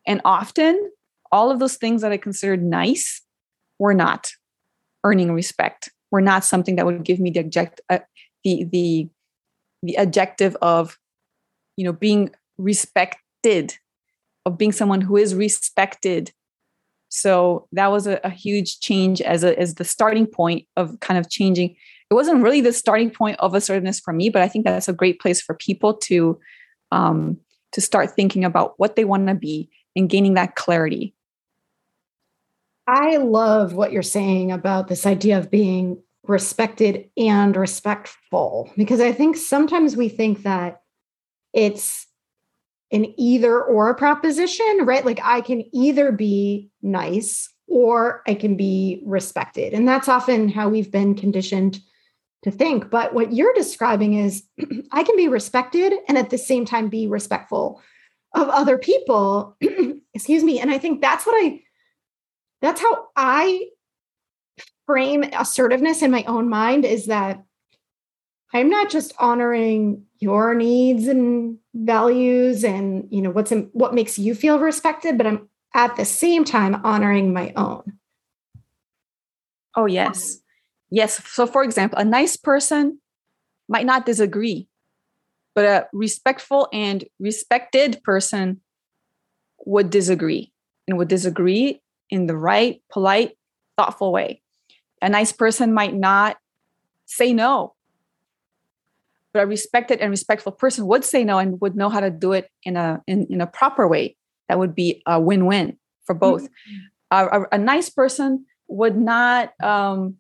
And 0.08 0.22
often, 0.26 0.92
all 1.32 1.52
of 1.52 1.60
those 1.60 1.76
things 1.76 2.02
that 2.02 2.12
I 2.12 2.18
considered 2.18 2.64
nice 2.64 3.22
were 3.80 3.94
not 3.94 4.32
earning 5.04 5.34
respect, 5.34 5.90
were 6.12 6.22
not 6.22 6.46
something 6.46 6.76
that 6.76 6.86
would 6.86 7.04
give 7.04 7.20
me 7.20 7.30
the 7.30 7.40
object, 7.42 7.82
uh, 7.90 8.00
the 8.44 8.64
the 8.66 9.10
the 9.84 9.98
adjective 9.98 10.56
of, 10.62 10.98
you 11.78 11.86
know, 11.86 11.94
being 11.94 12.34
respected, 12.58 13.78
of 14.46 14.58
being 14.58 14.72
someone 14.72 15.02
who 15.02 15.18
is 15.18 15.36
respected. 15.36 16.32
So 17.10 17.68
that 17.72 17.92
was 17.92 18.08
a, 18.08 18.20
a 18.24 18.30
huge 18.30 18.80
change 18.80 19.22
as 19.22 19.44
a 19.44 19.58
as 19.60 19.76
the 19.76 19.86
starting 19.86 20.28
point 20.28 20.68
of 20.76 21.00
kind 21.00 21.20
of 21.20 21.30
changing 21.30 21.76
it 22.10 22.14
wasn't 22.14 22.44
really 22.44 22.62
the 22.62 22.74
starting 22.74 23.10
point 23.10 23.40
of 23.40 23.54
assertiveness 23.54 24.00
for 24.00 24.14
me, 24.14 24.30
but 24.30 24.42
I 24.42 24.48
think 24.48 24.66
that's 24.66 24.88
a 24.88 24.94
great 24.94 25.20
place 25.20 25.42
for 25.42 25.56
people 25.56 25.96
to 25.96 26.40
um, 26.92 27.38
to 27.72 27.82
start 27.82 28.12
thinking 28.12 28.46
about 28.46 28.76
what 28.78 28.96
they 28.96 29.06
want 29.06 29.28
to 29.28 29.36
be 29.36 29.70
and 29.96 30.10
gaining 30.10 30.36
that 30.36 30.56
clarity. 30.56 31.14
I 32.88 33.18
love 33.18 33.74
what 33.74 33.92
you're 33.92 34.04
saying 34.04 34.52
about 34.52 34.88
this 34.88 35.06
idea 35.06 35.38
of 35.40 35.50
being 35.50 36.02
respected 36.24 37.10
and 37.18 37.56
respectful 37.56 38.72
because 38.78 39.02
I 39.02 39.12
think 39.12 39.38
sometimes 39.38 39.96
we 39.96 40.10
think 40.10 40.44
that 40.44 40.82
it's 41.54 42.08
an 42.92 43.14
either 43.18 43.62
or 43.62 43.96
proposition, 43.96 44.82
right? 44.84 45.06
Like 45.06 45.20
I 45.24 45.42
can 45.42 45.64
either 45.74 46.12
be 46.12 46.70
nice 46.82 47.50
or 47.68 48.22
I 48.28 48.36
can 48.36 48.56
be 48.56 49.02
respected. 49.06 49.74
And 49.74 49.88
that's 49.88 50.08
often 50.08 50.50
how 50.50 50.70
we've 50.70 50.92
been 50.92 51.16
conditioned 51.16 51.80
to 52.44 52.52
think. 52.52 52.90
But 52.90 53.14
what 53.14 53.34
you're 53.34 53.54
describing 53.54 54.14
is 54.14 54.44
I 54.92 55.04
can 55.04 55.18
be 55.18 55.28
respected 55.28 55.94
and 56.08 56.18
at 56.18 56.30
the 56.30 56.38
same 56.38 56.66
time 56.66 56.90
be 56.90 57.08
respectful 57.08 57.82
of 58.34 58.50
other 58.50 58.78
people. 58.78 59.58
Excuse 60.14 60.44
me. 60.44 60.60
And 60.60 60.72
I 60.72 60.78
think 60.78 61.02
that's 61.02 61.26
what 61.26 61.34
I, 61.34 61.62
that's 62.62 62.82
how 62.82 63.08
I 63.16 63.68
frame 64.86 65.24
assertiveness 65.34 66.02
in 66.02 66.12
my 66.12 66.24
own 66.26 66.50
mind 66.50 66.86
is 66.86 67.08
that 67.08 67.44
I'm 68.54 68.70
not 68.70 68.90
just 68.90 69.14
honoring 69.20 70.06
your 70.20 70.54
needs 70.54 71.08
and 71.08 71.58
values 71.74 72.64
and 72.64 73.08
you 73.12 73.22
know 73.22 73.30
what's 73.32 73.52
in, 73.52 73.70
what 73.74 73.94
makes 73.94 74.18
you 74.18 74.34
feel 74.34 74.60
respected, 74.60 75.18
but 75.18 75.28
I'm 75.28 75.50
at 75.74 75.96
the 75.98 76.06
same 76.06 76.46
time 76.46 76.76
honoring 76.86 77.34
my 77.34 77.52
own. 77.56 78.00
Oh 79.76 79.88
yes. 79.88 80.38
Yes. 80.96 81.22
So, 81.28 81.46
for 81.46 81.62
example, 81.62 82.00
a 82.00 82.06
nice 82.06 82.38
person 82.38 83.00
might 83.68 83.86
not 83.86 84.06
disagree, 84.06 84.70
but 85.54 85.66
a 85.66 85.88
respectful 85.92 86.70
and 86.72 87.04
respected 87.20 88.02
person 88.02 88.62
would 89.66 89.90
disagree 89.90 90.54
and 90.88 90.98
would 90.98 91.10
disagree 91.10 91.82
in 92.10 92.28
the 92.28 92.38
right, 92.38 92.82
polite, 92.90 93.38
thoughtful 93.78 94.14
way. 94.14 94.42
A 95.02 95.10
nice 95.10 95.34
person 95.34 95.74
might 95.74 95.94
not 95.94 96.38
say 97.08 97.34
no, 97.34 97.74
but 99.34 99.44
a 99.44 99.48
respected 99.48 100.00
and 100.00 100.10
respectful 100.10 100.54
person 100.54 100.88
would 100.88 101.04
say 101.04 101.26
no 101.26 101.40
and 101.40 101.60
would 101.60 101.76
know 101.76 101.90
how 101.90 102.00
to 102.00 102.10
do 102.10 102.32
it 102.32 102.50
in 102.64 102.78
a 102.78 103.04
in, 103.06 103.28
in 103.30 103.42
a 103.42 103.48
proper 103.48 103.86
way 103.86 104.16
that 104.48 104.58
would 104.60 104.74
be 104.74 105.04
a 105.06 105.20
win-win 105.20 105.78
for 106.06 106.16
both. 106.16 106.44
Mm-hmm. 106.44 106.78
A, 107.12 107.26
a, 107.26 107.46
a, 107.52 107.58
nice 107.58 107.90
person 107.90 108.46
would 108.70 108.98
not 108.98 109.52
um, 109.62 110.16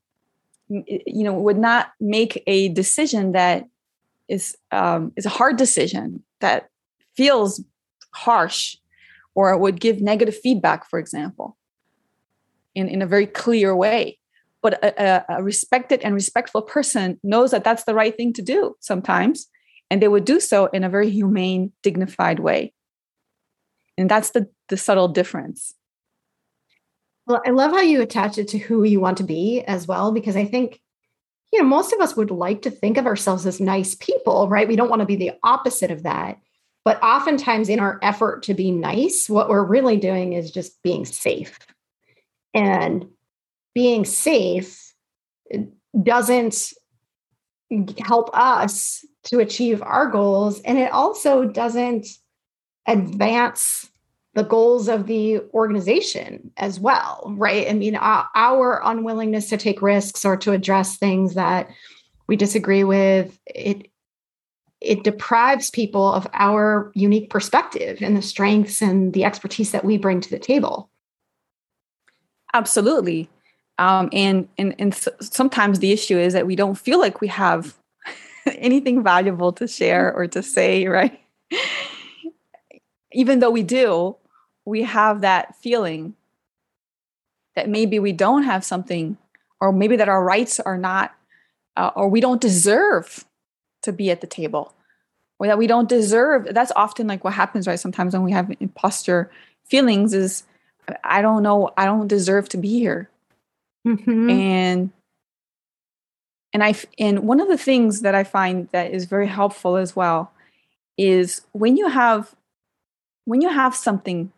you 0.69 1.23
know 1.23 1.33
would 1.33 1.57
not 1.57 1.91
make 1.99 2.41
a 2.47 2.69
decision 2.69 3.33
that 3.33 3.65
is 4.27 4.57
um, 4.71 5.11
is 5.15 5.25
a 5.25 5.29
hard 5.29 5.57
decision 5.57 6.23
that 6.39 6.69
feels 7.15 7.63
harsh 8.11 8.77
or 9.35 9.55
would 9.57 9.79
give 9.79 10.01
negative 10.01 10.35
feedback 10.35 10.89
for 10.89 10.99
example 10.99 11.57
in, 12.73 12.89
in 12.89 13.01
a 13.01 13.07
very 13.07 13.25
clear 13.25 13.75
way. 13.75 14.19
But 14.61 14.83
a, 14.83 15.23
a, 15.29 15.43
respected 15.43 16.01
and 16.01 16.15
respectful 16.15 16.63
person 16.63 17.19
knows 17.23 17.51
that 17.51 17.63
that's 17.63 17.83
the 17.83 17.93
right 17.93 18.15
thing 18.15 18.33
to 18.33 18.41
do 18.41 18.75
sometimes 18.79 19.47
and 19.91 20.01
they 20.01 20.07
would 20.07 20.25
do 20.25 20.39
so 20.39 20.65
in 20.67 20.83
a 20.83 20.89
very 20.89 21.11
humane 21.11 21.71
dignified 21.83 22.39
way. 22.39 22.73
And 23.97 24.09
that's 24.09 24.31
the 24.31 24.49
the 24.69 24.77
subtle 24.77 25.07
difference 25.07 25.75
well, 27.27 27.41
I 27.45 27.49
love 27.49 27.71
how 27.71 27.81
you 27.81 28.01
attach 28.01 28.37
it 28.37 28.47
to 28.49 28.57
who 28.57 28.83
you 28.83 28.99
want 28.99 29.17
to 29.17 29.23
be 29.23 29.63
as 29.63 29.87
well, 29.87 30.11
because 30.11 30.35
I 30.35 30.45
think, 30.45 30.81
you 31.51 31.59
know, 31.59 31.67
most 31.67 31.93
of 31.93 31.99
us 31.99 32.15
would 32.15 32.31
like 32.31 32.61
to 32.63 32.71
think 32.71 32.97
of 32.97 33.07
ourselves 33.07 33.45
as 33.45 33.59
nice 33.59 33.95
people, 33.95 34.47
right? 34.47 34.67
We 34.67 34.75
don't 34.75 34.89
want 34.89 34.99
to 34.99 35.07
be 35.07 35.15
the 35.15 35.31
opposite 35.43 35.91
of 35.91 36.03
that. 36.03 36.37
But 36.83 37.01
oftentimes, 37.01 37.67
in 37.67 37.79
our 37.79 37.99
effort 38.03 38.43
to 38.43 38.53
be 38.53 38.69
nice, 38.69 39.27
what 39.27 39.49
we're 39.49 39.63
really 39.63 39.97
doing 39.97 40.33
is 40.33 40.51
just 40.51 40.81
being 40.83 41.03
safe. 41.03 41.57
And 42.53 43.07
being 43.73 44.05
safe 44.05 44.93
eh, 45.51 45.63
doesn't 46.01 46.73
help 47.99 48.29
us 48.37 49.03
to 49.25 49.39
achieve 49.39 49.81
our 49.81 50.07
goals. 50.07 50.61
And 50.61 50.77
it 50.77 50.91
also 50.91 51.45
doesn't 51.45 52.07
advance 52.87 53.89
the 54.35 54.43
goals 54.43 54.89
of 54.89 55.07
the 55.07 55.39
organization 55.53 56.51
as 56.57 56.77
well, 56.79 57.33
right? 57.37 57.67
I 57.69 57.73
mean, 57.73 57.95
our, 57.95 58.81
unwillingness 58.83 59.49
to 59.49 59.57
take 59.57 59.81
risks 59.81 60.25
or 60.25 60.35
to 60.37 60.51
address 60.51 60.97
things 60.97 61.33
that 61.35 61.69
we 62.27 62.35
disagree 62.35 62.83
with, 62.83 63.39
it 63.47 63.89
it 64.81 65.03
deprives 65.03 65.71
people 65.71 66.13
of 66.13 66.27
our 66.33 66.91
unique 66.93 67.29
perspective 67.31 67.97
and 68.01 68.15
the 68.15 68.21
strengths 68.21 68.83
and 68.83 69.13
the 69.13 69.23
expertise 69.23 69.71
that 69.71 69.85
we 69.85 69.97
bring 69.97 70.21
to 70.21 70.29
the 70.29 70.37
table. 70.37 70.91
Absolutely. 72.53 73.27
Um, 73.79 74.09
and, 74.13 74.47
and, 74.59 74.75
and 74.77 74.93
sometimes 75.21 75.79
the 75.79 75.91
issue 75.91 76.19
is 76.19 76.33
that 76.33 76.45
we 76.45 76.55
don't 76.55 76.77
feel 76.77 76.99
like 76.99 77.19
we 77.19 77.29
have 77.29 77.75
anything 78.45 79.01
valuable 79.01 79.53
to 79.53 79.67
share 79.67 80.13
or 80.13 80.27
to 80.27 80.43
say, 80.43 80.85
right? 80.85 81.19
Even 83.11 83.39
though 83.39 83.49
we 83.49 83.63
do, 83.63 84.15
we 84.65 84.83
have 84.83 85.21
that 85.21 85.55
feeling 85.55 86.15
that 87.55 87.69
maybe 87.69 87.99
we 87.99 88.11
don't 88.11 88.43
have 88.43 88.65
something 88.65 89.17
or 89.61 89.71
maybe 89.71 89.95
that 89.95 90.09
our 90.09 90.23
rights 90.23 90.59
are 90.59 90.77
not 90.77 91.15
uh, 91.77 91.91
or 91.95 92.09
we 92.09 92.19
don't 92.19 92.41
deserve 92.41 93.25
to 93.83 93.93
be 93.93 94.09
at 94.11 94.21
the 94.21 94.27
table 94.27 94.73
or 95.39 95.47
that 95.47 95.57
we 95.57 95.67
don't 95.67 95.89
deserve 95.89 96.47
that's 96.51 96.71
often 96.75 97.07
like 97.07 97.23
what 97.23 97.33
happens 97.33 97.67
right 97.67 97.79
sometimes 97.79 98.13
when 98.13 98.23
we 98.23 98.31
have 98.31 98.51
imposter 98.59 99.31
feelings 99.63 100.13
is 100.13 100.43
i 101.03 101.21
don't 101.21 101.43
know 101.43 101.69
i 101.77 101.85
don't 101.85 102.07
deserve 102.07 102.49
to 102.49 102.57
be 102.57 102.79
here 102.79 103.09
mm-hmm. 103.85 104.29
and 104.29 104.91
and 106.55 106.63
I 106.63 106.73
and 106.97 107.27
one 107.27 107.41
of 107.41 107.49
the 107.49 107.57
things 107.57 107.99
that 107.99 108.15
I 108.15 108.23
find 108.23 108.69
that 108.71 108.93
is 108.93 109.03
very 109.03 109.27
helpful 109.27 109.75
as 109.75 109.93
well 109.93 110.31
is 110.97 111.41
when 111.51 111.75
you 111.75 111.89
have 111.89 112.33
when 113.25 113.41
you 113.41 113.49
have 113.49 113.75
something 113.75 114.31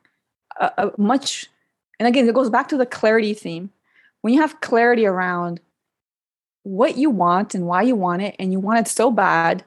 a, 0.59 0.71
a 0.77 0.91
much 0.97 1.47
and 1.99 2.07
again 2.07 2.27
it 2.27 2.35
goes 2.35 2.49
back 2.49 2.67
to 2.69 2.77
the 2.77 2.85
clarity 2.85 3.33
theme. 3.33 3.71
When 4.21 4.33
you 4.33 4.41
have 4.41 4.61
clarity 4.61 5.05
around 5.05 5.59
what 6.63 6.97
you 6.97 7.09
want 7.09 7.55
and 7.55 7.65
why 7.65 7.83
you 7.83 7.95
want 7.95 8.21
it 8.21 8.35
and 8.39 8.51
you 8.51 8.59
want 8.59 8.79
it 8.79 8.87
so 8.89 9.09
bad 9.09 9.63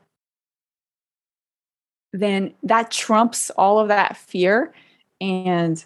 then 2.13 2.55
that 2.63 2.91
trumps 2.91 3.51
all 3.51 3.79
of 3.79 3.89
that 3.89 4.17
fear 4.17 4.73
and 5.21 5.85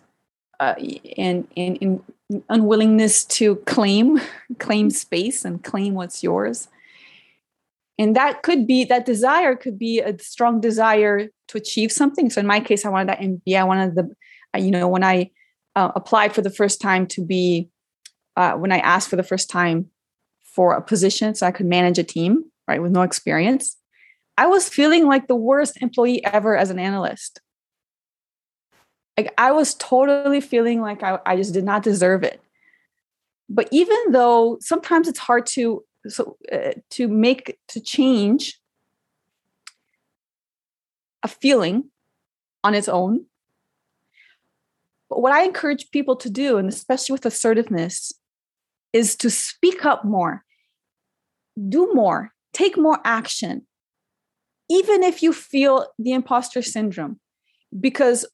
uh, 0.61 0.75
and, 1.17 1.47
and, 1.57 1.79
and 1.81 2.43
unwillingness 2.49 3.25
to 3.25 3.57
claim 3.57 4.21
claim 4.59 4.91
space 4.91 5.45
and 5.45 5.63
claim 5.63 5.95
what's 5.95 6.23
yours. 6.23 6.69
And 7.99 8.17
that 8.17 8.43
could 8.43 8.67
be 8.67 8.85
that 8.85 9.07
desire 9.07 9.55
could 9.55 9.79
be 9.79 10.01
a 10.01 10.19
strong 10.19 10.61
desire 10.61 11.29
to 11.49 11.59
achieve 11.59 11.93
something. 11.93 12.31
So 12.31 12.41
in 12.41 12.47
my 12.47 12.61
case 12.61 12.85
i 12.85 12.89
wanted 12.89 13.09
that 13.09 13.21
mba 13.21 13.57
i 13.57 13.65
wanted 13.65 13.95
the 13.95 14.15
you 14.59 14.71
know 14.71 14.89
when 14.89 15.05
i 15.05 15.31
uh, 15.77 15.91
applied 15.97 16.33
for 16.33 16.43
the 16.43 16.51
first 16.51 16.81
time 16.81 17.07
to 17.07 17.25
be 17.25 17.69
uh, 18.37 18.53
when 18.53 18.73
i 18.73 18.79
asked 18.79 19.09
for 19.09 19.17
the 19.17 19.23
first 19.23 19.51
time 19.51 19.87
for 20.43 20.75
a 20.75 20.83
position 20.83 21.35
so 21.35 21.47
i 21.47 21.51
could 21.51 21.67
manage 21.67 21.99
a 21.99 22.05
team 22.05 22.45
right 22.69 22.83
with 22.83 22.93
no 22.93 23.03
experience 23.03 23.77
i 24.37 24.47
was 24.47 24.69
feeling 24.69 25.07
like 25.07 25.27
the 25.29 25.35
worst 25.35 25.81
employee 25.83 26.25
ever 26.25 26.57
as 26.57 26.71
an 26.71 26.79
analyst 26.79 27.41
like 29.17 29.33
I 29.39 29.53
was 29.53 29.75
totally 29.75 30.41
feeling 30.41 30.81
like 30.81 31.03
I, 31.03 31.19
I 31.25 31.37
just 31.37 31.55
did 31.55 31.65
not 31.65 31.83
deserve 31.83 32.23
it. 32.23 32.41
But 33.49 33.69
even 33.71 33.97
though 34.11 34.59
sometimes 34.61 35.07
it's 35.07 35.19
hard 35.19 35.47
to 35.47 35.85
so 36.09 36.37
uh, 36.53 36.73
to 36.91 37.09
make 37.09 37.59
to 37.69 37.81
change 37.81 38.61
a 41.23 41.29
feeling 41.29 41.91
on 42.63 42.75
its 42.75 42.89
own. 42.89 43.27
But 45.09 45.21
what 45.21 45.33
I 45.33 45.45
encourage 45.45 45.91
people 45.91 46.17
to 46.17 46.31
do, 46.31 46.57
and 46.57 46.69
especially 46.69 47.13
with 47.15 47.27
assertiveness, 47.27 48.13
is 48.93 49.17
to 49.17 49.31
speak 49.31 49.85
up 49.85 50.05
more, 50.05 50.45
do 51.69 51.91
more, 51.93 52.33
take 52.53 52.77
more 52.77 53.01
action, 53.05 53.67
even 54.71 55.03
if 55.03 55.23
you 55.23 55.33
feel 55.33 55.89
the 55.99 56.13
imposter 56.13 56.63
syndrome. 56.63 57.21
Because 57.79 58.27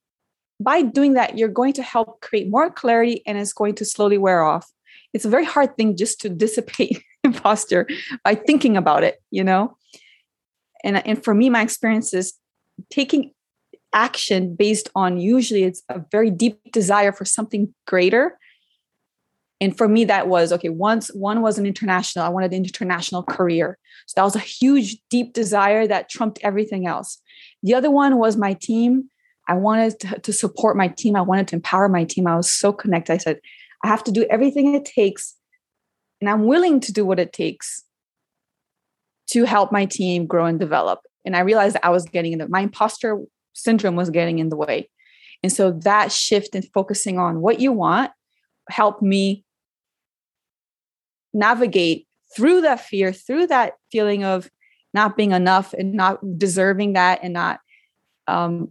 by 0.61 0.83
doing 0.83 1.15
that, 1.15 1.39
you're 1.39 1.49
going 1.49 1.73
to 1.73 1.83
help 1.83 2.21
create 2.21 2.51
more 2.51 2.71
clarity 2.71 3.23
and 3.27 3.39
it's 3.39 3.55
going 3.55 3.75
to 3.77 3.85
slowly 3.85 4.19
wear 4.19 4.43
off. 4.43 4.71
It's 5.15 5.25
a 5.25 5.31
very 5.31 5.45
hard 5.45 5.77
thing 5.77 5.97
just 5.97 6.21
to 6.21 6.29
dissipate 6.29 7.03
imposter 7.25 7.89
by 8.23 8.35
thinking 8.35 8.77
about 8.77 9.03
it, 9.03 9.17
you 9.31 9.43
know? 9.43 9.77
And, 10.85 11.05
and 11.07 11.23
for 11.23 11.35
me, 11.35 11.51
my 11.51 11.63
experience 11.63 12.15
is 12.15 12.35
taking 12.91 13.33
action 13.93 14.55
based 14.55 14.89
on 14.95 15.19
usually 15.19 15.65
it's 15.65 15.83
a 15.89 16.01
very 16.11 16.31
deep 16.31 16.59
desire 16.73 17.13
for 17.13 17.25
something 17.25 17.75
greater. 17.87 18.39
And 19.61 19.77
for 19.77 19.89
me, 19.89 20.05
that 20.07 20.29
was 20.29 20.53
okay. 20.53 20.71
Once 20.71 21.09
one 21.09 21.43
was 21.43 21.59
an 21.59 21.67
international, 21.67 22.25
I 22.25 22.29
wanted 22.29 22.53
an 22.53 22.65
international 22.65 23.23
career. 23.23 23.79
So 24.07 24.15
that 24.17 24.25
was 24.25 24.37
a 24.37 24.41
huge, 24.41 24.97
deep 25.11 25.35
desire 25.35 25.87
that 25.87 26.09
trumped 26.09 26.39
everything 26.43 26.87
else. 26.87 27.21
The 27.63 27.75
other 27.75 27.91
one 27.91 28.17
was 28.17 28.37
my 28.37 28.55
team 28.55 29.11
I 29.51 29.55
wanted 29.55 30.23
to, 30.23 30.33
support 30.33 30.77
my 30.77 30.87
team. 30.87 31.17
I 31.17 31.23
wanted 31.23 31.49
to 31.49 31.57
empower 31.57 31.89
my 31.89 32.05
team. 32.05 32.29
I 32.29 32.37
was 32.37 32.49
so 32.49 32.73
connected. 32.73 33.13
I 33.13 33.17
said, 33.17 33.41
I 33.83 33.89
have 33.89 34.05
to 34.05 34.13
do 34.13 34.25
everything 34.31 34.77
it 34.77 34.85
takes, 34.85 35.35
and 36.21 36.31
I'm 36.31 36.47
willing 36.47 36.79
to 36.81 36.93
do 36.93 37.05
what 37.05 37.19
it 37.19 37.33
takes 37.33 37.83
to 39.31 39.45
help 39.45 39.73
my 39.73 39.87
team 39.87 40.27
grow 40.27 40.45
and 40.45 40.61
develop. 40.61 41.01
And 41.25 41.35
I 41.35 41.41
realized 41.41 41.77
I 41.83 41.91
was 41.91 42.05
getting 42.05 42.33
in 42.33 42.39
the, 42.39 42.49
my 42.49 42.61
imposter 42.61 43.19
syndrome 43.53 43.97
was 43.97 44.11
getting 44.11 44.39
in 44.39 44.49
the 44.49 44.57
way. 44.57 44.89
And 45.43 45.53
so 45.53 45.73
that 45.85 46.13
shift 46.13 46.55
in 46.55 46.63
focusing 46.63 47.19
on 47.19 47.41
what 47.41 47.61
you 47.61 47.73
want 47.73 48.11
helped 48.69 49.03
me 49.03 49.45
navigate 51.33 52.07
through 52.37 52.61
that 52.63 52.81
fear, 52.81 53.13
through 53.13 53.47
that 53.49 53.75
feeling 53.91 54.25
of 54.25 54.51
not 54.93 55.17
being 55.17 55.33
enough 55.33 55.73
and 55.73 55.95
not 55.95 56.19
deserving 56.39 56.95
that 56.95 57.21
and 57.23 57.33
not 57.33 57.61
um, 58.27 58.71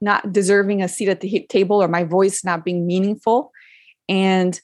not 0.00 0.32
deserving 0.32 0.82
a 0.82 0.88
seat 0.88 1.08
at 1.08 1.20
the 1.20 1.46
table 1.48 1.82
or 1.82 1.88
my 1.88 2.04
voice 2.04 2.44
not 2.44 2.64
being 2.64 2.86
meaningful 2.86 3.50
and 4.08 4.60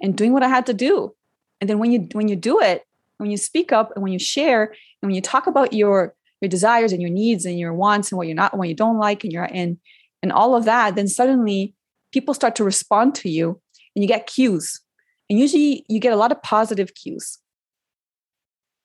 and 0.00 0.16
doing 0.16 0.32
what 0.32 0.42
i 0.42 0.48
had 0.48 0.66
to 0.66 0.74
do 0.74 1.14
and 1.60 1.70
then 1.70 1.78
when 1.78 1.92
you 1.92 2.08
when 2.12 2.28
you 2.28 2.36
do 2.36 2.60
it 2.60 2.82
when 3.18 3.30
you 3.30 3.36
speak 3.36 3.72
up 3.72 3.92
and 3.94 4.02
when 4.02 4.12
you 4.12 4.18
share 4.18 4.64
and 4.64 5.08
when 5.08 5.14
you 5.14 5.20
talk 5.20 5.46
about 5.46 5.72
your 5.72 6.14
your 6.42 6.48
desires 6.48 6.92
and 6.92 7.00
your 7.00 7.10
needs 7.10 7.46
and 7.46 7.58
your 7.58 7.72
wants 7.72 8.10
and 8.10 8.18
what 8.18 8.26
you're 8.26 8.36
not 8.36 8.56
what 8.56 8.68
you 8.68 8.74
don't 8.74 8.98
like 8.98 9.24
and 9.24 9.32
you're 9.32 9.48
and 9.50 9.78
and 10.22 10.32
all 10.32 10.54
of 10.54 10.64
that 10.66 10.94
then 10.94 11.08
suddenly 11.08 11.74
people 12.12 12.34
start 12.34 12.54
to 12.56 12.64
respond 12.64 13.14
to 13.16 13.28
you 13.28 13.60
and 13.96 14.02
you 14.02 14.08
get 14.08 14.26
cues. 14.26 14.80
And 15.28 15.38
usually 15.38 15.84
you 15.88 15.98
get 15.98 16.12
a 16.12 16.16
lot 16.16 16.30
of 16.30 16.42
positive 16.42 16.94
cues. 16.94 17.38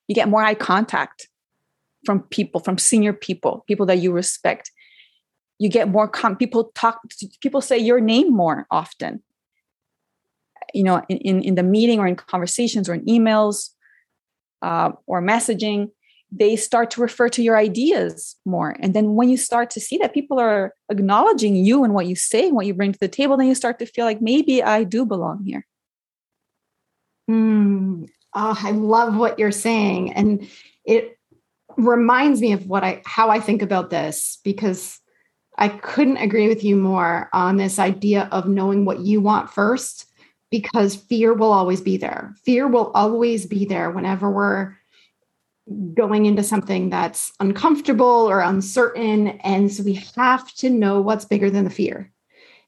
You 0.07 0.15
get 0.15 0.29
more 0.29 0.41
eye 0.41 0.55
contact 0.55 1.27
from 2.05 2.21
people 2.21 2.61
from 2.61 2.77
senior 2.77 3.11
people 3.11 3.65
people 3.67 3.85
that 3.85 3.97
you 3.97 4.11
respect. 4.11 4.71
You 5.59 5.69
get 5.69 5.89
more 5.89 6.07
com- 6.07 6.37
people 6.37 6.71
talk 6.75 7.01
people 7.41 7.61
say 7.61 7.77
your 7.77 7.99
name 7.99 8.33
more 8.33 8.65
often. 8.71 9.21
You 10.73 10.83
know 10.83 11.01
in, 11.09 11.17
in, 11.17 11.41
in 11.41 11.55
the 11.55 11.63
meeting 11.63 11.99
or 11.99 12.07
in 12.07 12.15
conversations 12.15 12.87
or 12.87 12.93
in 12.93 13.05
emails 13.05 13.71
uh, 14.61 14.91
or 15.05 15.21
messaging 15.21 15.89
they 16.31 16.55
start 16.55 16.91
to 16.91 17.01
refer 17.01 17.29
to 17.29 17.41
your 17.41 17.57
ideas 17.57 18.35
more. 18.45 18.75
And 18.79 18.93
then 18.93 19.15
when 19.15 19.29
you 19.29 19.37
start 19.37 19.69
to 19.71 19.79
see 19.79 19.97
that 19.99 20.13
people 20.13 20.39
are 20.39 20.73
acknowledging 20.89 21.55
you 21.55 21.83
and 21.83 21.93
what 21.93 22.07
you 22.07 22.15
say 22.15 22.47
and 22.47 22.55
what 22.55 22.65
you 22.65 22.73
bring 22.73 22.91
to 22.91 22.99
the 22.99 23.07
table 23.07 23.37
then 23.37 23.47
you 23.47 23.55
start 23.55 23.79
to 23.79 23.85
feel 23.85 24.05
like 24.05 24.21
maybe 24.21 24.61
i 24.61 24.83
do 24.83 25.05
belong 25.05 25.43
here. 25.43 25.65
Mm, 27.29 28.07
oh, 28.33 28.59
i 28.61 28.71
love 28.71 29.15
what 29.15 29.39
you're 29.39 29.51
saying. 29.51 30.13
And 30.13 30.47
it 30.85 31.17
reminds 31.77 32.41
me 32.41 32.53
of 32.53 32.65
what 32.65 32.83
i 32.83 33.01
how 33.05 33.29
i 33.29 33.39
think 33.39 33.61
about 33.61 33.89
this 33.89 34.39
because 34.43 34.99
I 35.57 35.69
couldn't 35.69 36.17
agree 36.17 36.47
with 36.47 36.63
you 36.63 36.75
more 36.75 37.29
on 37.33 37.57
this 37.57 37.79
idea 37.79 38.29
of 38.31 38.47
knowing 38.47 38.85
what 38.85 38.99
you 38.99 39.21
want 39.21 39.49
first 39.49 40.05
because 40.51 40.95
fear 40.95 41.33
will 41.33 41.51
always 41.51 41.81
be 41.81 41.97
there. 41.97 42.35
Fear 42.45 42.67
will 42.67 42.91
always 42.93 43.45
be 43.45 43.65
there 43.65 43.89
whenever 43.89 44.29
we're 44.29 44.75
going 45.93 46.25
into 46.25 46.43
something 46.43 46.89
that's 46.89 47.31
uncomfortable 47.39 48.05
or 48.29 48.39
uncertain. 48.39 49.27
And 49.39 49.71
so 49.71 49.83
we 49.83 49.95
have 50.15 50.53
to 50.55 50.69
know 50.69 51.01
what's 51.01 51.25
bigger 51.25 51.49
than 51.49 51.63
the 51.63 51.69
fear. 51.69 52.11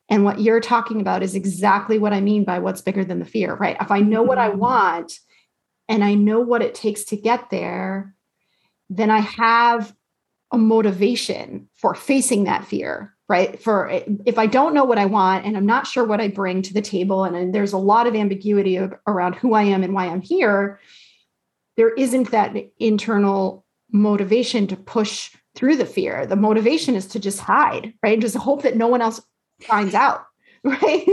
And 0.10 0.26
what 0.26 0.42
you're 0.42 0.60
talking 0.60 1.00
about 1.00 1.24
is 1.24 1.36
exactly 1.36 2.00
what 2.00 2.14
I 2.14 2.20
mean 2.20 2.44
by 2.44 2.60
what's 2.60 2.82
bigger 2.82 3.06
than 3.06 3.20
the 3.20 3.26
fear, 3.26 3.56
right? 3.56 3.78
If 3.80 3.92
I 3.92 4.00
know 4.00 4.24
what 4.24 4.38
I 4.38 4.50
mm-hmm. 4.50 4.60
want 4.60 5.20
and 5.88 6.04
I 6.04 6.16
know 6.16 6.40
what 6.40 6.62
it 6.62 6.76
takes 6.76 7.04
to 7.06 7.18
get 7.18 7.50
there, 7.50 8.16
then 8.90 9.12
I 9.12 9.20
have 9.20 9.94
a 10.52 10.58
motivation 10.58 11.70
for 11.76 11.94
facing 11.94 12.46
that 12.46 12.66
fear 12.66 13.16
right 13.28 13.62
for 13.62 13.88
if 14.26 14.40
i 14.40 14.48
don't 14.48 14.74
know 14.74 14.84
what 14.84 14.98
i 14.98 15.06
want 15.06 15.46
and 15.46 15.56
i'm 15.56 15.66
not 15.66 15.86
sure 15.86 16.04
what 16.04 16.20
i 16.20 16.28
bring 16.28 16.64
to 16.64 16.74
the 16.74 16.82
table 16.82 17.24
and, 17.24 17.36
and 17.36 17.54
there's 17.54 17.72
a 17.72 17.78
lot 17.78 18.08
of 18.08 18.16
ambiguity 18.16 18.80
around 19.06 19.36
who 19.36 19.54
i 19.54 19.62
am 19.62 19.84
and 19.84 19.94
why 19.94 20.08
i'm 20.08 20.22
here 20.22 20.80
there 21.80 21.94
isn't 21.94 22.32
that 22.32 22.54
internal 22.78 23.66
motivation 23.90 24.68
to 24.68 24.76
push 24.76 25.32
through 25.56 25.78
the 25.78 25.86
fear 25.86 26.26
the 26.26 26.36
motivation 26.36 26.94
is 26.94 27.08
to 27.08 27.20
just 27.20 27.40
hide 27.40 27.94
right 28.04 28.20
just 28.20 28.36
hope 28.36 28.64
that 28.64 28.76
no 28.76 28.88
one 28.88 29.02
else 29.02 29.22
finds 29.62 29.96
out 29.96 30.26
right? 30.66 31.08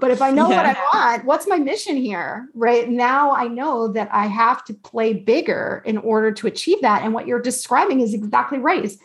But 0.00 0.10
if 0.10 0.22
I 0.22 0.30
know 0.30 0.48
yeah. 0.48 0.56
what 0.56 0.66
I 0.66 0.72
want, 0.94 1.26
what's 1.26 1.46
my 1.46 1.58
mission 1.58 1.98
here? 1.98 2.48
Right 2.54 2.88
now, 2.88 3.32
I 3.32 3.46
know 3.46 3.88
that 3.88 4.08
I 4.10 4.24
have 4.26 4.64
to 4.64 4.74
play 4.74 5.12
bigger 5.12 5.82
in 5.84 5.98
order 5.98 6.32
to 6.32 6.46
achieve 6.46 6.80
that. 6.80 7.02
And 7.02 7.12
what 7.12 7.26
you're 7.26 7.42
describing 7.42 8.00
is 8.00 8.14
exactly 8.14 8.58
right. 8.58 8.82
Is 8.82 8.98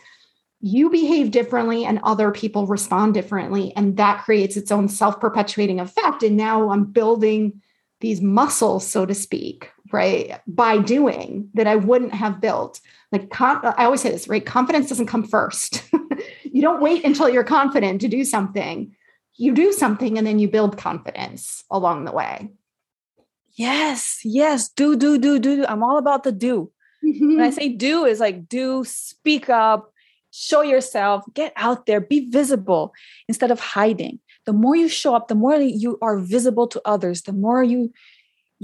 you 0.60 0.88
behave 0.88 1.30
differently 1.30 1.84
and 1.84 2.00
other 2.04 2.30
people 2.30 2.66
respond 2.66 3.12
differently. 3.12 3.74
And 3.76 3.98
that 3.98 4.24
creates 4.24 4.56
its 4.56 4.72
own 4.72 4.88
self 4.88 5.20
perpetuating 5.20 5.78
effect. 5.78 6.22
And 6.22 6.38
now 6.38 6.70
I'm 6.70 6.84
building 6.84 7.60
these 8.00 8.22
muscles, 8.22 8.86
so 8.86 9.04
to 9.04 9.14
speak, 9.14 9.70
right? 9.92 10.40
By 10.46 10.78
doing 10.78 11.50
that 11.54 11.66
I 11.66 11.76
wouldn't 11.76 12.14
have 12.14 12.40
built. 12.40 12.80
Like, 13.10 13.28
I 13.40 13.84
always 13.84 14.00
say 14.00 14.10
this, 14.10 14.26
right? 14.26 14.44
Confidence 14.44 14.88
doesn't 14.88 15.06
come 15.06 15.24
first. 15.24 15.82
you 16.44 16.62
don't 16.62 16.80
wait 16.80 17.04
until 17.04 17.28
you're 17.28 17.44
confident 17.44 18.00
to 18.00 18.08
do 18.08 18.24
something 18.24 18.94
you 19.36 19.52
do 19.52 19.72
something 19.72 20.18
and 20.18 20.26
then 20.26 20.38
you 20.38 20.48
build 20.48 20.76
confidence 20.76 21.64
along 21.70 22.04
the 22.04 22.12
way. 22.12 22.48
Yes, 23.54 24.20
yes, 24.24 24.68
do, 24.68 24.96
do, 24.96 25.18
do, 25.18 25.38
do. 25.38 25.64
I'm 25.66 25.82
all 25.82 25.98
about 25.98 26.24
the 26.24 26.32
do. 26.32 26.70
Mm-hmm. 27.04 27.36
When 27.36 27.44
I 27.44 27.50
say 27.50 27.68
do, 27.68 28.04
is 28.04 28.20
like 28.20 28.48
do, 28.48 28.84
speak 28.84 29.50
up, 29.50 29.92
show 30.30 30.62
yourself, 30.62 31.24
get 31.34 31.52
out 31.56 31.86
there, 31.86 32.00
be 32.00 32.30
visible 32.30 32.94
instead 33.28 33.50
of 33.50 33.60
hiding. 33.60 34.20
The 34.46 34.52
more 34.52 34.74
you 34.74 34.88
show 34.88 35.14
up, 35.14 35.28
the 35.28 35.34
more 35.34 35.56
you 35.56 35.98
are 36.00 36.18
visible 36.18 36.66
to 36.68 36.80
others, 36.84 37.22
the 37.22 37.32
more 37.32 37.62
you 37.62 37.92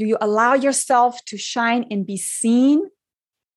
you 0.06 0.16
allow 0.20 0.54
yourself 0.54 1.24
to 1.26 1.36
shine 1.36 1.86
and 1.90 2.06
be 2.06 2.16
seen? 2.16 2.88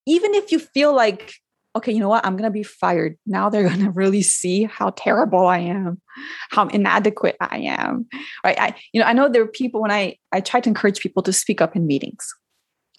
Even 0.07 0.33
if 0.33 0.51
you 0.51 0.59
feel 0.59 0.95
like 0.95 1.35
okay 1.75 1.91
you 1.91 1.99
know 1.99 2.09
what? 2.09 2.25
I'm 2.25 2.35
going 2.35 2.49
to 2.49 2.51
be 2.51 2.63
fired. 2.63 3.17
Now 3.25 3.49
they're 3.49 3.63
going 3.69 3.83
to 3.83 3.91
really 3.91 4.21
see 4.21 4.63
how 4.63 4.91
terrible 4.91 5.47
i 5.47 5.59
am 5.59 6.01
how 6.49 6.67
inadequate 6.67 7.37
i 7.39 7.57
am 7.57 8.07
right? 8.43 8.59
I 8.59 8.75
you 8.91 9.01
know 9.01 9.07
i 9.07 9.13
know 9.13 9.29
there 9.29 9.43
are 9.43 9.47
people 9.47 9.81
when 9.81 9.91
i 9.91 10.17
i 10.31 10.41
try 10.41 10.59
to 10.59 10.69
encourage 10.69 10.99
people 10.99 11.23
to 11.23 11.33
speak 11.33 11.61
up 11.61 11.75
in 11.75 11.87
meetings 11.87 12.33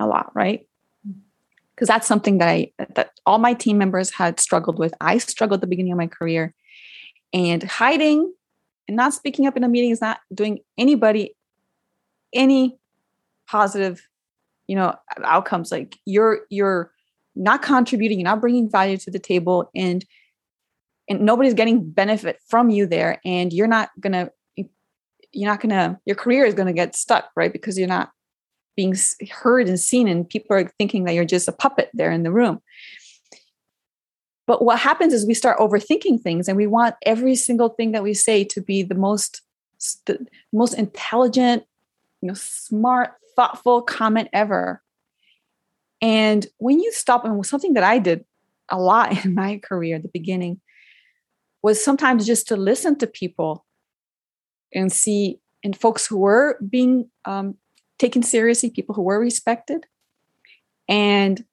a 0.01 0.07
lot 0.07 0.35
right? 0.35 0.67
Because 1.75 1.89
that's 1.89 2.07
something 2.07 2.39
that 2.39 2.49
i 2.49 2.73
that 2.95 3.13
all 3.27 3.39
my 3.39 3.55
team 3.55 3.79
members 3.79 4.11
had 4.11 4.41
struggled 4.41 4.79
with. 4.79 4.95
I 5.01 5.19
struggled 5.19 5.59
at 5.59 5.61
the 5.63 5.67
beginning 5.67 5.93
of 5.93 5.99
my 5.99 6.07
career. 6.07 6.55
And 7.33 7.63
hiding 7.63 8.33
and 8.89 8.97
not 8.97 9.15
speaking 9.15 9.47
up 9.47 9.57
in 9.57 9.65
a 9.65 9.69
meeting 9.69 9.91
is 9.91 10.01
not 10.01 10.21
doing 10.35 10.61
anybody 10.77 11.35
any 12.35 12.79
positive 13.53 14.09
you 14.67 14.75
know 14.75 14.95
outcomes 15.25 15.71
like 15.71 15.99
you're 16.07 16.41
you're 16.49 16.91
not 17.37 17.61
contributing 17.61 18.19
you're 18.19 18.31
not 18.33 18.41
bringing 18.41 18.71
value 18.71 18.97
to 18.97 19.11
the 19.11 19.19
table 19.19 19.71
and 19.75 20.07
and 21.09 21.21
nobody's 21.21 21.55
getting 21.55 21.91
benefit 21.91 22.41
from 22.49 22.71
you 22.71 22.87
there 22.87 23.21
and 23.25 23.53
you're 23.53 23.67
not 23.67 23.91
gonna 24.01 24.31
you're 24.57 25.51
not 25.51 25.61
gonna 25.61 26.01
your 26.07 26.17
career 26.17 26.45
is 26.45 26.55
gonna 26.55 26.73
get 26.73 26.97
stuck 26.97 27.31
right? 27.37 27.53
Because 27.53 27.79
you're 27.79 27.89
not 27.89 28.11
being 28.77 28.95
heard 29.31 29.69
and 29.69 29.79
seen 29.79 30.09
and 30.09 30.29
people 30.29 30.57
are 30.57 30.73
thinking 30.79 31.05
that 31.05 31.15
you're 31.15 31.25
just 31.25 31.49
a 31.49 31.53
puppet 31.53 31.91
there 31.93 32.11
in 32.11 32.23
the 32.23 32.33
room. 32.33 32.61
But 34.47 34.65
what 34.65 34.79
happens 34.79 35.13
is 35.13 35.27
we 35.27 35.35
start 35.35 35.59
overthinking 35.59 36.23
things 36.23 36.49
and 36.49 36.57
we 36.57 36.67
want 36.67 36.95
every 37.05 37.37
single 37.37 37.71
thing 37.71 37.93
that 37.93 38.03
we 38.03 38.15
say 38.15 38.45
to 38.45 38.61
be 38.61 38.83
the 38.83 38.95
most 38.95 39.43
the 40.07 40.25
most 40.53 40.75
intelligent 40.75 41.65
you 42.21 42.29
know 42.29 42.35
smart 42.35 43.15
thoughtful 43.37 43.83
comment 43.83 44.29
ever. 44.33 44.83
And 46.01 46.47
when 46.59 46.81
you 46.81 46.93
stop 46.93 47.25
and 47.25 47.45
something 47.47 47.75
that 47.75 47.85
i 47.85 47.99
did 47.99 48.25
a 48.69 48.79
lot 48.79 49.25
in 49.25 49.35
my 49.35 49.59
career 49.59 49.97
at 49.97 50.03
the 50.03 50.11
beginning 50.13 50.61
was 51.63 51.83
sometimes 51.83 52.27
just 52.27 52.49
to 52.49 52.57
listen 52.57 52.99
to 52.99 53.07
people 53.07 53.65
and 54.75 54.93
see 54.93 55.39
and 55.65 55.77
folks 55.77 56.07
who 56.07 56.19
were 56.19 56.59
being 56.69 57.09
um, 57.25 57.57
taken 58.01 58.23
seriously 58.23 58.69
people 58.69 58.95
who 58.95 59.03
were 59.03 59.21
respected 59.21 59.87
and 60.89 61.45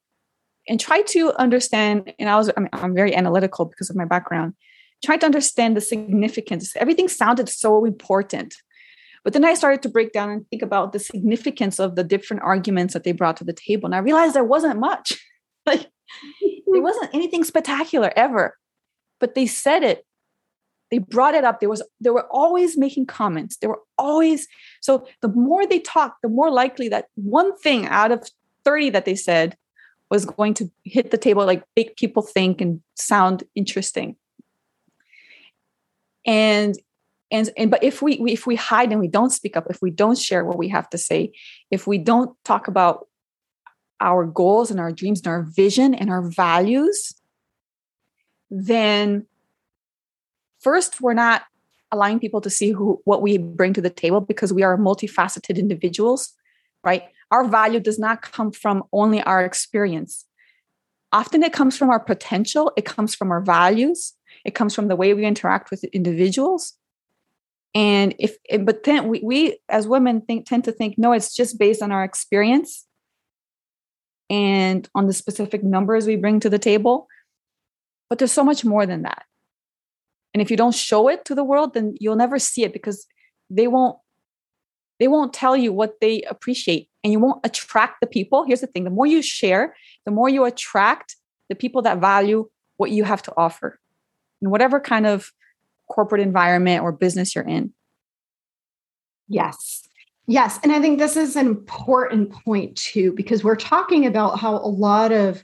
and 0.67 0.79
try 0.79 1.01
to 1.03 1.33
understand 1.37 2.11
and 2.17 2.27
i 2.29 2.35
was 2.35 2.49
I 2.55 2.59
mean, 2.59 2.69
i'm 2.73 2.95
very 2.95 3.15
analytical 3.15 3.65
because 3.65 3.89
of 3.89 3.95
my 3.95 4.05
background 4.05 4.55
try 5.03 5.17
to 5.17 5.25
understand 5.25 5.77
the 5.77 5.81
significance. 5.81 6.75
Everything 6.75 7.07
sounded 7.07 7.49
so 7.49 7.85
important 7.85 8.55
but 9.23 9.33
then 9.33 9.45
I 9.45 9.53
started 9.53 9.81
to 9.83 9.89
break 9.89 10.11
down 10.11 10.29
and 10.29 10.47
think 10.49 10.61
about 10.61 10.93
the 10.93 10.99
significance 10.99 11.79
of 11.79 11.95
the 11.95 12.03
different 12.03 12.43
arguments 12.43 12.93
that 12.93 13.03
they 13.03 13.11
brought 13.11 13.37
to 13.37 13.43
the 13.43 13.53
table. 13.53 13.85
And 13.85 13.95
I 13.95 13.99
realized 13.99 14.33
there 14.33 14.43
wasn't 14.43 14.79
much. 14.79 15.17
like 15.65 15.87
there 16.71 16.81
wasn't 16.81 17.13
anything 17.13 17.43
spectacular 17.43 18.11
ever. 18.15 18.57
But 19.19 19.35
they 19.35 19.45
said 19.45 19.83
it. 19.83 20.05
They 20.91 20.97
brought 20.97 21.35
it 21.35 21.43
up. 21.43 21.59
There 21.59 21.69
was 21.69 21.83
they 22.01 22.09
were 22.09 22.27
always 22.31 22.77
making 22.77 23.05
comments. 23.05 23.57
They 23.57 23.67
were 23.67 23.81
always 23.97 24.47
so 24.81 25.05
the 25.21 25.27
more 25.27 25.67
they 25.67 25.79
talked, 25.79 26.21
the 26.23 26.29
more 26.29 26.49
likely 26.49 26.89
that 26.89 27.07
one 27.15 27.55
thing 27.59 27.85
out 27.85 28.11
of 28.11 28.27
30 28.65 28.89
that 28.91 29.05
they 29.05 29.15
said 29.15 29.55
was 30.09 30.25
going 30.25 30.55
to 30.55 30.71
hit 30.85 31.11
the 31.11 31.17
table 31.17 31.45
like 31.45 31.63
make 31.75 31.95
people 31.95 32.23
think 32.23 32.61
and 32.61 32.81
sound 32.95 33.43
interesting. 33.55 34.15
And 36.25 36.75
and 37.31 37.49
and 37.57 37.71
but 37.71 37.83
if 37.83 38.01
we, 38.01 38.17
we 38.17 38.33
if 38.33 38.47
we 38.47 38.55
hide 38.55 38.91
and 38.91 38.99
we 38.99 39.07
don't 39.07 39.31
speak 39.31 39.55
up 39.55 39.67
if 39.69 39.81
we 39.81 39.91
don't 39.91 40.17
share 40.17 40.43
what 40.45 40.57
we 40.57 40.67
have 40.69 40.89
to 40.89 40.97
say 40.97 41.31
if 41.71 41.87
we 41.87 41.97
don't 41.97 42.35
talk 42.43 42.67
about 42.67 43.07
our 44.01 44.25
goals 44.25 44.71
and 44.71 44.79
our 44.79 44.91
dreams 44.91 45.19
and 45.19 45.27
our 45.27 45.43
vision 45.43 45.93
and 45.93 46.09
our 46.09 46.21
values 46.21 47.13
then 48.49 49.25
first 50.59 51.01
we're 51.01 51.13
not 51.13 51.43
allowing 51.91 52.19
people 52.19 52.41
to 52.41 52.49
see 52.49 52.71
who 52.71 53.01
what 53.05 53.21
we 53.21 53.37
bring 53.37 53.73
to 53.73 53.81
the 53.81 53.89
table 53.89 54.21
because 54.21 54.53
we 54.53 54.63
are 54.63 54.77
multifaceted 54.77 55.57
individuals 55.57 56.33
right? 56.83 57.03
Our 57.31 57.47
value 57.47 57.79
does 57.79 57.99
not 57.99 58.21
come 58.21 58.51
from 58.51 58.83
only 58.91 59.21
our 59.23 59.43
experience. 59.43 60.25
Often 61.11 61.43
it 61.43 61.53
comes 61.53 61.77
from 61.77 61.89
our 61.89 61.99
potential 61.99 62.71
it 62.77 62.85
comes 62.85 63.15
from 63.15 63.31
our 63.31 63.41
values 63.41 64.13
it 64.45 64.53
comes 64.53 64.75
from 64.75 64.89
the 64.89 64.95
way 64.95 65.13
we 65.13 65.25
interact 65.25 65.71
with 65.71 65.83
individuals 65.85 66.73
and 67.75 68.15
if 68.17 68.35
but 68.61 68.83
then 68.83 69.07
we, 69.07 69.21
we 69.23 69.59
as 69.69 69.87
women 69.87 70.21
think 70.21 70.47
tend 70.47 70.63
to 70.63 70.71
think 70.71 70.97
no 70.97 71.11
it's 71.11 71.35
just 71.35 71.59
based 71.59 71.81
on 71.81 71.91
our 71.91 72.03
experience 72.03 72.87
and 74.29 74.89
on 74.95 75.07
the 75.07 75.13
specific 75.13 75.63
numbers 75.63 76.05
we 76.05 76.15
bring 76.15 76.39
to 76.39 76.49
the 76.49 76.59
table. 76.59 77.07
But 78.09 78.19
there's 78.19 78.31
so 78.31 78.43
much 78.43 78.63
more 78.63 78.85
than 78.85 79.03
that. 79.03 79.23
And 80.33 80.41
if 80.41 80.51
you 80.51 80.57
don't 80.57 80.75
show 80.75 81.07
it 81.09 81.25
to 81.25 81.35
the 81.35 81.43
world 81.43 81.73
then 81.73 81.95
you'll 81.99 82.15
never 82.15 82.39
see 82.39 82.63
it 82.63 82.73
because 82.73 83.05
they 83.49 83.67
won't 83.67 83.97
they 84.99 85.07
won't 85.07 85.33
tell 85.33 85.55
you 85.55 85.71
what 85.71 86.01
they 86.01 86.23
appreciate 86.23 86.89
and 87.03 87.13
you 87.13 87.19
won't 87.19 87.45
attract 87.45 88.01
the 88.01 88.07
people. 88.07 88.43
Here's 88.45 88.61
the 88.61 88.67
thing 88.67 88.83
the 88.83 88.89
more 88.89 89.05
you 89.05 89.21
share 89.21 89.75
the 90.05 90.11
more 90.11 90.29
you 90.29 90.45
attract 90.45 91.15
the 91.49 91.55
people 91.55 91.83
that 91.83 91.99
value 91.99 92.49
what 92.77 92.91
you 92.91 93.03
have 93.03 93.21
to 93.23 93.33
offer. 93.37 93.79
In 94.41 94.49
whatever 94.49 94.79
kind 94.79 95.05
of 95.05 95.31
corporate 95.89 96.21
environment 96.21 96.83
or 96.83 96.91
business 96.91 97.35
you're 97.35 97.43
in. 97.43 97.73
Yes. 99.27 99.87
Yes. 100.27 100.59
And 100.63 100.71
I 100.71 100.79
think 100.79 100.99
this 100.99 101.17
is 101.17 101.35
an 101.35 101.47
important 101.47 102.31
point 102.31 102.77
too, 102.77 103.13
because 103.13 103.43
we're 103.43 103.55
talking 103.55 104.05
about 104.05 104.39
how 104.39 104.57
a 104.57 104.69
lot 104.69 105.11
of 105.11 105.43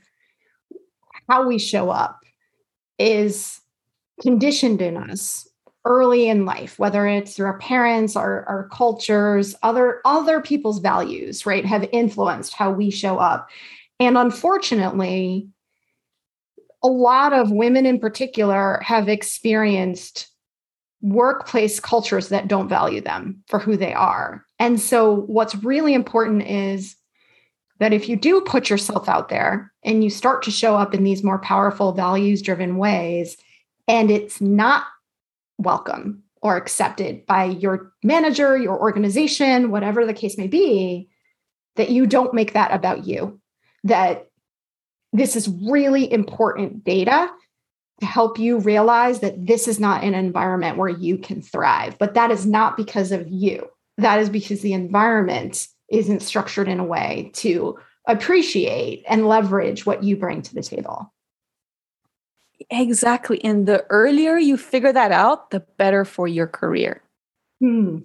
how 1.28 1.46
we 1.46 1.58
show 1.58 1.90
up 1.90 2.20
is 2.98 3.60
conditioned 4.20 4.80
in 4.80 4.96
us 4.96 5.48
early 5.84 6.28
in 6.28 6.44
life 6.44 6.78
whether 6.78 7.06
it's 7.06 7.36
through 7.36 7.46
our 7.46 7.58
parents 7.58 8.16
our, 8.16 8.44
our 8.46 8.68
cultures 8.72 9.54
other 9.62 10.00
other 10.04 10.40
people's 10.40 10.80
values 10.80 11.46
right 11.46 11.64
have 11.64 11.88
influenced 11.92 12.54
how 12.54 12.70
we 12.70 12.90
show 12.90 13.18
up 13.18 13.48
and 14.00 14.18
unfortunately 14.18 15.46
a 16.82 16.88
lot 16.88 17.32
of 17.32 17.52
women 17.52 17.86
in 17.86 18.00
particular 18.00 18.80
have 18.82 19.08
experienced 19.08 20.28
workplace 21.02 21.78
cultures 21.80 22.28
that 22.28 22.48
don't 22.48 22.68
value 22.68 23.00
them 23.00 23.42
for 23.48 23.58
who 23.58 23.76
they 23.76 23.92
are. 23.92 24.44
And 24.58 24.80
so, 24.80 25.14
what's 25.26 25.54
really 25.56 25.94
important 25.94 26.42
is 26.42 26.96
that 27.78 27.92
if 27.92 28.08
you 28.08 28.16
do 28.16 28.40
put 28.40 28.70
yourself 28.70 29.08
out 29.08 29.28
there 29.28 29.72
and 29.84 30.02
you 30.02 30.10
start 30.10 30.42
to 30.44 30.50
show 30.50 30.76
up 30.76 30.94
in 30.94 31.04
these 31.04 31.22
more 31.22 31.38
powerful, 31.38 31.92
values 31.92 32.40
driven 32.40 32.78
ways, 32.78 33.36
and 33.86 34.10
it's 34.10 34.40
not 34.40 34.84
welcome 35.58 36.22
or 36.42 36.56
accepted 36.56 37.26
by 37.26 37.44
your 37.44 37.92
manager, 38.02 38.56
your 38.56 38.78
organization, 38.78 39.70
whatever 39.70 40.06
the 40.06 40.14
case 40.14 40.38
may 40.38 40.46
be, 40.46 41.08
that 41.76 41.90
you 41.90 42.06
don't 42.06 42.34
make 42.34 42.52
that 42.54 42.72
about 42.72 43.06
you, 43.06 43.40
that 43.84 44.28
this 45.12 45.36
is 45.36 45.48
really 45.48 46.10
important 46.10 46.84
data 46.84 47.30
to 48.00 48.06
help 48.06 48.38
you 48.38 48.58
realize 48.58 49.20
that 49.20 49.46
this 49.46 49.66
is 49.66 49.80
not 49.80 50.04
an 50.04 50.14
environment 50.14 50.76
where 50.76 50.88
you 50.88 51.16
can 51.16 51.40
thrive. 51.40 51.98
But 51.98 52.14
that 52.14 52.30
is 52.30 52.46
not 52.46 52.76
because 52.76 53.12
of 53.12 53.26
you. 53.28 53.68
That 53.98 54.20
is 54.20 54.28
because 54.28 54.60
the 54.60 54.74
environment 54.74 55.68
isn't 55.88 56.20
structured 56.20 56.68
in 56.68 56.80
a 56.80 56.84
way 56.84 57.30
to 57.34 57.78
appreciate 58.06 59.04
and 59.08 59.26
leverage 59.26 59.86
what 59.86 60.02
you 60.02 60.16
bring 60.16 60.42
to 60.42 60.54
the 60.54 60.62
table. 60.62 61.12
Exactly. 62.70 63.42
And 63.44 63.66
the 63.66 63.84
earlier 63.90 64.36
you 64.38 64.56
figure 64.56 64.92
that 64.92 65.12
out, 65.12 65.50
the 65.50 65.60
better 65.60 66.04
for 66.04 66.26
your 66.28 66.46
career. 66.46 67.02
Hmm. 67.60 67.98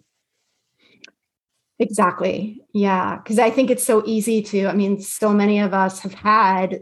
Exactly. 1.79 2.61
Yeah. 2.73 3.17
Because 3.17 3.39
I 3.39 3.49
think 3.49 3.71
it's 3.71 3.83
so 3.83 4.03
easy 4.05 4.41
to, 4.43 4.67
I 4.67 4.73
mean, 4.73 5.01
so 5.01 5.33
many 5.33 5.59
of 5.59 5.73
us 5.73 5.99
have 5.99 6.13
had 6.13 6.81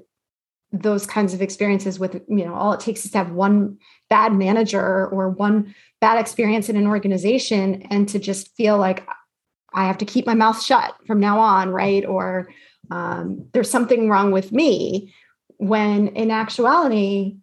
those 0.71 1.05
kinds 1.05 1.33
of 1.33 1.41
experiences 1.41 1.99
with 1.99 2.21
you 2.27 2.45
know 2.45 2.53
all 2.53 2.73
it 2.73 2.79
takes 2.79 3.03
is 3.03 3.11
to 3.11 3.17
have 3.17 3.31
one 3.31 3.77
bad 4.09 4.33
manager 4.33 5.07
or 5.07 5.29
one 5.29 5.73
bad 5.99 6.19
experience 6.19 6.69
in 6.69 6.75
an 6.75 6.85
organization 6.85 7.81
and 7.89 8.07
to 8.07 8.19
just 8.19 8.55
feel 8.55 8.77
like 8.77 9.07
i 9.73 9.85
have 9.85 9.97
to 9.97 10.05
keep 10.05 10.27
my 10.27 10.35
mouth 10.35 10.61
shut 10.61 10.93
from 11.07 11.19
now 11.19 11.39
on 11.39 11.69
right? 11.71 12.05
Or 12.05 12.49
um, 12.91 13.47
there's 13.53 13.69
something 13.69 14.09
wrong 14.09 14.31
with 14.31 14.51
me 14.51 15.13
when 15.57 16.09
in 16.09 16.31
actuality 16.31 17.37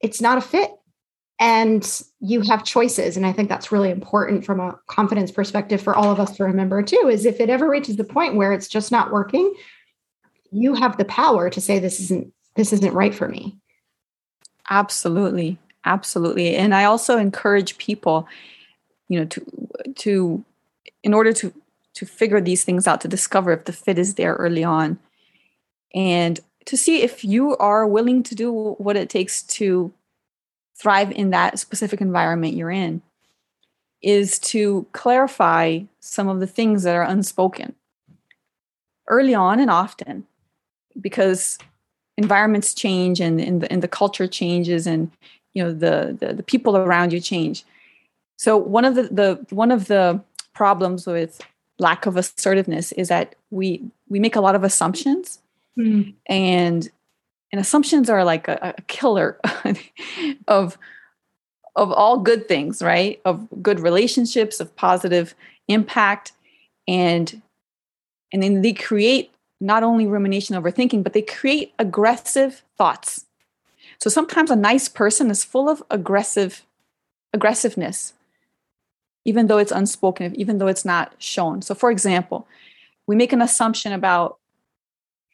it's 0.00 0.20
not 0.20 0.38
a 0.38 0.42
fit 0.42 0.70
and 1.40 2.02
you 2.20 2.42
have 2.42 2.64
choices. 2.64 3.16
And 3.16 3.26
i 3.26 3.32
think 3.32 3.48
that's 3.48 3.72
really 3.72 3.90
important 3.90 4.44
from 4.44 4.60
a 4.60 4.78
confidence 4.86 5.30
perspective 5.30 5.80
for 5.80 5.94
all 5.94 6.10
of 6.10 6.20
us 6.20 6.36
to 6.36 6.44
remember 6.44 6.82
too 6.82 7.08
is 7.10 7.24
if 7.24 7.40
it 7.40 7.50
ever 7.50 7.68
reaches 7.68 7.96
the 7.96 8.04
point 8.04 8.36
where 8.36 8.52
it's 8.52 8.68
just 8.68 8.92
not 8.92 9.12
working 9.12 9.54
you 10.54 10.74
have 10.74 10.96
the 10.96 11.04
power 11.04 11.50
to 11.50 11.60
say 11.60 11.78
this 11.78 12.00
isn't 12.00 12.32
this 12.56 12.72
isn't 12.72 12.94
right 12.94 13.14
for 13.14 13.28
me. 13.28 13.56
Absolutely. 14.70 15.58
Absolutely. 15.84 16.56
And 16.56 16.74
i 16.74 16.84
also 16.84 17.18
encourage 17.18 17.76
people 17.78 18.26
you 19.08 19.18
know 19.18 19.26
to 19.26 19.46
to 19.96 20.44
in 21.02 21.12
order 21.12 21.32
to 21.32 21.52
to 21.94 22.06
figure 22.06 22.40
these 22.40 22.64
things 22.64 22.86
out 22.86 23.00
to 23.02 23.08
discover 23.08 23.52
if 23.52 23.64
the 23.64 23.72
fit 23.72 23.98
is 23.98 24.14
there 24.14 24.34
early 24.34 24.64
on 24.64 24.98
and 25.94 26.40
to 26.64 26.76
see 26.76 27.02
if 27.02 27.24
you 27.24 27.56
are 27.58 27.86
willing 27.86 28.22
to 28.22 28.34
do 28.34 28.72
what 28.78 28.96
it 28.96 29.10
takes 29.10 29.42
to 29.42 29.92
thrive 30.76 31.12
in 31.12 31.30
that 31.30 31.58
specific 31.58 32.00
environment 32.00 32.54
you're 32.54 32.70
in 32.70 33.02
is 34.02 34.38
to 34.38 34.86
clarify 34.92 35.80
some 36.00 36.28
of 36.28 36.40
the 36.40 36.46
things 36.46 36.82
that 36.82 36.96
are 36.96 37.02
unspoken 37.02 37.74
early 39.08 39.34
on 39.34 39.60
and 39.60 39.70
often 39.70 40.26
because 41.00 41.58
environments 42.16 42.74
change 42.74 43.20
and, 43.20 43.40
and, 43.40 43.62
the, 43.62 43.72
and 43.72 43.82
the 43.82 43.88
culture 43.88 44.26
changes 44.26 44.86
and 44.86 45.10
you 45.52 45.62
know 45.62 45.72
the, 45.72 46.16
the, 46.18 46.34
the 46.34 46.42
people 46.42 46.76
around 46.76 47.12
you 47.12 47.20
change. 47.20 47.64
So 48.36 48.56
one 48.56 48.84
of 48.84 48.94
the, 48.94 49.04
the 49.04 49.46
one 49.50 49.70
of 49.70 49.86
the 49.86 50.20
problems 50.52 51.06
with 51.06 51.40
lack 51.78 52.06
of 52.06 52.16
assertiveness 52.16 52.92
is 52.92 53.08
that 53.08 53.34
we 53.50 53.82
we 54.08 54.18
make 54.18 54.36
a 54.36 54.40
lot 54.40 54.54
of 54.54 54.64
assumptions 54.64 55.38
mm. 55.78 56.12
and 56.26 56.90
and 57.52 57.60
assumptions 57.60 58.10
are 58.10 58.24
like 58.24 58.48
a, 58.48 58.74
a 58.76 58.82
killer 58.82 59.38
of 60.48 60.76
of 61.76 61.92
all 61.92 62.18
good 62.18 62.48
things 62.48 62.82
right? 62.82 63.20
Of 63.24 63.48
good 63.62 63.80
relationships 63.80 64.60
of 64.60 64.74
positive 64.76 65.34
impact. 65.68 66.32
And 66.86 67.42
and 68.32 68.42
then 68.42 68.62
they 68.62 68.72
create 68.72 69.30
not 69.64 69.82
only 69.82 70.06
rumination 70.06 70.56
overthinking 70.56 71.02
but 71.02 71.12
they 71.12 71.22
create 71.22 71.72
aggressive 71.78 72.62
thoughts. 72.76 73.26
So 74.00 74.10
sometimes 74.10 74.50
a 74.50 74.56
nice 74.56 74.88
person 74.88 75.30
is 75.30 75.44
full 75.44 75.68
of 75.68 75.82
aggressive 75.90 76.64
aggressiveness 77.32 78.12
even 79.24 79.46
though 79.46 79.58
it's 79.58 79.72
unspoken 79.72 80.38
even 80.38 80.58
though 80.58 80.66
it's 80.66 80.84
not 80.84 81.14
shown. 81.18 81.62
So 81.62 81.74
for 81.74 81.90
example 81.90 82.46
we 83.06 83.16
make 83.16 83.32
an 83.32 83.42
assumption 83.42 83.92
about 83.92 84.38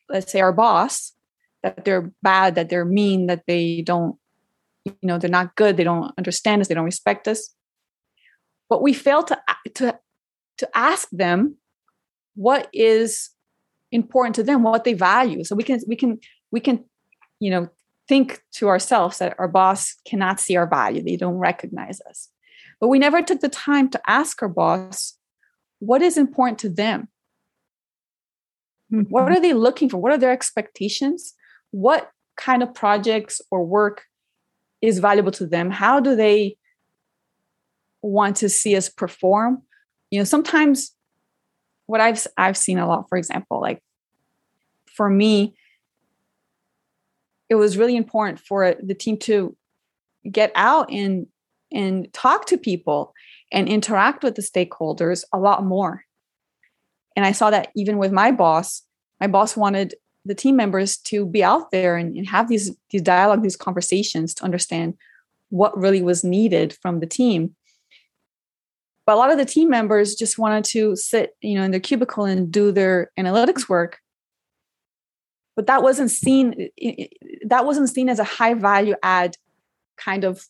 let's 0.08 0.32
say 0.32 0.40
our 0.40 0.52
boss 0.52 1.12
that 1.62 1.84
they're 1.84 2.10
bad 2.22 2.54
that 2.54 2.68
they're 2.68 2.84
mean 2.84 3.26
that 3.26 3.44
they 3.46 3.82
don't 3.82 4.16
you 4.84 4.94
know 5.02 5.18
they're 5.18 5.30
not 5.30 5.56
good 5.56 5.76
they 5.76 5.84
don't 5.84 6.12
understand 6.16 6.60
us 6.60 6.68
they 6.68 6.74
don't 6.74 6.84
respect 6.84 7.28
us. 7.28 7.52
But 8.68 8.82
we 8.82 8.92
fail 8.92 9.24
to 9.24 9.38
to 9.74 9.98
to 10.58 10.68
ask 10.74 11.08
them 11.10 11.56
what 12.34 12.68
is 12.72 13.30
important 13.92 14.34
to 14.36 14.42
them 14.42 14.62
what 14.62 14.84
they 14.84 14.94
value. 14.94 15.44
So 15.44 15.54
we 15.56 15.62
can 15.62 15.80
we 15.86 15.96
can 15.96 16.18
we 16.50 16.60
can 16.60 16.84
you 17.38 17.50
know 17.50 17.68
think 18.08 18.42
to 18.52 18.68
ourselves 18.68 19.18
that 19.18 19.36
our 19.38 19.48
boss 19.48 19.94
cannot 20.06 20.40
see 20.40 20.56
our 20.56 20.66
value. 20.66 21.02
They 21.02 21.16
don't 21.16 21.36
recognize 21.38 22.00
us. 22.08 22.28
But 22.80 22.88
we 22.88 22.98
never 22.98 23.22
took 23.22 23.40
the 23.40 23.48
time 23.48 23.88
to 23.90 24.00
ask 24.10 24.42
our 24.42 24.48
boss 24.48 25.16
what 25.78 26.02
is 26.02 26.16
important 26.16 26.58
to 26.60 26.68
them? 26.68 27.08
Mm-hmm. 28.92 29.10
what 29.10 29.30
are 29.30 29.40
they 29.40 29.52
looking 29.52 29.88
for? 29.88 29.98
What 29.98 30.12
are 30.12 30.18
their 30.18 30.32
expectations? 30.32 31.34
What 31.70 32.10
kind 32.36 32.62
of 32.62 32.74
projects 32.74 33.40
or 33.50 33.64
work 33.64 34.02
is 34.82 34.98
valuable 34.98 35.30
to 35.32 35.46
them? 35.46 35.70
How 35.70 36.00
do 36.00 36.16
they 36.16 36.56
want 38.02 38.38
to 38.38 38.48
see 38.48 38.76
us 38.76 38.88
perform? 38.88 39.62
You 40.10 40.18
know 40.18 40.24
sometimes 40.24 40.92
what 41.90 42.00
i've 42.00 42.24
i've 42.36 42.56
seen 42.56 42.78
a 42.78 42.86
lot 42.86 43.08
for 43.08 43.18
example 43.18 43.60
like 43.60 43.82
for 44.86 45.10
me 45.10 45.54
it 47.48 47.56
was 47.56 47.76
really 47.76 47.96
important 47.96 48.38
for 48.38 48.76
the 48.80 48.94
team 48.94 49.18
to 49.18 49.56
get 50.30 50.52
out 50.54 50.90
and 50.90 51.26
and 51.72 52.12
talk 52.12 52.46
to 52.46 52.56
people 52.56 53.12
and 53.52 53.68
interact 53.68 54.22
with 54.22 54.34
the 54.34 54.42
stakeholders 54.42 55.24
a 55.32 55.38
lot 55.38 55.64
more. 55.64 56.04
And 57.16 57.26
i 57.26 57.32
saw 57.32 57.50
that 57.50 57.68
even 57.74 57.98
with 57.98 58.12
my 58.12 58.30
boss 58.30 58.82
my 59.20 59.26
boss 59.26 59.56
wanted 59.56 59.94
the 60.24 60.34
team 60.34 60.56
members 60.56 60.96
to 60.96 61.26
be 61.26 61.42
out 61.42 61.70
there 61.70 61.96
and, 61.96 62.16
and 62.16 62.28
have 62.28 62.48
these 62.48 62.70
these 62.90 63.02
dialogue 63.02 63.42
these 63.42 63.56
conversations 63.56 64.32
to 64.34 64.44
understand 64.44 64.94
what 65.48 65.76
really 65.76 66.02
was 66.02 66.22
needed 66.22 66.72
from 66.80 67.00
the 67.00 67.06
team 67.06 67.56
but 69.10 69.16
a 69.16 69.18
lot 69.18 69.32
of 69.32 69.38
the 69.38 69.44
team 69.44 69.68
members 69.68 70.14
just 70.14 70.38
wanted 70.38 70.64
to 70.64 70.94
sit 70.94 71.36
you 71.40 71.56
know 71.56 71.64
in 71.64 71.72
their 71.72 71.80
cubicle 71.80 72.24
and 72.24 72.52
do 72.52 72.70
their 72.70 73.10
analytics 73.18 73.68
work 73.68 73.98
but 75.56 75.66
that 75.66 75.82
wasn't 75.82 76.10
seen 76.10 76.70
that 77.44 77.66
wasn't 77.66 77.88
seen 77.88 78.08
as 78.08 78.20
a 78.20 78.24
high 78.24 78.54
value 78.54 78.94
add 79.02 79.36
kind 79.96 80.24
of 80.24 80.46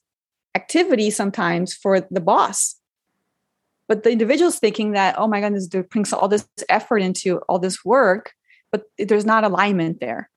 activity 0.54 1.11
sometimes 1.11 1.72
for 1.72 2.00
the 2.11 2.20
boss 2.20 2.76
but 3.88 4.02
the 4.02 4.11
individual's 4.11 4.58
thinking 4.58 4.92
that 4.92 5.14
oh 5.18 5.26
my 5.26 5.40
goodness 5.40 5.68
they're 5.68 5.82
putting 5.82 6.12
all 6.12 6.28
this 6.28 6.46
effort 6.68 6.98
into 6.98 7.38
all 7.48 7.58
this 7.58 7.84
work 7.84 8.34
but 8.70 8.84
there's 8.98 9.24
not 9.24 9.44
alignment 9.44 10.00
there. 10.00 10.30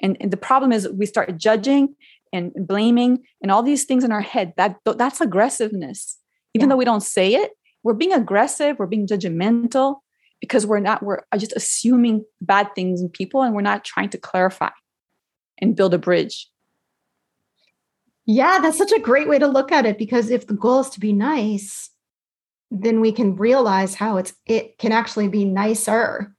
And, 0.00 0.16
and 0.20 0.30
the 0.30 0.36
problem 0.36 0.72
is 0.72 0.88
we 0.88 1.06
start 1.06 1.36
judging 1.36 1.94
and 2.32 2.52
blaming 2.54 3.24
and 3.42 3.50
all 3.50 3.62
these 3.62 3.84
things 3.84 4.04
in 4.04 4.12
our 4.12 4.20
head. 4.20 4.52
That 4.56 4.76
that's 4.84 5.20
aggressiveness. 5.20 6.18
Even 6.54 6.68
yeah. 6.68 6.72
though 6.72 6.78
we 6.78 6.84
don't 6.84 7.02
say 7.02 7.34
it, 7.34 7.52
we're 7.82 7.94
being 7.94 8.12
aggressive, 8.12 8.78
we're 8.78 8.86
being 8.86 9.06
judgmental 9.06 9.96
because 10.40 10.66
we're 10.66 10.80
not 10.80 11.02
we're 11.02 11.20
just 11.36 11.52
assuming 11.56 12.24
bad 12.40 12.74
things 12.74 13.00
in 13.00 13.08
people 13.08 13.42
and 13.42 13.54
we're 13.54 13.62
not 13.62 13.84
trying 13.84 14.10
to 14.10 14.18
clarify 14.18 14.70
and 15.58 15.76
build 15.76 15.94
a 15.94 15.98
bridge. 15.98 16.48
Yeah, 18.24 18.58
that's 18.60 18.78
such 18.78 18.92
a 18.92 19.00
great 19.00 19.28
way 19.28 19.38
to 19.38 19.46
look 19.46 19.72
at 19.72 19.86
it 19.86 19.98
because 19.98 20.30
if 20.30 20.46
the 20.46 20.54
goal 20.54 20.80
is 20.80 20.90
to 20.90 21.00
be 21.00 21.12
nice, 21.12 21.90
then 22.70 23.00
we 23.00 23.10
can 23.10 23.36
realize 23.36 23.94
how 23.94 24.18
it's 24.18 24.34
it 24.46 24.78
can 24.78 24.92
actually 24.92 25.28
be 25.28 25.44
nicer 25.44 26.34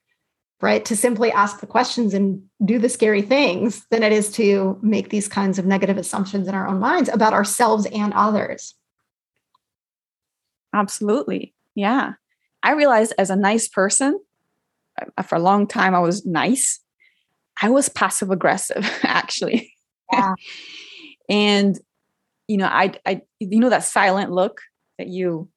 right? 0.62 0.84
To 0.86 0.96
simply 0.96 1.32
ask 1.32 1.60
the 1.60 1.68
questions 1.68 2.14
and 2.14 2.42
do 2.64 2.80
the 2.80 2.90
scary 2.90 3.22
things 3.22 3.86
than 3.92 4.04
it 4.04 4.12
is 4.12 4.32
to 4.34 4.78
make 4.82 5.10
these 5.10 5.28
kinds 5.28 5.58
of 5.58 5.66
negative 5.66 5.98
assumptions 5.98 6.48
in 6.48 6.56
our 6.56 6.68
own 6.68 6.80
minds 6.80 7.10
about 7.10 7.34
ourselves 7.34 7.86
and 7.88 8.14
others. 8.14 8.76
Absolutely. 10.74 11.54
Yeah. 11.76 12.14
I 12.64 12.74
realized 12.74 13.14
as 13.18 13.30
a 13.30 13.36
nice 13.36 13.68
person, 13.68 14.20
uh, 15.18 15.24
for 15.24 15.36
a 15.36 15.40
long 15.40 15.68
time, 15.68 15.96
I 15.96 16.00
was 16.00 16.26
nice. 16.26 16.80
I 17.62 17.70
was 17.70 17.90
passive 17.90 18.32
aggressive, 18.32 18.90
actually. 19.04 19.74
Yeah. 20.12 20.34
and, 21.30 21.80
you 22.48 22.58
know, 22.58 22.68
I, 22.68 22.94
I, 23.06 23.22
you 23.40 23.60
know, 23.60 23.70
that 23.70 23.84
silent 23.84 24.32
look 24.32 24.62
that 24.98 25.08
you, 25.08 25.50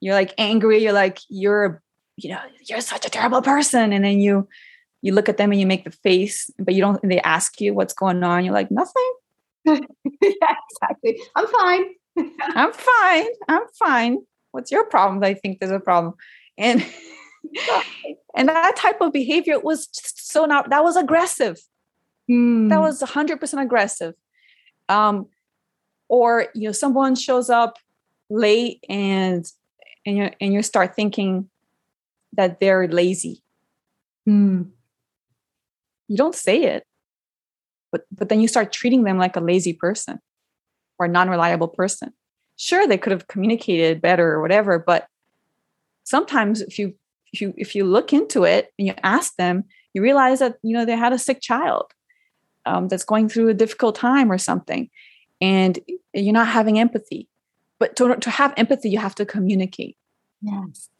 you're 0.00 0.14
like 0.14 0.32
angry, 0.38 0.82
you're 0.82 0.92
like, 0.92 1.18
you're 1.28 1.82
you 2.24 2.30
know, 2.30 2.40
you're 2.66 2.80
such 2.80 3.06
a 3.06 3.10
terrible 3.10 3.42
person. 3.42 3.92
And 3.92 4.04
then 4.04 4.20
you 4.20 4.48
you 5.02 5.14
look 5.14 5.28
at 5.28 5.38
them 5.38 5.50
and 5.50 5.60
you 5.60 5.66
make 5.66 5.84
the 5.84 5.90
face, 5.90 6.50
but 6.58 6.74
you 6.74 6.82
don't 6.82 7.00
they 7.02 7.20
ask 7.20 7.60
you 7.60 7.72
what's 7.74 7.94
going 7.94 8.22
on. 8.22 8.44
You're 8.44 8.54
like, 8.54 8.70
nothing. 8.70 9.12
yeah, 9.64 9.78
exactly. 10.70 11.20
I'm 11.34 11.46
fine. 11.46 11.84
I'm 12.16 12.72
fine. 12.72 13.26
I'm 13.48 13.62
fine. 13.78 14.18
What's 14.52 14.70
your 14.70 14.84
problem? 14.84 15.22
I 15.22 15.34
think 15.34 15.60
there's 15.60 15.70
a 15.70 15.80
problem. 15.80 16.14
And 16.58 16.84
and 18.36 18.48
that 18.48 18.76
type 18.76 19.00
of 19.00 19.12
behavior 19.12 19.58
was 19.58 19.88
so 19.92 20.44
not 20.44 20.70
that 20.70 20.84
was 20.84 20.96
aggressive. 20.96 21.60
Mm. 22.30 22.68
That 22.68 22.80
was 22.80 23.02
100% 23.02 23.62
aggressive. 23.62 24.14
Um, 24.88 25.26
or 26.08 26.48
you 26.54 26.68
know, 26.68 26.72
someone 26.72 27.14
shows 27.14 27.50
up 27.50 27.78
late 28.28 28.84
and 28.88 29.44
and 30.06 30.16
you 30.16 30.30
and 30.40 30.52
you 30.52 30.62
start 30.62 30.96
thinking 30.96 31.48
that 32.34 32.60
they're 32.60 32.88
lazy. 32.88 33.42
Mm. 34.28 34.70
You 36.08 36.16
don't 36.16 36.34
say 36.34 36.62
it, 36.64 36.84
but 37.92 38.04
but 38.10 38.28
then 38.28 38.40
you 38.40 38.48
start 38.48 38.72
treating 38.72 39.04
them 39.04 39.18
like 39.18 39.36
a 39.36 39.40
lazy 39.40 39.72
person 39.72 40.20
or 41.00 41.08
non-reliable 41.08 41.68
person. 41.68 42.12
Sure, 42.56 42.86
they 42.86 42.98
could 42.98 43.10
have 43.12 43.26
communicated 43.26 44.02
better 44.02 44.32
or 44.32 44.42
whatever, 44.42 44.78
but 44.78 45.06
sometimes 46.04 46.60
if 46.60 46.78
you 46.78 46.94
if 47.32 47.40
you 47.40 47.54
if 47.56 47.74
you 47.74 47.84
look 47.84 48.12
into 48.12 48.44
it 48.44 48.72
and 48.78 48.86
you 48.86 48.94
ask 49.02 49.34
them, 49.36 49.64
you 49.94 50.02
realize 50.02 50.40
that 50.40 50.56
you 50.62 50.74
know 50.76 50.84
they 50.84 50.96
had 50.96 51.12
a 51.12 51.18
sick 51.18 51.40
child 51.40 51.86
um, 52.66 52.88
that's 52.88 53.04
going 53.04 53.28
through 53.28 53.48
a 53.48 53.54
difficult 53.54 53.94
time 53.94 54.30
or 54.30 54.38
something, 54.38 54.90
and 55.40 55.78
you're 56.12 56.34
not 56.34 56.48
having 56.48 56.78
empathy. 56.78 57.28
But 57.78 57.96
to, 57.96 58.14
to 58.14 58.30
have 58.30 58.52
empathy, 58.58 58.90
you 58.90 58.98
have 58.98 59.14
to 59.14 59.24
communicate. 59.24 59.96
Yes. 60.42 60.90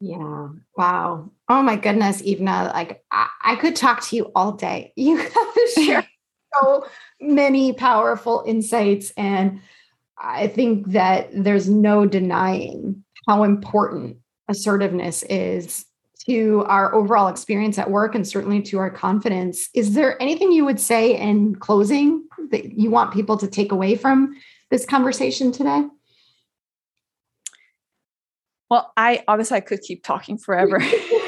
Yeah. 0.00 0.48
Wow. 0.76 1.30
Oh 1.48 1.62
my 1.62 1.76
goodness, 1.76 2.22
Ivna. 2.22 2.72
Like 2.72 3.04
I, 3.10 3.28
I 3.42 3.56
could 3.56 3.76
talk 3.76 4.02
to 4.06 4.16
you 4.16 4.30
all 4.34 4.52
day. 4.52 4.92
You 4.96 5.16
have 5.16 5.32
to 5.32 5.68
share 5.74 6.08
so 6.54 6.86
many 7.20 7.72
powerful 7.72 8.44
insights. 8.46 9.12
And 9.16 9.60
I 10.18 10.48
think 10.48 10.88
that 10.88 11.28
there's 11.32 11.68
no 11.68 12.06
denying 12.06 13.04
how 13.26 13.44
important 13.44 14.18
assertiveness 14.48 15.22
is 15.24 15.86
to 16.26 16.64
our 16.66 16.94
overall 16.94 17.28
experience 17.28 17.78
at 17.78 17.90
work 17.90 18.14
and 18.14 18.26
certainly 18.26 18.60
to 18.62 18.78
our 18.78 18.90
confidence. 18.90 19.68
Is 19.74 19.94
there 19.94 20.20
anything 20.20 20.52
you 20.52 20.64
would 20.64 20.80
say 20.80 21.16
in 21.16 21.56
closing 21.56 22.24
that 22.50 22.72
you 22.78 22.90
want 22.90 23.14
people 23.14 23.38
to 23.38 23.46
take 23.46 23.72
away 23.72 23.96
from 23.96 24.34
this 24.70 24.84
conversation 24.84 25.50
today? 25.50 25.84
Well, 28.68 28.92
I 28.96 29.24
obviously 29.26 29.56
I 29.56 29.60
could 29.60 29.80
keep 29.80 30.04
talking 30.04 30.38
forever 30.38 30.78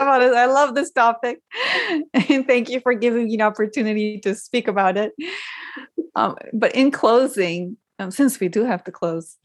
about 0.00 0.22
it. 0.22 0.32
I 0.34 0.46
love 0.46 0.74
this 0.74 0.90
topic, 0.90 1.40
and 2.14 2.46
thank 2.46 2.68
you 2.68 2.80
for 2.80 2.94
giving 2.94 3.26
me 3.26 3.34
an 3.34 3.42
opportunity 3.42 4.18
to 4.20 4.34
speak 4.34 4.68
about 4.68 4.96
it. 4.96 5.12
Um, 6.16 6.36
but 6.52 6.74
in 6.74 6.90
closing, 6.90 7.76
um, 7.98 8.10
since 8.10 8.40
we 8.40 8.48
do 8.48 8.64
have 8.64 8.82
to 8.84 8.92
close, 8.92 9.36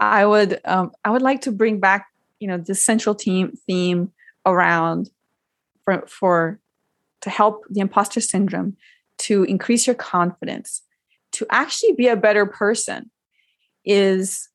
I 0.00 0.24
would 0.24 0.60
um, 0.64 0.92
I 1.04 1.10
would 1.10 1.22
like 1.22 1.42
to 1.42 1.52
bring 1.52 1.80
back 1.80 2.06
you 2.40 2.48
know 2.48 2.58
the 2.58 2.74
central 2.74 3.14
team 3.14 3.52
theme 3.66 4.12
around 4.46 5.10
for 5.84 6.04
for 6.06 6.60
to 7.22 7.30
help 7.30 7.64
the 7.68 7.80
imposter 7.80 8.20
syndrome 8.20 8.76
to 9.18 9.42
increase 9.44 9.86
your 9.86 9.96
confidence 9.96 10.82
to 11.32 11.46
actually 11.50 11.92
be 11.92 12.08
a 12.08 12.16
better 12.16 12.46
person 12.46 13.10
is 13.84 14.48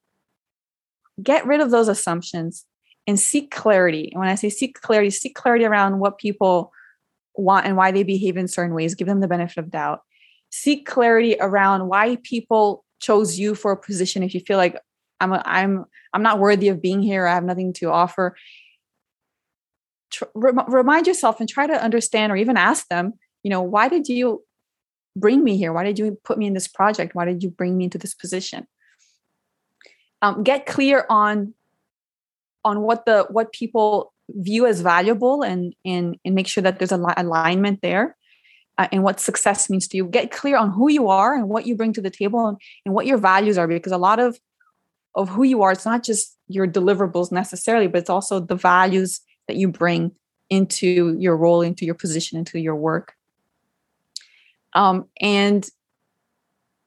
get 1.21 1.45
rid 1.45 1.59
of 1.59 1.71
those 1.71 1.87
assumptions 1.87 2.65
and 3.07 3.19
seek 3.19 3.51
clarity. 3.51 4.09
And 4.11 4.19
when 4.19 4.29
I 4.29 4.35
say 4.35 4.49
seek 4.49 4.79
clarity, 4.81 5.09
seek 5.09 5.35
clarity 5.35 5.65
around 5.65 5.99
what 5.99 6.17
people 6.17 6.71
want 7.35 7.65
and 7.65 7.75
why 7.75 7.91
they 7.91 8.03
behave 8.03 8.37
in 8.37 8.47
certain 8.47 8.73
ways, 8.75 8.95
give 8.95 9.07
them 9.07 9.19
the 9.19 9.27
benefit 9.27 9.57
of 9.57 9.71
doubt. 9.71 10.01
Seek 10.51 10.85
clarity 10.85 11.35
around 11.39 11.87
why 11.87 12.17
people 12.23 12.85
chose 12.99 13.37
you 13.37 13.55
for 13.55 13.71
a 13.71 13.77
position 13.77 14.23
if 14.23 14.33
you 14.33 14.39
feel 14.39 14.57
like 14.57 14.79
I'm 15.19 15.33
a, 15.33 15.41
I'm 15.45 15.85
I'm 16.13 16.21
not 16.21 16.39
worthy 16.39 16.69
of 16.69 16.81
being 16.81 17.01
here, 17.01 17.25
I 17.25 17.33
have 17.33 17.43
nothing 17.43 17.73
to 17.73 17.89
offer. 17.89 18.35
Tr- 20.11 20.25
remind 20.35 21.07
yourself 21.07 21.39
and 21.39 21.49
try 21.49 21.65
to 21.65 21.83
understand 21.83 22.31
or 22.31 22.35
even 22.35 22.55
ask 22.55 22.87
them, 22.87 23.13
you 23.41 23.49
know, 23.49 23.61
why 23.61 23.89
did 23.89 24.07
you 24.07 24.43
bring 25.15 25.43
me 25.43 25.57
here? 25.57 25.73
Why 25.73 25.83
did 25.83 25.97
you 25.97 26.17
put 26.23 26.37
me 26.37 26.45
in 26.45 26.53
this 26.53 26.67
project? 26.67 27.15
Why 27.15 27.25
did 27.25 27.41
you 27.41 27.49
bring 27.49 27.77
me 27.77 27.85
into 27.85 27.97
this 27.97 28.13
position? 28.13 28.67
Um, 30.21 30.43
get 30.43 30.65
clear 30.65 31.05
on 31.09 31.53
on 32.63 32.81
what 32.81 33.05
the 33.05 33.25
what 33.29 33.51
people 33.51 34.13
view 34.29 34.65
as 34.65 34.81
valuable 34.81 35.43
and 35.43 35.75
and 35.85 36.17
and 36.23 36.35
make 36.35 36.47
sure 36.47 36.63
that 36.63 36.79
there's 36.79 36.91
a 36.91 36.97
li- 36.97 37.13
alignment 37.17 37.81
there 37.81 38.15
uh, 38.77 38.87
and 38.91 39.03
what 39.03 39.19
success 39.19 39.69
means 39.69 39.87
to 39.87 39.97
you. 39.97 40.05
Get 40.05 40.31
clear 40.31 40.57
on 40.57 40.71
who 40.71 40.89
you 40.89 41.09
are 41.09 41.35
and 41.35 41.49
what 41.49 41.67
you 41.67 41.75
bring 41.75 41.93
to 41.93 42.01
the 42.01 42.09
table 42.09 42.47
and, 42.47 42.57
and 42.85 42.95
what 42.95 43.05
your 43.05 43.17
values 43.17 43.57
are 43.57 43.67
because 43.67 43.91
a 43.91 43.97
lot 43.97 44.19
of 44.19 44.39
of 45.15 45.29
who 45.29 45.43
you 45.43 45.61
are 45.61 45.71
it's 45.71 45.85
not 45.85 46.03
just 46.03 46.35
your 46.47 46.67
deliverables 46.67 47.31
necessarily 47.31 47.87
but 47.87 47.99
it's 47.99 48.09
also 48.09 48.39
the 48.39 48.55
values 48.55 49.21
that 49.47 49.57
you 49.57 49.67
bring 49.67 50.11
into 50.49 51.15
your 51.19 51.37
role 51.37 51.61
into 51.61 51.85
your 51.85 51.95
position 51.95 52.37
into 52.37 52.59
your 52.59 52.75
work. 52.75 53.13
Um, 54.73 55.05
and 55.21 55.67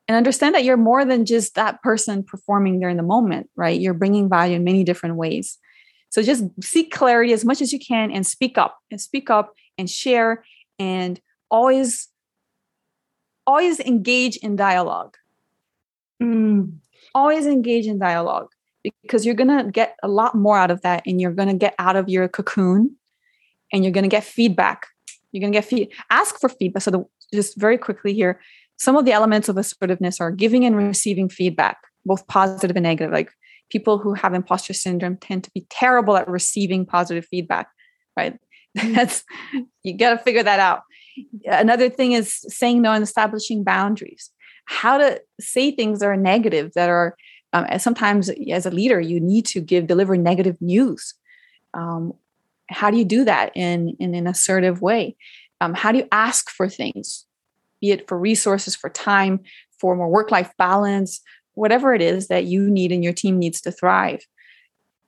and 0.09 0.17
understand 0.17 0.55
that 0.55 0.65
you're 0.65 0.77
more 0.77 1.05
than 1.05 1.25
just 1.25 1.57
that 1.57 1.83
person 1.83 2.23
performing 2.23 2.81
there 2.81 2.89
in 2.89 2.97
the 2.97 3.03
moment 3.03 3.49
right? 3.57 3.81
You're 3.81 3.95
bringing 3.95 4.29
value 4.29 4.57
in 4.57 4.65
many 4.65 4.83
different 4.83 5.17
ways 5.17 5.59
so 6.11 6.23
just 6.23 6.45
seek 6.61 6.93
clarity 6.93 7.33
as 7.33 7.45
much 7.45 7.61
as 7.61 7.73
you 7.73 7.79
can 7.79 8.11
and 8.11 8.27
speak 8.27 8.59
up 8.59 8.79
and 8.91 9.01
speak 9.01 9.31
up 9.31 9.53
and 9.79 9.91
share 9.91 10.45
and 10.79 11.21
always 11.51 12.09
always 13.47 13.79
engage 13.81 14.37
in 14.39 14.57
dialogue. 14.57 15.17
Mm. 16.23 16.79
always 17.15 17.47
engage 17.47 17.87
in 17.87 17.99
dialogue 17.99 18.49
because 19.03 19.27
you're 19.27 19.35
going 19.35 19.55
to 19.55 19.71
get 19.71 19.97
a 20.03 20.09
lot 20.09 20.35
more 20.35 20.57
out 20.57 20.71
of 20.71 20.81
that 20.81 21.03
and 21.07 21.21
you're 21.21 21.33
going 21.33 21.49
to 21.49 21.55
get 21.55 21.75
out 21.79 21.95
of 21.95 22.09
your 22.09 22.27
cocoon 22.27 22.97
and 23.71 23.85
you're 23.85 23.93
going 23.93 24.05
to 24.05 24.09
get 24.09 24.25
feedback. 24.25 24.87
You're 25.31 25.43
going 25.43 25.53
to 25.53 25.57
get 25.57 25.67
feed 25.67 25.93
ask 26.11 26.41
for 26.41 26.49
feedback. 26.49 26.83
So 26.83 26.91
the, 26.91 27.05
just 27.35 27.59
very 27.59 27.77
quickly 27.77 28.15
here 28.15 28.41
some 28.79 28.97
of 28.97 29.05
the 29.05 29.13
elements 29.13 29.49
of 29.49 29.57
assertiveness 29.57 30.21
are 30.21 30.31
giving 30.31 30.65
and 30.65 30.77
receiving 30.77 31.29
feedback 31.29 31.79
both 32.05 32.27
positive 32.29 32.77
and 32.77 32.85
negative. 32.85 33.13
Like 33.13 33.33
people 33.71 33.99
who 33.99 34.15
have 34.15 34.35
imposter 34.35 34.73
syndrome 34.73 35.17
tend 35.17 35.45
to 35.45 35.51
be 35.53 35.67
terrible 35.71 36.17
at 36.17 36.29
receiving 36.29 36.87
positive 36.87 37.27
feedback 37.27 37.69
right? 38.17 38.39
That's 38.75 39.25
you 39.83 39.97
got 39.97 40.11
to 40.11 40.19
figure 40.19 40.43
that 40.43 40.61
out. 40.61 40.83
Another 41.47 41.89
thing 41.89 42.13
is 42.13 42.45
saying 42.49 42.83
no 42.83 42.93
and 42.93 43.03
establishing 43.03 43.65
boundaries. 43.65 44.31
How 44.67 44.99
to 44.99 45.21
say 45.41 45.71
things 45.71 46.01
that 46.01 46.07
are 46.07 46.17
negative 46.17 46.73
that 46.75 46.91
are 46.91 47.17
um, 47.53 47.67
sometimes 47.79 48.31
as 48.51 48.67
a 48.67 48.71
leader 48.71 49.01
you 49.01 49.21
need 49.21 49.47
to 49.47 49.61
give 49.61 49.87
deliver 49.87 50.17
negative 50.17 50.61
news. 50.61 51.15
Um, 51.73 52.13
how 52.69 52.91
do 52.91 52.99
you 52.99 53.05
do 53.05 53.25
that 53.25 53.53
in 53.57 53.97
in 54.01 54.15
an 54.15 54.27
assertive 54.27 54.83
way? 54.83 55.17
Um, 55.61 55.73
how 55.73 55.93
do 55.93 55.99
you 55.99 56.09
ask 56.11 56.51
for 56.51 56.69
things? 56.69 57.25
Be 57.81 57.93
it 57.93 58.09
for 58.09 58.19
resources 58.19 58.75
for 58.75 58.91
time 58.91 59.41
for 59.79 59.95
more 59.95 60.09
work 60.09 60.31
life 60.31 60.51
balance 60.59 61.21
whatever 61.57 61.93
it 61.93 62.01
is 62.01 62.29
that 62.29 62.45
you 62.45 62.71
need 62.71 62.93
and 62.93 63.03
your 63.03 63.13
team 63.13 63.39
needs 63.39 63.61
to 63.61 63.73
thrive 63.73 64.25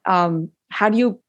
um, 0.06 0.50
how 0.70 0.88
do 0.88 0.98
you 0.98 1.20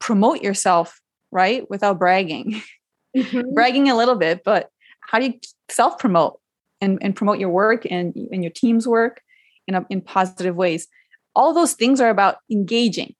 promote 0.00 0.42
yourself 0.42 1.00
right 1.30 1.68
without 1.70 1.98
bragging 1.98 2.60
mm-hmm. 3.16 3.54
bragging 3.54 3.88
a 3.88 3.96
little 3.96 4.14
bit, 4.14 4.42
but 4.44 4.70
how 5.00 5.18
do 5.18 5.26
you 5.26 5.34
self 5.68 5.98
promote 5.98 6.40
and, 6.80 6.98
and 7.02 7.16
promote 7.16 7.38
your 7.38 7.50
work 7.50 7.86
and, 7.90 8.14
and 8.32 8.42
your 8.42 8.52
team's 8.52 8.86
work 8.86 9.22
in, 9.66 9.74
a, 9.74 9.86
in 9.90 10.00
positive 10.00 10.56
ways? 10.56 10.88
All 11.34 11.52
those 11.52 11.74
things 11.74 12.00
are 12.00 12.10
about 12.10 12.38
engaging, 12.50 13.14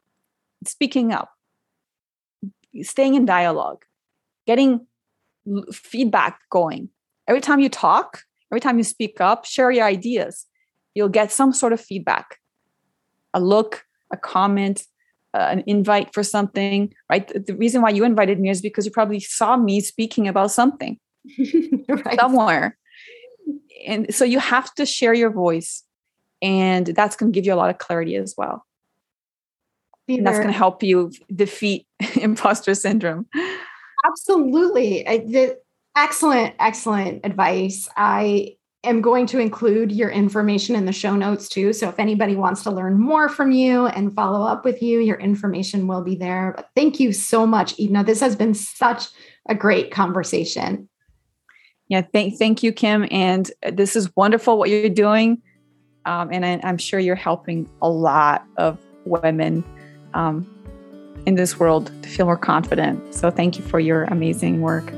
speaking 0.67 1.13
up, 1.13 1.31
staying 2.83 3.15
in 3.15 3.25
dialogue, 3.25 3.85
getting 4.47 4.87
feedback 5.73 6.41
going. 6.51 6.89
Every 7.27 7.41
time 7.41 7.61
you 7.61 7.69
talk, 7.69 8.23
every 8.51 8.61
time 8.61 8.79
you 8.79 8.85
speak 8.85 9.21
up, 9.21 9.45
share 9.45 9.71
your 9.71 9.85
ideas, 9.85 10.47
you'll 10.95 11.09
get 11.09 11.33
some 11.33 11.53
sort 11.53 11.73
of 11.73 11.81
feedback 11.81 12.39
a 13.35 13.41
look, 13.41 13.85
a 14.13 14.17
comment, 14.17 14.85
uh, 15.35 15.49
an 15.51 15.63
invite 15.67 16.13
for 16.15 16.23
something, 16.23 16.93
right? 17.11 17.29
The, 17.29 17.41
the 17.41 17.55
reason 17.55 17.83
why 17.83 17.91
you 17.91 18.05
invited 18.05 18.41
me 18.41 18.51
is 18.51 18.63
because 18.63 18.87
you 18.87 18.91
probably 18.91 19.21
saw 19.21 19.57
me 19.57 19.81
speaking 19.81 20.27
about 20.27 20.51
something 20.51 20.99
right. 21.89 22.19
somewhere. 22.19 22.77
And 23.87 24.13
so 24.15 24.25
you 24.25 24.39
have 24.39 24.75
to 24.75 24.87
share 24.87 25.15
your 25.15 25.31
voice, 25.31 25.85
and 26.43 26.87
that's 26.87 27.17
going 27.17 27.33
to 27.33 27.37
give 27.37 27.47
you 27.47 27.55
a 27.55 27.57
lot 27.57 27.71
of 27.71 27.79
clarity 27.79 28.17
as 28.17 28.35
well. 28.37 28.65
And 30.09 30.27
that's 30.27 30.39
going 30.39 30.49
to 30.49 30.57
help 30.57 30.83
you 30.83 31.13
defeat 31.35 31.87
imposter 32.17 32.75
syndrome. 32.75 33.27
Absolutely. 34.07 35.07
I, 35.07 35.19
the, 35.19 35.59
excellent, 35.97 36.55
excellent 36.59 37.27
advice. 37.27 37.89
I 37.97 38.57
am 38.89 39.01
going 39.01 39.27
to 39.27 39.39
include 39.39 39.93
your 39.93 40.11
information 40.11 40.75
in 40.75 40.85
the 40.85 40.93
show 40.93 41.15
notes 41.15 41.49
too. 41.49 41.73
So 41.73 41.89
if 41.89 41.99
anybody 41.99 42.37
wants 42.37 42.63
to 42.65 42.71
learn 42.71 42.99
more 42.99 43.29
from 43.29 43.53
you 43.53 43.87
and 43.87 44.15
follow 44.15 44.47
up 44.47 44.65
with 44.65 44.83
you, 44.83 45.01
your 45.01 45.19
information 45.19 45.87
will 45.87 46.03
be 46.03 46.17
there. 46.17 46.55
But 46.57 46.71
thank 46.75 46.99
you 46.99 47.13
so 47.13 47.47
much, 47.47 47.77
Ivna. 47.77 48.05
This 48.05 48.21
has 48.21 48.37
been 48.37 48.55
such 48.55 49.07
a 49.49 49.55
great 49.55 49.91
conversation. 49.91 50.89
Yeah, 51.89 52.03
thank 52.13 52.39
thank 52.39 52.63
you, 52.63 52.73
Kim. 52.73 53.07
And 53.11 53.51
this 53.73 53.97
is 53.97 54.15
wonderful 54.15 54.59
what 54.59 54.69
you're 54.69 54.91
doing. 54.91 55.41
Um, 56.05 56.31
and 56.33 56.45
I, 56.45 56.61
am 56.63 56.79
sure 56.79 57.01
you're 57.01 57.15
helping 57.17 57.69
a 57.83 57.89
lot 57.89 58.45
of 58.57 58.79
women 59.05 59.65
um, 60.15 60.47
in 61.27 61.35
this 61.35 61.59
world 61.59 61.91
to 62.03 62.09
feel 62.09 62.27
more 62.27 62.37
confident. 62.37 63.15
So 63.15 63.31
thank 63.31 63.59
you 63.59 63.65
for 63.65 63.81
your 63.81 64.05
amazing 64.05 64.61
work. 64.63 64.93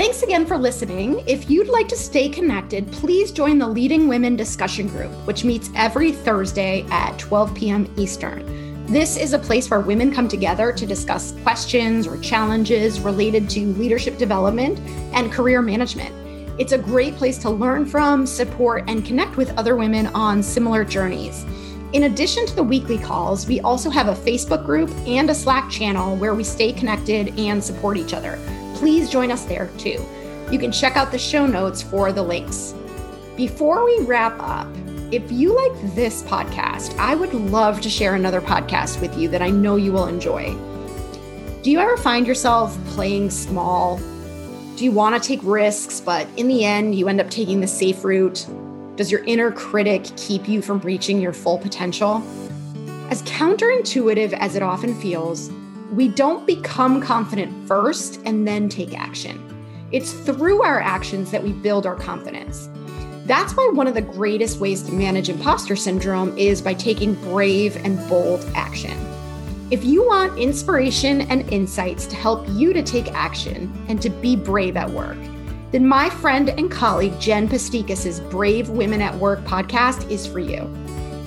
Thanks 0.00 0.22
again 0.22 0.46
for 0.46 0.56
listening. 0.56 1.22
If 1.26 1.50
you'd 1.50 1.68
like 1.68 1.86
to 1.88 1.94
stay 1.94 2.30
connected, 2.30 2.90
please 2.90 3.30
join 3.30 3.58
the 3.58 3.68
Leading 3.68 4.08
Women 4.08 4.34
discussion 4.34 4.88
group, 4.88 5.10
which 5.26 5.44
meets 5.44 5.68
every 5.74 6.10
Thursday 6.10 6.86
at 6.90 7.18
12 7.18 7.54
p.m. 7.54 7.94
Eastern. 7.98 8.86
This 8.86 9.18
is 9.18 9.34
a 9.34 9.38
place 9.38 9.68
where 9.68 9.80
women 9.80 10.10
come 10.10 10.26
together 10.26 10.72
to 10.72 10.86
discuss 10.86 11.32
questions 11.42 12.06
or 12.06 12.16
challenges 12.22 12.98
related 12.98 13.50
to 13.50 13.74
leadership 13.74 14.16
development 14.16 14.78
and 15.12 15.30
career 15.30 15.60
management. 15.60 16.14
It's 16.58 16.72
a 16.72 16.78
great 16.78 17.16
place 17.16 17.36
to 17.36 17.50
learn 17.50 17.84
from, 17.84 18.24
support, 18.24 18.84
and 18.88 19.04
connect 19.04 19.36
with 19.36 19.50
other 19.58 19.76
women 19.76 20.06
on 20.06 20.42
similar 20.42 20.82
journeys. 20.82 21.44
In 21.92 22.04
addition 22.04 22.46
to 22.46 22.56
the 22.56 22.62
weekly 22.62 22.96
calls, 22.96 23.46
we 23.46 23.60
also 23.60 23.90
have 23.90 24.08
a 24.08 24.14
Facebook 24.14 24.64
group 24.64 24.88
and 25.06 25.28
a 25.28 25.34
Slack 25.34 25.68
channel 25.68 26.16
where 26.16 26.34
we 26.34 26.42
stay 26.42 26.72
connected 26.72 27.38
and 27.38 27.62
support 27.62 27.98
each 27.98 28.14
other 28.14 28.38
please 28.80 29.10
join 29.10 29.30
us 29.30 29.44
there 29.44 29.66
too. 29.76 30.02
You 30.50 30.58
can 30.58 30.72
check 30.72 30.96
out 30.96 31.12
the 31.12 31.18
show 31.18 31.46
notes 31.46 31.82
for 31.82 32.12
the 32.12 32.22
links. 32.22 32.74
Before 33.36 33.84
we 33.84 34.00
wrap 34.00 34.34
up, 34.40 34.66
if 35.12 35.30
you 35.30 35.54
like 35.54 35.94
this 35.94 36.22
podcast, 36.22 36.98
I 36.98 37.14
would 37.14 37.34
love 37.34 37.82
to 37.82 37.90
share 37.90 38.14
another 38.14 38.40
podcast 38.40 38.98
with 39.02 39.18
you 39.18 39.28
that 39.28 39.42
I 39.42 39.50
know 39.50 39.76
you 39.76 39.92
will 39.92 40.06
enjoy. 40.06 40.54
Do 41.62 41.70
you 41.70 41.78
ever 41.78 41.98
find 41.98 42.26
yourself 42.26 42.74
playing 42.86 43.28
small? 43.28 43.98
Do 44.76 44.84
you 44.84 44.92
want 44.92 45.22
to 45.22 45.28
take 45.28 45.40
risks, 45.42 46.00
but 46.00 46.26
in 46.38 46.48
the 46.48 46.64
end, 46.64 46.94
you 46.94 47.06
end 47.06 47.20
up 47.20 47.28
taking 47.28 47.60
the 47.60 47.66
safe 47.66 48.02
route? 48.02 48.46
Does 48.96 49.12
your 49.12 49.22
inner 49.24 49.52
critic 49.52 50.06
keep 50.16 50.48
you 50.48 50.62
from 50.62 50.78
reaching 50.78 51.20
your 51.20 51.34
full 51.34 51.58
potential? 51.58 52.22
As 53.10 53.22
counterintuitive 53.24 54.32
as 54.32 54.56
it 54.56 54.62
often 54.62 54.94
feels, 54.94 55.50
we 55.92 56.08
don't 56.08 56.46
become 56.46 57.00
confident 57.00 57.66
first 57.66 58.20
and 58.24 58.46
then 58.46 58.68
take 58.68 58.98
action. 58.98 59.46
It's 59.90 60.12
through 60.12 60.62
our 60.62 60.80
actions 60.80 61.32
that 61.32 61.42
we 61.42 61.52
build 61.52 61.84
our 61.84 61.96
confidence. 61.96 62.68
That's 63.26 63.54
why 63.54 63.70
one 63.74 63.88
of 63.88 63.94
the 63.94 64.02
greatest 64.02 64.60
ways 64.60 64.82
to 64.84 64.92
manage 64.92 65.28
imposter 65.28 65.74
syndrome 65.74 66.36
is 66.38 66.62
by 66.62 66.74
taking 66.74 67.14
brave 67.14 67.76
and 67.84 67.98
bold 68.08 68.48
action. 68.54 68.96
If 69.70 69.84
you 69.84 70.06
want 70.06 70.38
inspiration 70.38 71.22
and 71.22 71.48
insights 71.52 72.06
to 72.06 72.16
help 72.16 72.48
you 72.48 72.72
to 72.72 72.82
take 72.82 73.12
action 73.12 73.72
and 73.88 74.00
to 74.02 74.10
be 74.10 74.36
brave 74.36 74.76
at 74.76 74.90
work, 74.90 75.18
then 75.70 75.86
my 75.86 76.10
friend 76.10 76.50
and 76.50 76.70
colleague 76.70 77.18
Jen 77.20 77.48
Pastikas's 77.48 78.20
Brave 78.20 78.68
Women 78.68 79.00
at 79.00 79.14
Work 79.14 79.44
podcast 79.44 80.08
is 80.10 80.26
for 80.26 80.40
you. 80.40 80.68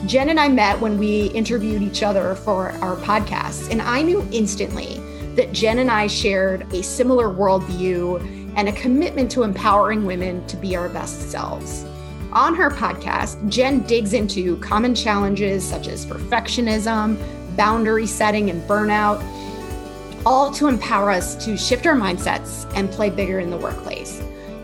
Jen 0.05 0.29
and 0.29 0.39
I 0.39 0.49
met 0.49 0.81
when 0.81 0.97
we 0.97 1.27
interviewed 1.27 1.81
each 1.81 2.03
other 2.03 2.35
for 2.35 2.71
our 2.81 2.97
podcasts, 2.97 3.71
and 3.71 3.81
I 3.81 4.01
knew 4.01 4.27
instantly 4.31 4.99
that 5.35 5.53
Jen 5.53 5.79
and 5.79 5.89
I 5.89 6.07
shared 6.07 6.71
a 6.73 6.83
similar 6.83 7.29
worldview 7.29 8.53
and 8.57 8.67
a 8.67 8.73
commitment 8.73 9.31
to 9.31 9.43
empowering 9.43 10.05
women 10.05 10.45
to 10.47 10.57
be 10.57 10.75
our 10.75 10.89
best 10.89 11.31
selves. 11.31 11.85
On 12.33 12.55
her 12.55 12.69
podcast, 12.69 13.47
Jen 13.47 13.83
digs 13.83 14.13
into 14.13 14.57
common 14.57 14.95
challenges 14.95 15.67
such 15.67 15.87
as 15.87 16.05
perfectionism, 16.05 17.17
boundary 17.55 18.07
setting, 18.07 18.49
and 18.49 18.61
burnout, 18.67 19.23
all 20.25 20.51
to 20.51 20.67
empower 20.67 21.11
us 21.11 21.35
to 21.45 21.55
shift 21.55 21.85
our 21.85 21.95
mindsets 21.95 22.71
and 22.75 22.89
play 22.89 23.09
bigger 23.09 23.39
in 23.39 23.49
the 23.49 23.57
workplace. 23.57 24.22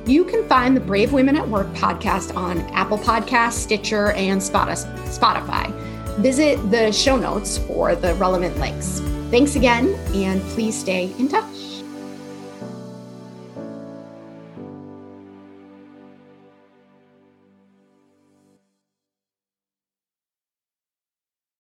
You 0.10 0.26
can 0.26 0.44
find 0.50 0.76
the 0.76 0.82
Brave 0.82 1.14
Women 1.14 1.36
at 1.36 1.48
Work 1.48 1.68
podcast 1.76 2.36
on 2.36 2.62
Apple 2.72 2.98
Podcasts, 2.98 3.52
Stitcher, 3.52 4.12
and 4.14 4.42
Spotify. 4.42 5.72
Visit 6.18 6.58
the 6.72 6.92
show 6.92 7.16
notes 7.16 7.60
for 7.60 7.94
the 7.94 8.16
relevant 8.16 8.58
links. 8.58 9.02
Thanks 9.30 9.56
again, 9.56 9.94
and 10.16 10.42
please 10.42 10.76
stay 10.76 11.14
in 11.20 11.28
touch. 11.28 11.59